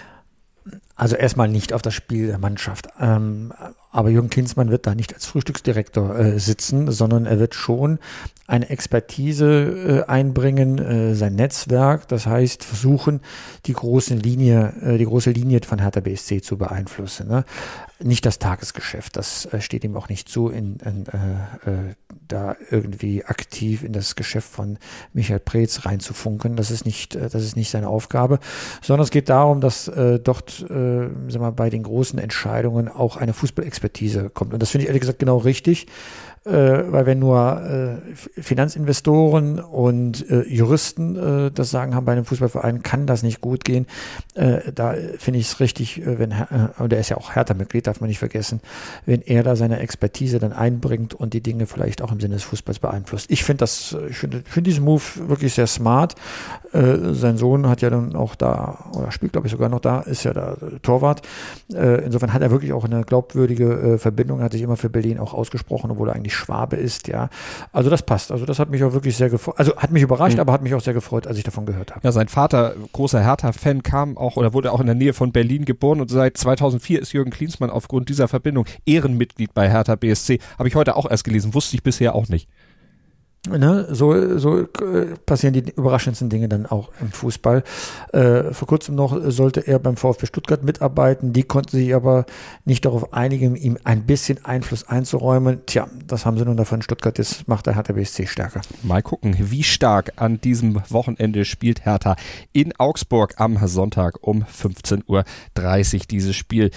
Also 0.96 1.16
erstmal 1.16 1.48
nicht 1.48 1.72
auf 1.72 1.82
das 1.82 1.94
Spiel 1.94 2.28
der 2.28 2.38
Mannschaft. 2.38 2.90
Ähm, 3.00 3.54
aber 3.92 4.10
Jürgen 4.10 4.30
Klinsmann 4.30 4.70
wird 4.70 4.86
da 4.86 4.96
nicht 4.96 5.14
als 5.14 5.26
Frühstücksdirektor 5.26 6.14
äh, 6.16 6.40
sitzen, 6.40 6.92
sondern 6.92 7.26
er 7.26 7.40
wird 7.40 7.56
schon 7.56 8.00
eine 8.48 8.70
Expertise 8.70 10.04
äh, 10.06 10.10
einbringen, 10.10 10.78
äh, 10.78 11.16
sein 11.16 11.36
Netzwerk, 11.36 12.08
das 12.10 12.28
heißt 12.28 12.66
versuchen, 12.66 13.22
die 13.66 13.74
große 13.74 14.14
Linie, 14.16 14.74
äh, 14.82 14.98
die 14.98 15.06
große 15.06 15.32
Linie 15.32 15.62
von 15.66 15.80
Hertha 15.80 16.02
BSC 16.02 16.42
zu 16.42 16.58
beeinflussen. 16.58 17.30
Ne? 17.30 17.46
Nicht 18.04 18.26
das 18.26 18.38
Tagesgeschäft, 18.38 19.16
das 19.16 19.46
äh, 19.46 19.62
steht 19.62 19.86
ihm 19.86 19.96
auch 19.96 20.10
nicht 20.10 20.28
zu, 20.28 20.50
in, 20.50 20.78
in 20.80 21.06
äh, 21.08 21.96
da 22.30 22.56
irgendwie 22.70 23.26
aktiv 23.26 23.84
in 23.84 23.94
das 23.94 24.16
Geschäft 24.16 24.50
von 24.50 24.78
Michael 25.14 25.40
Preetz 25.40 25.86
reinzufunken. 25.86 26.56
Das 26.56 26.72
ist 26.72 26.86
nicht, 26.86 27.16
äh, 27.16 27.30
das 27.30 27.44
ist 27.44 27.56
nicht 27.56 27.70
seine 27.70 27.88
Aufgabe, 27.88 28.40
sondern 28.82 29.04
es 29.04 29.12
geht 29.12 29.30
darum, 29.30 29.62
dass 29.62 29.88
äh, 29.88 30.20
dort 30.20 30.66
äh, 30.70 30.80
äh, 30.90 31.10
sag 31.28 31.42
mal, 31.42 31.52
bei 31.52 31.70
den 31.70 31.84
großen 31.84 32.20
Entscheidungen 32.20 32.88
auch 32.88 33.18
eine 33.18 33.34
Fußballexpertise 33.34 34.30
kommt. 34.30 34.54
Und 34.54 34.62
das 34.62 34.72
finde 34.72 34.84
ich 34.84 34.88
ehrlich 34.88 35.02
gesagt 35.02 35.20
genau 35.20 35.38
richtig 35.38 35.88
äh, 36.46 36.52
weil 36.52 37.06
wenn 37.06 37.20
nur 37.20 37.62
äh, 37.62 38.42
Finanzinvestoren 38.42 39.60
und 39.60 40.30
äh, 40.30 40.44
Juristen 40.44 41.16
äh, 41.48 41.52
das 41.52 41.70
Sagen 41.70 41.96
haben 41.96 42.06
bei 42.06 42.14
einem 42.14 42.26
Fußballverein, 42.26 42.82
kann 42.82 43.06
das 43.06 43.24
nicht 43.24 43.42
gut 43.42 43.66
gehen. 43.66 43.88
Äh, 44.36 44.72
da 44.74 44.96
finde 45.18 45.40
ich 45.40 45.48
es 45.48 45.60
richtig, 45.60 46.02
äh, 46.02 46.18
wenn, 46.18 46.34
und 46.78 46.94
er 46.94 47.00
ist 47.00 47.10
ja 47.10 47.18
auch 47.18 47.36
Hertha-Mitglied, 47.36 47.88
darf 47.88 48.00
man 48.00 48.08
nicht 48.08 48.20
vergessen, 48.20 48.62
wenn 49.06 49.22
er 49.22 49.44
da 49.44 49.56
seine 49.56 49.80
Expertise 49.80 50.40
dann 50.40 50.54
einbringt 50.54 51.14
und 51.14 51.34
die 51.34 51.42
Dinge 51.42 51.68
vielleicht 51.68 52.02
auch 52.02 52.12
im 52.12 52.19
Sinne 52.20 52.36
des 52.36 52.44
Fußballs 52.44 52.80
beeinflusst. 52.80 53.30
Ich 53.30 53.44
finde 53.44 53.60
das, 53.60 53.96
ich 54.10 54.18
finde 54.18 54.44
find 54.46 54.68
diesen 54.68 54.84
Move 54.84 55.02
wirklich 55.28 55.54
sehr 55.54 55.68
smart. 55.68 56.16
sein 56.72 57.38
Sohn 57.38 57.68
hat 57.68 57.82
ja 57.82 57.90
dann 57.90 58.16
auch 58.16 58.36
da, 58.36 58.86
oder 58.94 59.12
spielt 59.12 59.32
glaube 59.32 59.48
ich 59.48 59.52
sogar 59.52 59.70
noch 59.70 59.80
da, 59.80 60.02
ist 60.02 60.24
ja 60.24 60.34
da 60.34 60.58
Torwart. 60.82 61.22
insofern 61.70 62.34
hat 62.34 62.42
er 62.42 62.52
wirklich 62.52 62.74
auch 62.74 62.86
eine 62.86 63.04
glaubwürdige 63.04 63.98
Verbindung, 63.98 64.42
hat 64.42 64.52
sich 64.52 64.62
immer 64.62 64.78
für 64.78 64.90
Berlin 64.90 65.20
auch 65.20 65.34
ausgesprochen, 65.34 65.92
obwohl 65.92 66.10
er 66.10 66.16
eigentlich 66.16 66.36
Schwabe 66.36 66.76
ist, 66.76 67.08
ja. 67.08 67.30
Also 67.72 67.90
das 67.90 68.04
passt. 68.04 68.32
Also 68.32 68.46
das 68.46 68.60
hat 68.60 68.70
mich 68.70 68.84
auch 68.84 68.94
wirklich 68.94 69.18
sehr 69.18 69.30
gefreut. 69.30 69.56
Also 69.58 69.76
hat 69.76 69.92
mich 69.92 70.04
überrascht, 70.04 70.36
mhm. 70.36 70.42
aber 70.42 70.54
hat 70.54 70.62
mich 70.62 70.74
auch 70.74 70.82
sehr 70.82 70.94
gefreut, 70.94 71.28
als 71.28 71.38
ich 71.38 71.44
davon 71.44 71.66
gehört 71.66 71.92
habe. 71.92 72.02
Ja, 72.04 72.12
sein 72.12 72.28
Vater, 72.28 72.76
großer 72.94 73.22
Hertha-Fan, 73.24 73.84
kam 73.84 74.18
auch 74.18 74.38
oder 74.38 74.54
wurde 74.54 74.72
auch 74.72 74.80
in 74.80 74.86
der 74.86 74.96
Nähe 74.96 75.14
von 75.14 75.32
Berlin 75.32 75.66
geboren 75.66 76.02
und 76.02 76.10
seit 76.10 76.38
2004 76.38 77.02
ist 77.02 77.14
Jürgen 77.14 77.32
Klinsmann 77.32 77.70
aufgrund 77.70 78.10
dieser 78.10 78.28
Verbindung 78.28 78.66
Ehrenmitglied 78.86 79.54
bei 79.54 79.70
Hertha 79.70 79.96
BSC. 79.96 80.40
Habe 80.58 80.68
ich 80.68 80.76
heute 80.76 80.96
auch 80.96 81.10
erst 81.10 81.24
gelesen, 81.24 81.54
wusste 81.54 81.76
ich 81.76 81.84
bisher 81.84 82.09
auch 82.14 82.28
nicht. 82.30 82.50
Ne, 83.48 83.88
so, 83.90 84.38
so 84.38 84.60
äh, 84.60 85.16
passieren 85.26 85.54
die 85.54 85.72
überraschendsten 85.72 86.30
Dinge 86.30 86.50
dann 86.50 86.66
auch 86.66 86.92
im 87.00 87.10
Fußball. 87.10 87.64
Äh, 88.12 88.54
vor 88.54 88.68
kurzem 88.68 88.96
noch 88.96 89.18
sollte 89.32 89.66
er 89.66 89.80
beim 89.80 89.96
VfB 89.96 90.26
Stuttgart 90.26 90.64
mitarbeiten. 90.64 91.32
Die 91.32 91.44
konnten 91.44 91.78
sich 91.78 91.96
aber 91.96 92.26
nicht 92.66 92.84
darauf 92.84 93.14
einigen, 93.14 93.56
ihm 93.56 93.78
ein 93.86 94.06
bisschen 94.06 94.44
Einfluss 94.44 94.90
einzuräumen. 94.90 95.62
Tja, 95.66 95.88
das 96.06 96.26
haben 96.26 96.38
sie 96.38 96.44
nun 96.44 96.58
davon. 96.58 96.82
Stuttgart 96.82 97.18
jetzt 97.18 97.48
macht 97.48 97.66
der 97.66 97.76
Hertha 97.76 97.94
BSC 97.94 98.28
stärker. 98.28 98.60
Mal 98.84 99.02
gucken, 99.02 99.34
wie 99.40 99.64
stark 99.64 100.12
an 100.18 100.42
diesem 100.42 100.82
Wochenende 100.90 101.46
spielt 101.46 101.86
Hertha 101.86 102.18
in 102.52 102.78
Augsburg 102.78 103.36
am 103.38 103.58
Sonntag 103.68 104.18
um 104.22 104.44
15.30 104.44 105.06
Uhr 105.08 105.24
dieses 106.12 106.36
Spiel. 106.36 106.72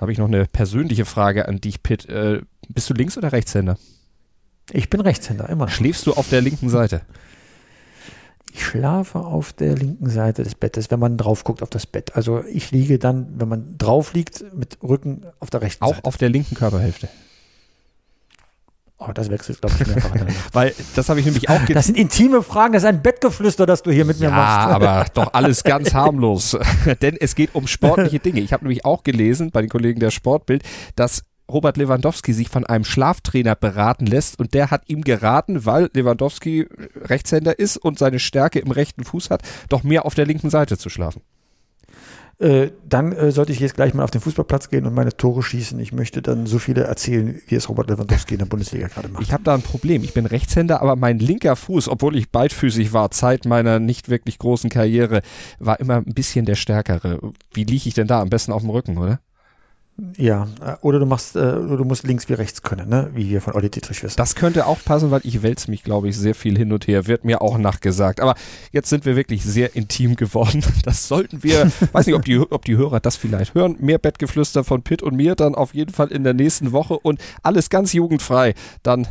Habe 0.00 0.12
ich 0.12 0.18
noch 0.18 0.28
eine 0.28 0.46
persönliche 0.46 1.04
Frage 1.04 1.48
an 1.48 1.60
dich, 1.60 1.82
Pitt. 1.82 2.08
Äh, 2.08 2.40
bist 2.70 2.88
du 2.88 2.94
Links- 2.94 3.18
oder 3.18 3.30
Rechtshänder? 3.30 3.76
Ich 4.72 4.90
bin 4.90 5.00
Rechtshänder, 5.00 5.48
immer. 5.48 5.68
Schläfst 5.68 6.06
du 6.06 6.12
auf 6.12 6.28
der 6.28 6.40
linken 6.40 6.68
Seite? 6.68 7.02
Ich 8.52 8.64
schlafe 8.64 9.20
auf 9.20 9.52
der 9.52 9.74
linken 9.74 10.08
Seite 10.08 10.42
des 10.42 10.54
Bettes, 10.54 10.90
wenn 10.90 10.98
man 10.98 11.16
drauf 11.16 11.44
guckt 11.44 11.62
auf 11.62 11.70
das 11.70 11.86
Bett. 11.86 12.16
Also 12.16 12.42
ich 12.44 12.70
liege 12.70 12.98
dann, 12.98 13.28
wenn 13.36 13.48
man 13.48 13.78
drauf 13.78 14.14
liegt, 14.14 14.44
mit 14.54 14.78
Rücken 14.82 15.26
auf 15.40 15.50
der 15.50 15.62
rechten 15.62 15.84
Auch 15.84 15.90
Seite. 15.90 16.04
Auch 16.04 16.08
auf 16.08 16.16
der 16.16 16.28
linken 16.28 16.54
Körperhälfte. 16.54 17.08
Oh, 19.00 19.12
das 19.14 19.30
wechselt, 19.30 19.60
glaube 19.60 19.76
ich, 19.78 19.86
mehrfach. 19.86 20.10
Weil 20.52 20.74
das 20.96 21.08
habe 21.08 21.20
ich 21.20 21.26
nämlich 21.26 21.48
auch. 21.48 21.60
Das 21.66 21.86
sind 21.86 21.96
intime 21.96 22.42
Fragen, 22.42 22.72
das 22.72 22.82
ist 22.82 22.88
ein 22.88 23.00
Bettgeflüster, 23.00 23.64
das 23.64 23.84
du 23.84 23.92
hier 23.92 24.04
mit 24.04 24.18
ja, 24.18 24.28
mir 24.28 24.34
machst. 24.34 24.68
Ja, 24.68 24.74
aber 24.74 25.06
doch 25.14 25.32
alles 25.34 25.62
ganz 25.62 25.94
harmlos. 25.94 26.58
Denn 27.02 27.16
es 27.16 27.36
geht 27.36 27.54
um 27.54 27.68
sportliche 27.68 28.18
Dinge. 28.18 28.40
Ich 28.40 28.52
habe 28.52 28.64
nämlich 28.64 28.84
auch 28.84 29.04
gelesen 29.04 29.52
bei 29.52 29.60
den 29.60 29.70
Kollegen 29.70 30.00
der 30.00 30.10
Sportbild, 30.10 30.64
dass 30.96 31.22
Robert 31.50 31.76
Lewandowski 31.76 32.32
sich 32.32 32.48
von 32.48 32.66
einem 32.66 32.84
Schlaftrainer 32.84 33.54
beraten 33.54 34.06
lässt 34.06 34.38
und 34.38 34.54
der 34.54 34.70
hat 34.70 34.88
ihm 34.88 35.02
geraten, 35.02 35.64
weil 35.64 35.90
Lewandowski 35.94 36.66
Rechtshänder 36.96 37.58
ist 37.58 37.76
und 37.76 37.98
seine 37.98 38.18
Stärke 38.18 38.58
im 38.58 38.70
rechten 38.70 39.04
Fuß 39.04 39.30
hat, 39.30 39.42
doch 39.68 39.82
mehr 39.82 40.04
auf 40.04 40.14
der 40.14 40.26
linken 40.26 40.50
Seite 40.50 40.78
zu 40.78 40.88
schlafen. 40.88 41.22
Äh, 42.40 42.70
dann 42.88 43.10
äh, 43.12 43.32
sollte 43.32 43.50
ich 43.50 43.58
jetzt 43.58 43.74
gleich 43.74 43.94
mal 43.94 44.04
auf 44.04 44.12
den 44.12 44.20
Fußballplatz 44.20 44.68
gehen 44.68 44.86
und 44.86 44.94
meine 44.94 45.16
Tore 45.16 45.42
schießen. 45.42 45.78
Ich 45.80 45.92
möchte 45.92 46.22
dann 46.22 46.46
so 46.46 46.60
viele 46.60 46.84
erzählen, 46.84 47.40
wie 47.48 47.56
es 47.56 47.68
Robert 47.68 47.90
Lewandowski 47.90 48.34
in 48.34 48.38
der 48.38 48.46
Bundesliga 48.46 48.86
gerade 48.86 49.08
macht. 49.08 49.24
Ich 49.24 49.32
habe 49.32 49.42
da 49.42 49.54
ein 49.54 49.62
Problem. 49.62 50.04
Ich 50.04 50.14
bin 50.14 50.24
Rechtshänder, 50.24 50.80
aber 50.80 50.94
mein 50.94 51.18
linker 51.18 51.56
Fuß, 51.56 51.88
obwohl 51.88 52.16
ich 52.16 52.30
beidfüßig 52.30 52.92
war, 52.92 53.10
Zeit 53.10 53.44
meiner 53.44 53.80
nicht 53.80 54.08
wirklich 54.08 54.38
großen 54.38 54.70
Karriere, 54.70 55.22
war 55.58 55.80
immer 55.80 55.96
ein 55.96 56.14
bisschen 56.14 56.44
der 56.44 56.54
stärkere. 56.54 57.18
Wie 57.52 57.64
liege 57.64 57.88
ich 57.88 57.94
denn 57.94 58.06
da? 58.06 58.20
Am 58.20 58.30
besten 58.30 58.52
auf 58.52 58.62
dem 58.62 58.70
Rücken, 58.70 58.98
oder? 58.98 59.18
Ja, 60.16 60.46
äh, 60.60 60.76
oder 60.82 61.00
du 61.00 61.06
machst, 61.06 61.34
äh, 61.34 61.40
du 61.40 61.84
musst 61.84 62.06
links 62.06 62.28
wie 62.28 62.34
rechts 62.34 62.62
können, 62.62 62.88
ne? 62.88 63.10
wie 63.14 63.30
wir 63.30 63.40
von 63.40 63.54
Olli 63.54 63.68
Dietrich 63.68 64.02
wissen. 64.04 64.16
Das 64.16 64.36
könnte 64.36 64.66
auch 64.66 64.78
passen, 64.84 65.10
weil 65.10 65.22
ich 65.24 65.42
wälze 65.42 65.70
mich, 65.70 65.82
glaube 65.82 66.08
ich, 66.08 66.16
sehr 66.16 66.36
viel 66.36 66.56
hin 66.56 66.72
und 66.72 66.86
her, 66.86 67.08
wird 67.08 67.24
mir 67.24 67.42
auch 67.42 67.58
nachgesagt. 67.58 68.20
Aber 68.20 68.36
jetzt 68.70 68.90
sind 68.90 69.04
wir 69.06 69.16
wirklich 69.16 69.42
sehr 69.44 69.74
intim 69.74 70.14
geworden. 70.14 70.62
Das 70.84 71.08
sollten 71.08 71.42
wir, 71.42 71.70
weiß 71.92 72.06
nicht, 72.06 72.14
ob 72.14 72.24
die, 72.24 72.38
ob 72.38 72.64
die 72.64 72.76
Hörer 72.76 73.00
das 73.00 73.16
vielleicht 73.16 73.54
hören. 73.54 73.76
Mehr 73.80 73.98
Bettgeflüster 73.98 74.64
von 74.64 74.82
Pitt 74.82 75.02
und 75.02 75.16
mir 75.16 75.34
dann 75.34 75.54
auf 75.54 75.74
jeden 75.74 75.92
Fall 75.92 76.08
in 76.08 76.24
der 76.24 76.34
nächsten 76.34 76.72
Woche 76.72 76.98
und 76.98 77.20
alles 77.42 77.68
ganz 77.68 77.92
jugendfrei. 77.92 78.54
Dann 78.82 79.06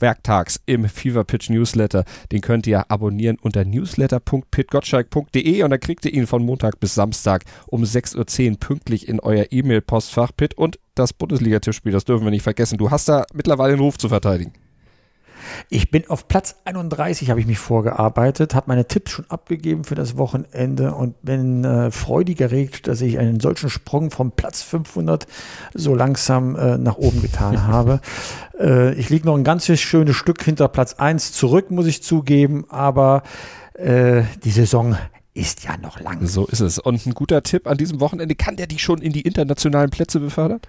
werktags 0.00 0.60
im 0.66 0.88
Fever 0.88 1.24
Pitch 1.24 1.50
Newsletter. 1.50 2.04
Den 2.32 2.40
könnt 2.40 2.66
ihr 2.66 2.90
abonnieren 2.90 3.38
unter 3.40 3.64
newsletter.pitgottschalk.de 3.64 5.62
und 5.62 5.70
dann 5.70 5.80
kriegt 5.80 6.04
ihr 6.04 6.12
ihn 6.12 6.26
von 6.26 6.44
Montag 6.44 6.80
bis 6.80 6.94
Samstag 6.94 7.44
um 7.66 7.82
6.10 7.82 8.50
Uhr 8.50 8.56
pünktlich 8.58 9.08
in 9.08 9.20
euer 9.20 9.46
E-Mail-Postfach. 9.50 10.32
Pitt 10.36 10.54
und 10.54 10.78
das 10.94 11.12
Bundesliga-Tippspiel, 11.12 11.92
das 11.92 12.04
dürfen 12.04 12.24
wir 12.24 12.30
nicht 12.30 12.42
vergessen. 12.42 12.78
Du 12.78 12.90
hast 12.90 13.08
da 13.08 13.24
mittlerweile 13.34 13.74
einen 13.74 13.82
Ruf 13.82 13.98
zu 13.98 14.08
verteidigen. 14.08 14.52
Ich 15.68 15.90
bin 15.90 16.08
auf 16.08 16.28
Platz 16.28 16.56
31, 16.64 17.30
habe 17.30 17.40
ich 17.40 17.46
mich 17.46 17.58
vorgearbeitet, 17.58 18.54
habe 18.54 18.68
meine 18.68 18.86
Tipps 18.86 19.12
schon 19.12 19.24
abgegeben 19.28 19.84
für 19.84 19.94
das 19.94 20.16
Wochenende 20.16 20.94
und 20.94 21.22
bin 21.22 21.64
äh, 21.64 21.90
freudig 21.90 22.40
erregt, 22.40 22.88
dass 22.88 23.00
ich 23.00 23.18
einen 23.18 23.40
solchen 23.40 23.70
Sprung 23.70 24.10
vom 24.10 24.32
Platz 24.32 24.62
500 24.62 25.26
so 25.74 25.94
langsam 25.94 26.56
äh, 26.56 26.78
nach 26.78 26.96
oben 26.96 27.22
getan 27.22 27.62
habe. 27.66 28.00
Äh, 28.58 28.94
ich 28.94 29.10
liege 29.10 29.26
noch 29.26 29.36
ein 29.36 29.44
ganzes 29.44 29.80
schönes 29.80 30.16
Stück 30.16 30.42
hinter 30.42 30.68
Platz 30.68 30.94
1 30.94 31.32
zurück, 31.32 31.70
muss 31.70 31.86
ich 31.86 32.02
zugeben, 32.02 32.64
aber 32.68 33.22
äh, 33.74 34.22
die 34.44 34.50
Saison 34.50 34.96
ist 35.34 35.64
ja 35.64 35.76
noch 35.76 36.00
lang. 36.00 36.26
So 36.26 36.46
ist 36.46 36.60
es. 36.60 36.78
Und 36.78 37.04
ein 37.06 37.12
guter 37.12 37.42
Tipp 37.42 37.66
an 37.66 37.76
diesem 37.76 38.00
Wochenende, 38.00 38.34
kann 38.34 38.56
der 38.56 38.66
dich 38.66 38.82
schon 38.82 39.02
in 39.02 39.12
die 39.12 39.20
internationalen 39.20 39.90
Plätze 39.90 40.18
befördern? 40.18 40.60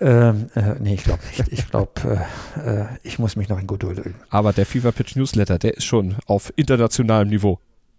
Ähm, 0.00 0.48
äh, 0.54 0.74
nee, 0.80 0.94
ich 0.94 1.04
glaube 1.04 1.22
nicht. 1.26 1.52
Ich 1.52 1.68
glaube, 1.70 1.92
äh, 2.56 2.80
äh, 2.82 2.86
ich 3.02 3.18
muss 3.18 3.36
mich 3.36 3.48
noch 3.48 3.58
in 3.58 3.66
Geduld 3.66 3.98
üben. 3.98 4.14
Aber 4.30 4.52
der 4.52 4.66
Fever 4.66 4.92
Pitch 4.92 5.16
Newsletter, 5.16 5.58
der 5.58 5.76
ist 5.76 5.84
schon 5.84 6.16
auf 6.26 6.52
internationalem 6.56 7.28
Niveau 7.28 7.58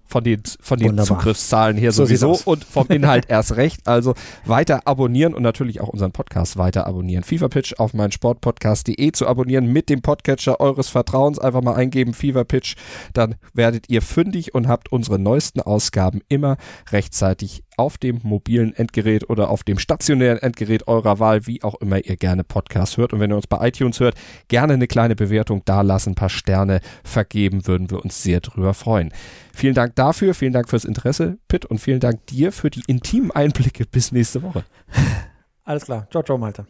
von 0.10 0.24
den, 0.24 0.42
von 0.60 0.80
den 0.80 0.98
Zugriffszahlen 0.98 1.78
her 1.78 1.92
so 1.92 2.06
sowieso 2.06 2.40
und 2.46 2.64
vom 2.64 2.88
Inhalt 2.88 3.26
erst 3.30 3.56
recht. 3.58 3.88
Also 3.88 4.16
weiter 4.44 4.88
abonnieren 4.88 5.36
und 5.36 5.44
natürlich 5.44 5.82
auch 5.82 5.88
unseren 5.88 6.12
Podcast 6.12 6.58
weiter 6.58 6.88
abonnieren. 6.88 7.24
FIFA 7.24 7.48
Pitch 7.48 7.74
auf 7.78 7.94
mein 7.94 8.12
Sportpodcast.de 8.12 9.12
zu 9.12 9.28
abonnieren 9.28 9.68
mit 9.68 9.88
dem 9.88 10.02
Podcatcher 10.02 10.60
eures 10.60 10.90
Vertrauens. 10.90 11.38
Einfach 11.38 11.62
mal 11.62 11.76
eingeben 11.76 12.16
FIFA 12.16 12.44
Pitch, 12.44 12.76
dann 13.14 13.36
werdet 13.54 13.90
ihr 13.90 14.02
fündig 14.02 14.56
und 14.56 14.68
habt 14.68 14.92
unsere 14.92 15.20
neuesten 15.20 15.62
Ausgaben 15.62 16.22
immer 16.28 16.58
rechtzeitig 16.92 17.64
auf 17.80 17.98
dem 17.98 18.20
mobilen 18.24 18.76
Endgerät 18.76 19.30
oder 19.30 19.50
auf 19.50 19.64
dem 19.64 19.80
stationären 19.80 20.38
Endgerät 20.38 20.88
eurer 20.88 21.20
Wahl, 21.20 21.48
wie 21.48 21.64
auch 21.64 21.76
immer 21.76 22.04
ihr 22.04 22.18
gerne 22.18 22.44
Podcast 22.44 22.98
hört. 22.98 23.14
Und 23.14 23.22
wenn 23.22 23.32
ihr 23.32 23.38
uns 23.38 23.48
bei 23.48 23.66
iTunes 23.68 24.02
hört, 24.02 24.16
gerne 24.50 24.74
eine 24.74 24.88
kleine 24.88 25.16
Bewertung 25.16 25.62
da 25.64 25.82
lassen, 25.82 26.12
ein 26.12 26.16
paar 26.16 26.30
Sterne 26.30 26.82
vergeben, 27.06 27.66
würden 27.68 27.90
wir 27.90 28.04
uns 28.04 28.22
sehr 28.22 28.42
drüber 28.42 28.74
freuen. 28.74 29.14
Vielen 29.54 29.76
Dank 29.76 29.96
dafür, 29.96 30.34
vielen 30.34 30.52
Dank 30.54 30.70
fürs 30.70 30.84
Interesse, 30.84 31.38
Pitt, 31.48 31.66
und 31.66 31.80
vielen 31.80 32.02
Dank 32.02 32.26
dir 32.28 32.52
für 32.52 32.70
die 32.70 32.84
intimen 32.88 33.32
Einblicke. 33.32 33.86
Bis 33.86 34.12
nächste 34.12 34.44
Woche. 34.44 34.66
Alles 35.64 35.86
klar. 35.86 36.06
Ciao, 36.12 36.22
ciao, 36.22 36.38
Malte. 36.38 36.66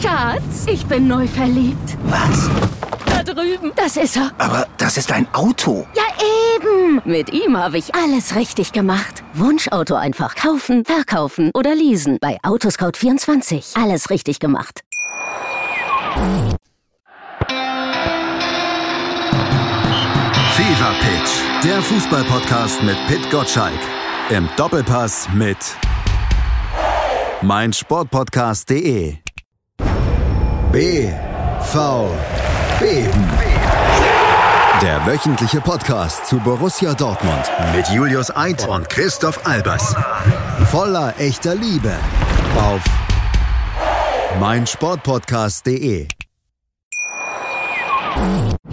Schatz, 0.00 0.66
ich 0.66 0.86
bin 0.86 1.06
neu 1.06 1.26
verliebt. 1.26 1.98
Was? 2.04 2.50
Da 3.06 3.22
drüben. 3.22 3.72
Das 3.76 3.96
ist 3.96 4.16
er. 4.16 4.30
Aber 4.38 4.66
das 4.78 4.96
ist 4.96 5.12
ein 5.12 5.26
Auto. 5.34 5.86
Ja, 5.94 6.02
eben. 6.56 7.00
Mit 7.04 7.32
ihm 7.32 7.56
habe 7.56 7.78
ich 7.78 7.94
alles 7.94 8.34
richtig 8.36 8.72
gemacht. 8.72 9.22
Wunschauto 9.34 9.94
einfach 9.94 10.34
kaufen, 10.34 10.84
verkaufen 10.84 11.50
oder 11.54 11.74
leasen. 11.74 12.18
Bei 12.20 12.38
Autoscout24. 12.42 13.82
Alles 13.82 14.10
richtig 14.10 14.38
gemacht. 14.40 14.82
Fever 20.54 20.94
Pitch, 21.00 21.64
der 21.64 21.80
Fußballpodcast 21.82 22.82
mit 22.82 22.96
Pit 23.06 23.30
Gottschalk. 23.30 23.78
Im 24.30 24.48
Doppelpass 24.56 25.28
mit 25.34 25.58
meinsportpodcast.de. 27.42 29.16
BV 30.72 32.10
Beben. 32.78 33.49
Der 34.82 35.04
wöchentliche 35.06 35.60
Podcast 35.60 36.26
zu 36.26 36.38
Borussia 36.38 36.94
Dortmund 36.94 37.50
mit 37.76 37.86
Julius 37.88 38.34
Eid 38.34 38.66
und 38.66 38.88
Christoph 38.88 39.46
Albers. 39.46 39.94
Voller 40.70 41.12
echter 41.18 41.54
Liebe 41.54 41.94
auf 42.56 42.82
meinsportpodcast.de. 44.40 46.08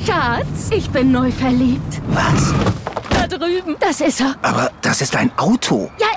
Schatz, 0.06 0.70
ich 0.72 0.90
bin 0.92 1.12
neu 1.12 1.30
verliebt. 1.30 2.02
Was? 2.08 2.54
Da 3.10 3.28
drüben. 3.28 3.40
drüben. 3.40 3.76
Das 3.82 4.00
ist 4.00 4.22
er. 4.22 4.36
Aber 4.44 4.72
das 4.82 5.02
ist 5.02 5.14
ein 5.14 5.30
Auto. 5.38 5.92
Ja, 6.00 6.08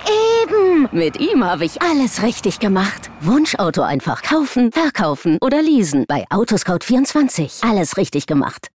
eben. 0.45 0.89
Mit 0.93 1.19
ihm 1.19 1.45
habe 1.45 1.65
ich 1.65 1.83
alles 1.83 2.23
richtig 2.23 2.61
gemacht. 2.61 3.11
Wunschauto 3.21 3.83
einfach 3.83 4.23
kaufen, 4.23 4.71
verkaufen 4.71 5.39
oder 5.41 5.61
leasen. 5.63 6.05
Bei 6.07 6.27
Autoscout24. 6.31 7.69
Alles 7.69 7.97
richtig 7.97 8.27
gemacht. 8.27 8.69